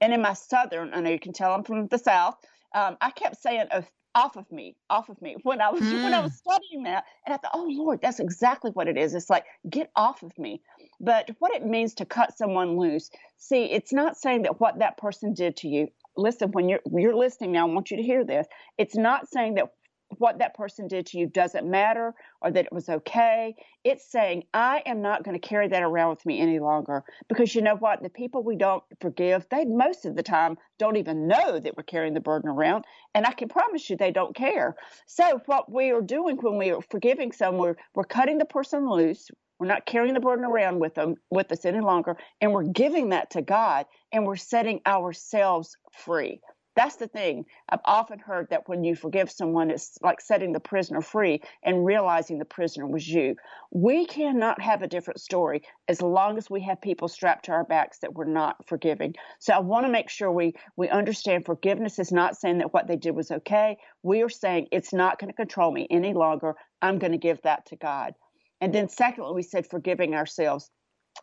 And 0.00 0.12
in 0.12 0.20
my 0.20 0.34
southern, 0.34 0.92
I 0.92 1.00
know 1.00 1.10
you 1.10 1.18
can 1.18 1.32
tell 1.32 1.52
I'm 1.52 1.64
from 1.64 1.88
the 1.88 1.98
South, 1.98 2.36
um, 2.74 2.96
I 3.00 3.10
kept 3.10 3.36
saying 3.40 3.66
"Oh, 3.72 3.84
off 4.14 4.36
of 4.36 4.50
me, 4.52 4.76
off 4.90 5.08
of 5.08 5.20
me 5.22 5.36
when 5.44 5.60
I 5.60 5.70
was 5.70 5.92
when 6.00 6.14
I 6.14 6.20
Mm. 6.20 6.22
was 6.22 6.34
studying 6.34 6.84
that, 6.84 7.04
and 7.26 7.34
I 7.34 7.38
thought, 7.38 7.52
oh 7.54 7.66
Lord, 7.70 8.00
that's 8.02 8.20
exactly 8.20 8.70
what 8.72 8.88
it 8.88 8.98
is. 8.98 9.14
It's 9.14 9.30
like 9.30 9.44
get 9.70 9.90
off 9.96 10.22
of 10.22 10.36
me. 10.38 10.62
But 11.00 11.30
what 11.40 11.54
it 11.54 11.64
means 11.66 11.94
to 11.94 12.06
cut 12.06 12.36
someone 12.36 12.78
loose, 12.78 13.10
see, 13.38 13.64
it's 13.66 13.92
not 13.92 14.16
saying 14.16 14.42
that 14.42 14.60
what 14.60 14.80
that 14.80 14.98
person 14.98 15.34
did 15.34 15.56
to 15.58 15.68
you. 15.68 15.88
Listen, 16.16 16.52
when 16.52 16.68
you're 16.68 16.80
you're 16.92 17.16
listening 17.16 17.52
now, 17.52 17.68
I 17.68 17.72
want 17.72 17.90
you 17.90 17.96
to 17.98 18.02
hear 18.02 18.24
this. 18.24 18.46
It's 18.78 18.96
not 18.96 19.28
saying 19.28 19.54
that 19.56 19.68
what 20.16 20.38
that 20.38 20.54
person 20.54 20.88
did 20.88 21.06
to 21.06 21.18
you 21.18 21.26
doesn't 21.26 21.68
matter 21.68 22.14
or 22.40 22.50
that 22.50 22.64
it 22.64 22.72
was 22.72 22.88
okay. 22.88 23.54
It's 23.84 24.10
saying, 24.10 24.44
I 24.54 24.82
am 24.86 25.02
not 25.02 25.22
going 25.22 25.38
to 25.38 25.48
carry 25.48 25.68
that 25.68 25.82
around 25.82 26.10
with 26.10 26.26
me 26.26 26.40
any 26.40 26.58
longer. 26.58 27.04
Because 27.28 27.54
you 27.54 27.62
know 27.62 27.76
what? 27.76 28.02
The 28.02 28.08
people 28.08 28.42
we 28.42 28.56
don't 28.56 28.82
forgive, 29.00 29.46
they 29.50 29.64
most 29.64 30.06
of 30.06 30.16
the 30.16 30.22
time 30.22 30.56
don't 30.78 30.96
even 30.96 31.26
know 31.26 31.58
that 31.58 31.76
we're 31.76 31.82
carrying 31.82 32.14
the 32.14 32.20
burden 32.20 32.48
around. 32.50 32.84
And 33.14 33.26
I 33.26 33.32
can 33.32 33.48
promise 33.48 33.88
you 33.88 33.96
they 33.96 34.10
don't 34.10 34.34
care. 34.34 34.76
So, 35.06 35.40
what 35.46 35.70
we 35.70 35.90
are 35.90 36.00
doing 36.00 36.36
when 36.36 36.56
we 36.56 36.70
are 36.70 36.80
forgiving 36.80 37.32
someone, 37.32 37.60
we're, 37.60 37.76
we're 37.94 38.04
cutting 38.04 38.38
the 38.38 38.44
person 38.44 38.88
loose. 38.88 39.30
We're 39.58 39.66
not 39.66 39.86
carrying 39.86 40.14
the 40.14 40.20
burden 40.20 40.44
around 40.44 40.78
with 40.78 40.94
them 40.94 41.16
with 41.30 41.50
us 41.50 41.64
any 41.64 41.80
longer, 41.80 42.16
and 42.40 42.52
we're 42.52 42.62
giving 42.62 43.08
that 43.08 43.30
to 43.30 43.42
God, 43.42 43.86
and 44.12 44.24
we're 44.24 44.36
setting 44.36 44.80
ourselves 44.86 45.76
free. 45.92 46.40
That's 46.78 46.94
the 46.94 47.08
thing. 47.08 47.44
I've 47.68 47.80
often 47.84 48.20
heard 48.20 48.50
that 48.50 48.68
when 48.68 48.84
you 48.84 48.94
forgive 48.94 49.32
someone, 49.32 49.68
it's 49.68 49.98
like 50.00 50.20
setting 50.20 50.52
the 50.52 50.60
prisoner 50.60 51.00
free 51.00 51.42
and 51.64 51.84
realizing 51.84 52.38
the 52.38 52.44
prisoner 52.44 52.86
was 52.86 53.08
you. 53.08 53.34
We 53.72 54.06
cannot 54.06 54.60
have 54.62 54.82
a 54.82 54.86
different 54.86 55.18
story 55.18 55.62
as 55.88 56.00
long 56.00 56.38
as 56.38 56.48
we 56.48 56.60
have 56.60 56.80
people 56.80 57.08
strapped 57.08 57.46
to 57.46 57.50
our 57.50 57.64
backs 57.64 57.98
that 57.98 58.14
we're 58.14 58.26
not 58.26 58.68
forgiving. 58.68 59.16
So 59.40 59.54
I 59.54 59.58
want 59.58 59.86
to 59.86 59.92
make 59.92 60.08
sure 60.08 60.30
we, 60.30 60.54
we 60.76 60.88
understand 60.88 61.46
forgiveness 61.46 61.98
is 61.98 62.12
not 62.12 62.36
saying 62.36 62.58
that 62.58 62.72
what 62.72 62.86
they 62.86 62.94
did 62.94 63.16
was 63.16 63.32
okay. 63.32 63.76
We 64.04 64.22
are 64.22 64.28
saying 64.28 64.68
it's 64.70 64.92
not 64.92 65.18
going 65.18 65.32
to 65.32 65.36
control 65.36 65.72
me 65.72 65.88
any 65.90 66.14
longer. 66.14 66.54
I'm 66.80 67.00
going 67.00 67.10
to 67.10 67.18
give 67.18 67.42
that 67.42 67.66
to 67.66 67.76
God. 67.76 68.14
And 68.60 68.72
then, 68.72 68.88
secondly, 68.88 69.32
we 69.34 69.42
said 69.42 69.66
forgiving 69.66 70.14
ourselves 70.14 70.70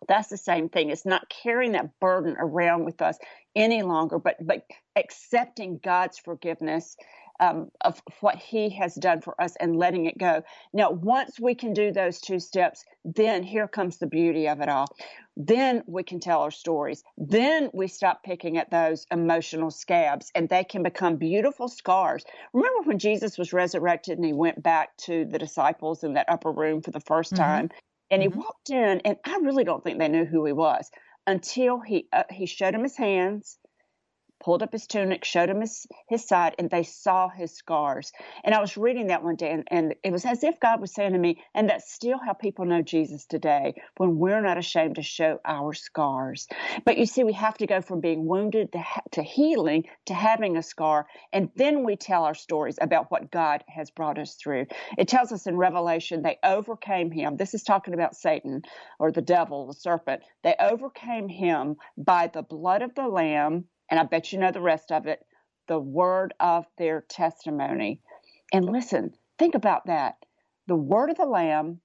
that's 0.07 0.29
the 0.29 0.37
same 0.37 0.69
thing. 0.69 0.89
It's 0.89 1.05
not 1.05 1.29
carrying 1.29 1.73
that 1.73 1.99
burden 1.99 2.35
around 2.39 2.85
with 2.85 3.01
us 3.01 3.17
any 3.55 3.81
longer 3.83 4.19
but 4.19 4.35
but 4.45 4.65
accepting 4.95 5.79
god's 5.83 6.17
forgiveness 6.19 6.97
um, 7.39 7.69
of 7.81 8.01
what 8.21 8.35
he 8.37 8.69
has 8.69 8.95
done 8.95 9.21
for 9.21 9.39
us 9.41 9.55
and 9.59 9.75
letting 9.77 10.05
it 10.05 10.17
go. 10.17 10.43
Now 10.73 10.91
once 10.91 11.39
we 11.39 11.55
can 11.55 11.73
do 11.73 11.91
those 11.91 12.19
two 12.19 12.39
steps 12.39 12.83
then 13.03 13.43
here 13.43 13.67
comes 13.67 13.97
the 13.97 14.07
beauty 14.07 14.47
of 14.47 14.61
it 14.61 14.69
all. 14.69 14.87
Then 15.37 15.83
we 15.85 16.03
can 16.03 16.19
tell 16.19 16.41
our 16.41 16.51
stories. 16.51 17.03
Then 17.17 17.69
we 17.73 17.87
stop 17.87 18.23
picking 18.23 18.57
at 18.57 18.71
those 18.71 19.05
emotional 19.11 19.69
scabs 19.69 20.31
and 20.33 20.49
they 20.49 20.63
can 20.63 20.81
become 20.83 21.17
beautiful 21.17 21.67
scars. 21.67 22.23
Remember 22.53 22.81
when 22.87 22.99
jesus 22.99 23.37
was 23.37 23.53
resurrected 23.53 24.17
and 24.17 24.25
he 24.25 24.33
went 24.33 24.61
back 24.61 24.95
to 24.97 25.25
the 25.25 25.39
disciples 25.39 26.03
in 26.03 26.13
that 26.13 26.29
upper 26.29 26.51
room 26.51 26.81
for 26.81 26.91
the 26.91 26.99
1st 26.99 27.33
Mhm. 27.33 27.37
time 27.37 27.69
and 28.11 28.21
he 28.21 28.27
Mhm. 28.27 28.35
walked 28.35 28.69
in, 28.69 29.01
and 29.05 29.17
I 29.25 29.37
really 29.37 29.63
don't 29.63 29.83
think 29.83 29.99
they 29.99 30.07
knew 30.09 30.25
who 30.25 30.45
he 30.45 30.53
was 30.53 30.89
until 31.27 31.79
he 31.79 32.07
uh, 32.13 32.23
he 32.31 32.45
showed 32.45 32.73
him 32.75 32.83
his 32.83 32.97
hands, 32.97 33.59
pulled 34.39 34.63
up 34.63 34.71
his 34.71 34.87
tunic, 34.87 35.25
showed 35.25 35.49
him 35.49 35.61
his, 35.61 35.87
his 36.07 36.27
side, 36.27 36.55
and 36.59 36.69
they 36.69 36.83
saw 36.83 37.29
his 37.29 37.51
scars. 37.51 38.11
And 38.43 38.53
I 38.53 38.59
was 38.61 38.77
reading 38.77 39.07
that 39.07 39.23
one 39.23 39.35
day, 39.35 39.51
and, 39.51 39.67
and 39.71 39.95
it 40.03 40.11
was 40.11 40.25
as 40.25 40.43
if 40.43 40.59
God 40.59 40.81
was 40.81 40.93
saying 40.93 41.13
to 41.13 41.19
me, 41.19 41.41
and 41.53 41.69
that's 41.69 41.93
still 41.93 42.17
how 42.17 42.33
people 42.33 42.65
know 42.65 42.81
Jesus 42.81 43.25
today, 43.25 43.75
when 43.97 44.17
we're 44.17 44.41
not 44.41 44.57
ashamed 44.57 44.95
to 44.95 45.01
show 45.01 45.39
our 45.45 45.73
scars. 45.73 46.47
But 46.83 46.97
you 46.97 47.05
see, 47.05 47.23
we 47.23 47.33
have 47.33 47.57
to 47.57 47.67
go 47.67 47.81
from 47.81 48.01
being 48.01 48.25
wounded 48.25 48.71
to, 48.73 48.79
ha- 48.79 49.01
to 49.11 49.23
healing 49.23 49.85
to 50.05 50.13
having 50.13 50.57
a 50.57 50.63
scar, 50.63 51.07
and 51.33 51.49
then 51.55 51.83
we 51.83 51.95
tell 51.95 52.23
our 52.23 52.35
stories 52.35 52.77
about 52.81 53.11
what 53.11 53.31
God 53.31 53.63
has 53.67 53.91
brought 53.91 54.19
us 54.19 54.35
through. 54.35 54.65
It 54.97 55.07
tells 55.07 55.31
us 55.31 55.47
in 55.47 55.57
Revelation 55.57 56.21
they 56.21 56.37
overcame 56.43 57.11
him. 57.11 57.37
This 57.37 57.53
is 57.53 57.63
talking 57.63 57.93
about 57.93 58.15
Satan 58.15 58.61
or 58.99 59.11
the 59.11 59.21
devil, 59.21 59.67
the 59.67 59.73
serpent. 59.73 60.23
They 60.43 60.55
overcame 60.59 61.29
him 61.29 61.75
by 61.97 62.27
the 62.27 62.43
blood 62.43 62.81
of 62.81 62.95
the 62.95 63.07
Lamb, 63.07 63.65
and 63.89 63.99
I 63.99 64.03
bet 64.03 64.31
you 64.31 64.39
know 64.39 64.51
the 64.51 64.61
rest 64.61 64.91
of 64.91 65.07
it 65.07 65.25
the 65.67 65.79
word 65.79 66.33
of 66.39 66.65
their 66.77 67.01
testimony. 67.01 68.01
And 68.53 68.65
listen, 68.65 69.13
think 69.39 69.55
about 69.55 69.87
that. 69.87 70.15
The 70.67 70.75
word 70.75 71.09
of 71.09 71.17
the 71.17 71.25
Lamb, 71.25 71.79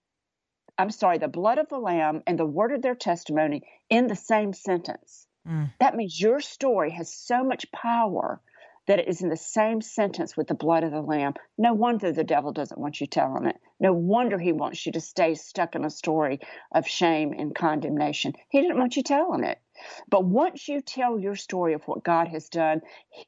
I'm 0.78 0.90
sorry, 0.90 1.18
the 1.18 1.28
blood 1.28 1.58
of 1.58 1.68
the 1.68 1.78
Lamb 1.78 2.22
and 2.26 2.38
the 2.38 2.46
word 2.46 2.72
of 2.72 2.82
their 2.82 2.94
testimony 2.94 3.62
in 3.88 4.06
the 4.06 4.16
same 4.16 4.52
sentence. 4.52 5.26
Mm. 5.46 5.72
That 5.80 5.96
means 5.96 6.20
your 6.20 6.40
story 6.40 6.90
has 6.92 7.12
so 7.12 7.44
much 7.44 7.70
power 7.72 8.40
that 8.86 8.98
it 8.98 9.08
is 9.08 9.22
in 9.22 9.28
the 9.28 9.36
same 9.36 9.80
sentence 9.80 10.36
with 10.36 10.48
the 10.48 10.54
blood 10.54 10.84
of 10.84 10.90
the 10.90 11.00
Lamb. 11.00 11.34
No 11.56 11.74
wonder 11.74 12.12
the 12.12 12.24
devil 12.24 12.52
doesn't 12.52 12.80
want 12.80 13.00
you 13.00 13.06
telling 13.06 13.46
it. 13.46 13.56
No 13.78 13.92
wonder 13.92 14.38
he 14.38 14.52
wants 14.52 14.84
you 14.84 14.92
to 14.92 15.00
stay 15.00 15.34
stuck 15.34 15.74
in 15.74 15.84
a 15.84 15.90
story 15.90 16.40
of 16.72 16.88
shame 16.88 17.32
and 17.32 17.54
condemnation. 17.54 18.32
He 18.48 18.60
didn't 18.60 18.78
want 18.78 18.96
you 18.96 19.02
telling 19.02 19.44
it. 19.44 19.58
But 20.08 20.24
once 20.24 20.68
you 20.68 20.80
tell 20.80 21.18
your 21.18 21.36
story 21.36 21.74
of 21.74 21.82
what 21.86 22.04
God 22.04 22.28
has 22.28 22.48
done, 22.48 22.80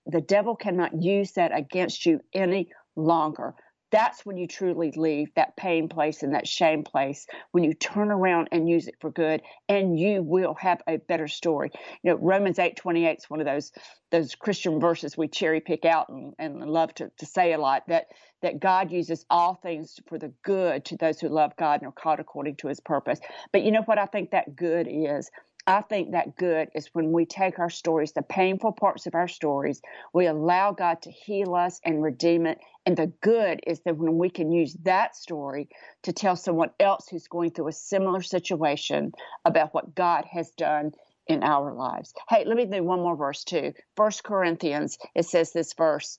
the 0.07 0.21
devil 0.21 0.57
cannot 0.57 1.03
use 1.03 1.33
that 1.33 1.57
against 1.57 2.07
you 2.07 2.21
any 2.33 2.69
longer. 2.97 3.55
That's 3.91 4.25
when 4.25 4.39
you 4.39 4.49
truly 4.49 4.91
leave 4.97 5.35
that 5.35 5.55
pain 5.55 5.87
place 5.91 6.23
and 6.23 6.35
that 6.35 6.49
shame 6.49 6.83
place, 6.83 7.27
when 7.51 7.63
you 7.63 7.75
turn 7.75 8.11
around 8.11 8.49
and 8.51 8.67
use 8.67 8.89
it 8.89 8.95
for 9.01 9.11
good, 9.11 9.43
and 9.69 10.01
you 10.01 10.23
will 10.23 10.55
have 10.55 10.81
a 10.89 10.97
better 10.97 11.29
story. 11.29 11.71
You 12.03 12.13
know, 12.13 12.17
Romans 12.17 12.59
eight 12.59 12.77
twenty 12.77 13.05
eight 13.05 13.19
is 13.19 13.29
one 13.29 13.41
of 13.41 13.47
those 13.47 13.71
those 14.11 14.35
Christian 14.35 14.81
verses 14.81 15.19
we 15.19 15.29
cherry 15.29 15.61
pick 15.61 15.85
out 15.85 16.09
and, 16.09 16.33
and 16.39 16.61
love 16.71 16.95
to, 16.95 17.11
to 17.19 17.27
say 17.27 17.53
a 17.53 17.59
lot 17.59 17.83
that 17.89 18.07
that 18.41 18.61
God 18.61 18.91
uses 18.91 19.27
all 19.29 19.57
things 19.57 20.01
for 20.09 20.19
the 20.19 20.33
good 20.43 20.87
to 20.87 20.97
those 20.97 21.21
who 21.21 21.29
love 21.29 21.55
God 21.59 21.83
and 21.83 21.89
are 21.89 21.93
called 21.93 22.19
according 22.19 22.57
to 22.57 22.69
his 22.69 22.81
purpose. 22.81 23.21
But 23.53 23.63
you 23.63 23.73
know 23.73 23.83
what 23.83 23.99
I 23.99 24.07
think 24.07 24.31
that 24.31 24.57
good 24.57 24.89
is? 24.91 25.31
I 25.67 25.81
think 25.83 26.13
that 26.13 26.37
good 26.37 26.71
is 26.75 26.91
when 26.93 27.13
we 27.13 27.25
take 27.25 27.59
our 27.59 27.71
stories, 27.71 28.13
the 28.13 28.23
painful 28.23 28.73
parts 28.73 29.07
of 29.07 29.15
our 29.15 29.29
stories, 29.29 29.81
we 30.13 30.27
allow 30.27 30.73
God 30.73 31.03
to 31.03 31.11
heal 31.11 31.55
us 31.55 31.81
and 31.85 32.03
redeem 32.03 32.47
it. 32.47 32.59
And 32.85 32.97
the 32.97 33.13
good 33.21 33.61
is 33.65 33.81
that 33.85 33.97
when 33.97 34.19
we 34.19 34.29
can 34.29 34.51
use 34.51 34.75
that 34.83 35.15
story 35.15 35.69
to 36.03 36.13
tell 36.13 36.35
someone 36.35 36.71
else 36.81 37.07
who's 37.09 37.29
going 37.29 37.53
through 37.53 37.69
a 37.69 37.73
similar 37.73 38.23
situation 38.23 39.13
about 39.45 39.73
what 39.73 39.95
God 39.95 40.25
has 40.25 40.51
done 40.51 40.93
in 41.29 41.45
our 41.45 41.73
lives. 41.73 42.13
Hey, 42.29 42.45
let 42.45 42.57
me 42.57 42.67
do 42.67 42.83
one 42.83 43.01
more 43.01 43.17
verse 43.17 43.45
too. 43.45 43.73
First 43.97 44.25
Corinthians, 44.25 44.99
it 45.15 45.27
says 45.27 45.53
this 45.53 45.75
verse 45.75 46.19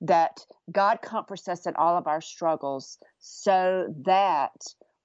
that 0.00 0.40
God 0.70 0.98
comforts 1.00 1.46
us 1.46 1.66
in 1.66 1.76
all 1.76 1.96
of 1.96 2.08
our 2.08 2.20
struggles 2.20 2.98
so 3.20 3.86
that 4.04 4.52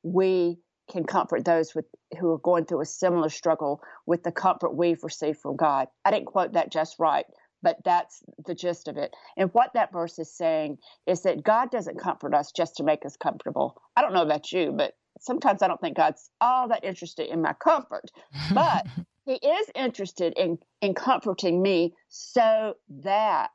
we 0.02 0.58
can 0.90 1.04
comfort 1.04 1.46
those 1.46 1.74
with 1.76 1.86
who 2.20 2.32
are 2.32 2.40
going 2.40 2.66
through 2.66 2.82
a 2.82 2.86
similar 2.86 3.30
struggle 3.30 3.82
with 4.06 4.24
the 4.24 4.32
comfort 4.32 4.76
we've 4.76 5.04
received 5.04 5.40
from 5.40 5.56
God. 5.56 5.88
I 6.04 6.12
didn't 6.12 6.26
quote 6.26 6.54
that 6.54 6.72
just 6.72 6.98
right, 7.00 7.26
but 7.62 7.78
that's 7.86 8.22
the 8.46 8.56
gist 8.56 8.88
of 8.88 8.98
it. 8.98 9.14
And 9.38 9.50
what 9.54 9.74
that 9.74 9.92
verse 9.92 10.18
is 10.20 10.36
saying 10.36 10.78
is 11.06 11.22
that 11.24 11.44
God 11.44 11.72
doesn't 11.72 12.00
comfort 12.00 12.34
us 12.34 12.52
just 12.52 12.78
to 12.78 12.84
make 12.84 13.06
us 13.06 13.18
comfortable. 13.18 13.82
I 13.96 14.02
don't 14.02 14.14
know 14.14 14.24
about 14.24 14.52
you, 14.52 14.72
but 14.72 14.94
sometimes 15.20 15.62
I 15.62 15.68
don't 15.68 15.80
think 15.80 15.98
God's 15.98 16.30
all 16.42 16.68
that 16.70 16.84
interested 16.84 17.30
in 17.30 17.42
my 17.42 17.54
comfort. 17.54 18.10
But 18.54 18.88
he 19.26 19.34
is 19.34 19.68
interested 19.76 20.34
in 20.38 20.58
in 20.82 20.94
comforting 20.94 21.62
me 21.62 21.94
so 22.08 22.76
that 23.04 23.52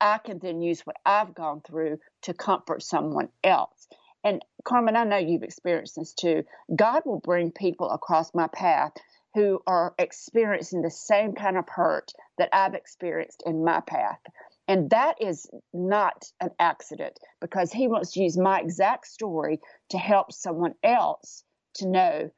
I 0.00 0.18
can 0.18 0.38
then 0.38 0.60
use 0.60 0.82
what 0.82 0.96
I've 1.04 1.34
gone 1.34 1.62
through 1.66 1.98
to 2.22 2.34
comfort 2.34 2.82
someone 2.82 3.28
else. 3.42 3.88
And 4.26 4.44
Carmen, 4.64 4.96
I 4.96 5.04
know 5.04 5.18
you've 5.18 5.44
experienced 5.44 5.94
this 5.94 6.12
too. 6.12 6.42
God 6.74 7.02
will 7.06 7.20
bring 7.20 7.52
people 7.52 7.88
across 7.88 8.34
my 8.34 8.48
path 8.48 8.90
who 9.34 9.62
are 9.68 9.94
experiencing 10.00 10.82
the 10.82 10.90
same 10.90 11.34
kind 11.34 11.56
of 11.56 11.68
hurt 11.68 12.12
that 12.36 12.48
I've 12.52 12.74
experienced 12.74 13.44
in 13.46 13.64
my 13.64 13.82
path. 13.82 14.18
And 14.66 14.90
that 14.90 15.22
is 15.22 15.48
not 15.72 16.24
an 16.40 16.50
accident 16.58 17.20
because 17.40 17.70
he 17.70 17.86
wants 17.86 18.14
to 18.14 18.20
use 18.20 18.36
my 18.36 18.58
exact 18.58 19.06
story 19.06 19.60
to 19.90 19.98
help 19.98 20.32
someone 20.32 20.74
else 20.82 21.44
to 21.74 21.88
know 21.88 22.28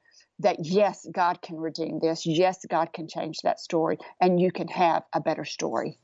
that 0.41 0.67
yes, 0.67 1.07
God 1.11 1.41
can 1.41 1.57
redeem 1.57 2.01
this. 2.01 2.27
Yes, 2.27 2.67
God 2.69 2.93
can 2.93 3.09
change 3.09 3.39
that 3.45 3.61
story, 3.61 3.97
and 4.21 4.39
you 4.39 4.53
can 4.53 4.69
have 4.69 5.05
a 5.15 5.21
better 5.21 5.47
story. 5.47 5.99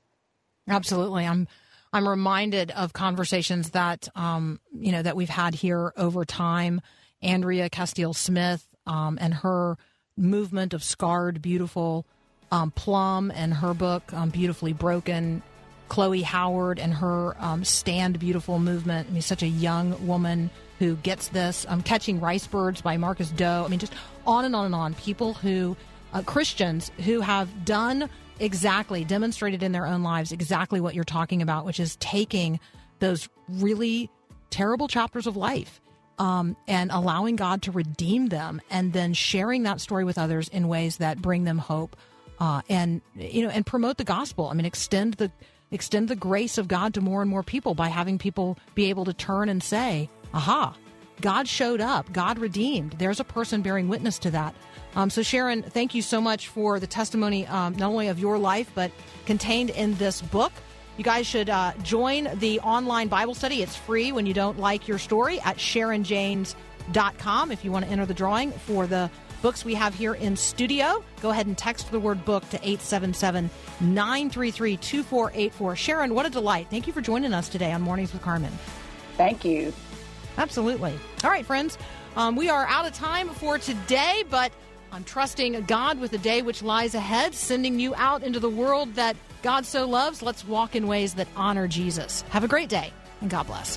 Absolutely. 0.67 1.27
I'm 1.27 1.47
I'm 1.95 2.09
reminded 2.09 2.73
of 2.73 2.93
conversations 2.93 3.71
that 3.71 4.09
um, 4.17 4.59
you 4.77 4.91
know 4.91 5.01
that 5.01 5.15
we've 5.15 5.29
had 5.29 5.55
here 5.55 5.93
over 5.97 6.25
time. 6.25 6.81
Andrea 7.23 7.71
Castile 7.71 8.13
Smith 8.13 8.67
um, 8.85 9.17
and 9.21 9.33
her 9.33 9.79
movement 10.17 10.75
of 10.75 10.83
scarred, 10.83 11.41
beautiful 11.41 12.05
um, 12.51 12.73
Plumb 12.73 13.31
and 13.31 13.55
her 13.55 13.75
book 13.75 14.13
um, 14.13 14.31
Beautifully 14.31 14.73
Broken. 14.73 15.43
Chloe 15.89 16.23
Howard 16.23 16.81
and 16.81 16.93
her 16.95 17.37
um, 17.39 17.63
Stand 17.63 18.19
Beautiful 18.19 18.59
movement. 18.59 19.09
I 19.09 19.13
mean, 19.13 19.23
such 19.23 19.43
a 19.43 19.49
young 19.49 20.07
woman 20.07 20.51
who 20.81 20.97
gets 20.97 21.29
this. 21.29 21.65
Um, 21.69 21.83
Catching 21.83 22.21
Rice 22.21 22.47
Birds 22.47 22.81
by 22.81 22.97
Marcus 22.97 23.31
Doe. 23.31 23.65
I 23.65 23.69
mean, 23.69 23.79
just 23.79 23.93
on 24.27 24.45
and 24.45 24.57
on 24.57 24.67
and 24.67 24.75
on. 24.75 24.95
People 24.95 25.35
who, 25.35 25.77
uh, 26.13 26.23
Christians 26.23 26.91
who 27.05 27.21
have 27.21 27.65
done 27.65 28.09
exactly, 28.41 29.05
demonstrated 29.05 29.63
in 29.63 29.73
their 29.73 29.87
own 29.87 30.03
lives 30.03 30.33
exactly 30.33 30.81
what 30.81 30.95
you're 30.95 31.05
talking 31.05 31.43
about, 31.43 31.65
which 31.65 31.81
is 31.81 31.97
taking 31.97 32.61
those 32.99 33.29
really 33.49 34.11
terrible 34.51 34.89
chapters 34.89 35.27
of 35.27 35.37
life 35.37 35.81
um, 36.19 36.57
and 36.69 36.91
allowing 36.91 37.37
God 37.37 37.63
to 37.63 37.73
redeem 37.73 38.29
them 38.29 38.61
and 38.71 38.93
then 38.93 39.15
sharing 39.15 39.65
that 39.65 39.81
story 39.81 40.05
with 40.05 40.19
others 40.19 40.49
in 40.49 40.69
ways 40.69 40.99
that 40.99 41.21
bring 41.21 41.45
them 41.45 41.59
hope. 41.59 41.97
Uh, 42.39 42.63
and 42.69 43.01
you 43.15 43.43
know, 43.43 43.49
and 43.49 43.65
promote 43.65 43.97
the 43.97 44.05
gospel. 44.05 44.49
I 44.49 44.55
mean, 44.55 44.67
extend 44.67 45.15
the 45.15 45.31
extend 45.71 46.09
the 46.09 46.17
grace 46.17 46.59
of 46.59 46.69
God 46.69 46.95
to 46.95 47.01
more 47.01 47.23
and 47.23 47.31
more 47.31 47.43
people 47.43 47.75
by 47.75 47.89
having 47.89 48.19
people 48.19 48.59
be 48.75 48.91
able 48.91 49.05
to 49.05 49.13
turn 49.13 49.49
and 49.49 49.63
say, 49.63 50.11
aha, 50.33 50.77
God 51.21 51.49
showed 51.49 51.81
up, 51.81 52.13
God 52.13 52.39
redeemed. 52.39 52.93
There's 52.99 53.21
a 53.21 53.25
person 53.25 53.63
bearing 53.63 53.89
witness 53.89 54.19
to 54.21 54.31
that. 54.33 54.55
Um, 54.97 55.11
so, 55.11 55.23
Sharon, 55.23 55.63
thank 55.63 55.95
you 55.95 56.03
so 56.03 56.21
much 56.21 56.49
for 56.49 56.79
the 56.79 56.87
testimony, 56.87 57.47
um, 57.47 57.75
not 57.77 57.91
only 57.91 58.09
of 58.09 58.19
your 58.19 58.39
life, 58.39 58.71
but 58.75 58.91
contained 59.27 59.71
in 59.71 59.95
this 59.97 60.23
book. 60.23 60.53
You 60.97 61.05
guys 61.05 61.27
should 61.27 61.51
uh, 61.51 61.73
join 61.83 62.29
the 62.37 62.61
online 62.61 63.09
Bible 63.09 63.35
study. 63.35 63.63
It's 63.63 63.75
free 63.75 64.13
when 64.13 64.27
you 64.27 64.35
don't 64.35 64.59
like 64.61 64.87
your 64.87 64.99
story 64.99 65.41
at 65.41 65.57
SharonJaynes.com 65.57 67.51
if 67.51 67.65
you 67.65 67.73
want 67.73 67.85
to 67.85 67.91
enter 67.91 68.07
the 68.07 68.15
drawing 68.15 68.53
for 68.53 68.87
the 68.87 69.11
books 69.43 69.65
we 69.65 69.75
have 69.75 69.95
here 69.95 70.15
in 70.15 70.37
studio. 70.37 71.05
Go 71.21 71.31
ahead 71.31 71.47
and 71.47 71.59
text 71.59 71.91
the 71.91 71.99
word 71.99 72.25
book 72.25 72.49
to 72.51 72.57
877 72.59 73.51
933 73.81 74.77
2484. 74.77 75.77
Sharon, 75.77 76.15
what 76.15 76.25
a 76.25 76.31
delight. 76.31 76.69
Thank 76.71 76.87
you 76.87 76.93
for 76.93 77.01
joining 77.01 77.35
us 77.35 77.49
today 77.49 77.73
on 77.73 77.83
Mornings 77.83 78.13
with 78.13 78.23
Carmen. 78.23 78.53
Thank 79.17 79.45
you. 79.45 79.73
Absolutely. 80.39 80.95
All 81.25 81.31
right, 81.31 81.45
friends, 81.45 81.77
um, 82.17 82.37
we 82.37 82.49
are 82.49 82.67
out 82.69 82.87
of 82.87 82.95
time 82.95 83.29
for 83.29 83.59
today, 83.59 84.25
but 84.31 84.53
I'm 84.95 85.03
trusting 85.03 85.61
God 85.65 85.99
with 85.99 86.13
the 86.13 86.19
day 86.19 86.41
which 86.43 86.63
lies 86.63 86.95
ahead, 86.95 87.35
sending 87.35 87.81
you 87.81 87.97
out 87.97 88.23
into 88.23 88.39
the 88.39 88.49
world 88.49 88.95
that 88.95 89.17
God 89.43 89.67
so 89.67 89.89
loves. 89.89 90.23
Let's 90.23 90.47
walk 90.47 90.77
in 90.77 90.87
ways 90.87 91.15
that 91.15 91.27
honor 91.35 91.67
Jesus. 91.67 92.23
Have 92.29 92.45
a 92.45 92.49
great 92.49 92.69
day, 92.69 92.93
and 93.21 93.29
God 93.29 93.49
bless. 93.49 93.77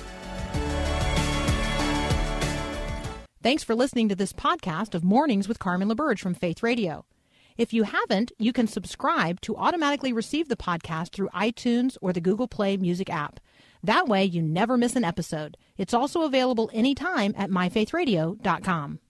Thanks 3.42 3.64
for 3.64 3.74
listening 3.74 4.08
to 4.10 4.14
this 4.14 4.32
podcast 4.32 4.94
of 4.94 5.02
Mornings 5.02 5.48
with 5.48 5.58
Carmen 5.58 5.88
LaBerge 5.88 6.20
from 6.20 6.34
Faith 6.34 6.62
Radio. 6.62 7.04
If 7.56 7.72
you 7.72 7.82
haven't, 7.82 8.30
you 8.38 8.52
can 8.52 8.68
subscribe 8.68 9.40
to 9.40 9.56
automatically 9.56 10.12
receive 10.12 10.48
the 10.48 10.54
podcast 10.54 11.10
through 11.10 11.30
iTunes 11.30 11.96
or 12.00 12.12
the 12.12 12.20
Google 12.20 12.46
Play 12.46 12.76
Music 12.76 13.10
app. 13.10 13.40
That 13.82 14.06
way, 14.06 14.24
you 14.24 14.40
never 14.40 14.76
miss 14.76 14.94
an 14.94 15.02
episode. 15.02 15.56
It's 15.76 15.94
also 15.94 16.22
available 16.22 16.70
anytime 16.72 17.34
at 17.36 17.50
myfaithradio.com. 17.50 19.00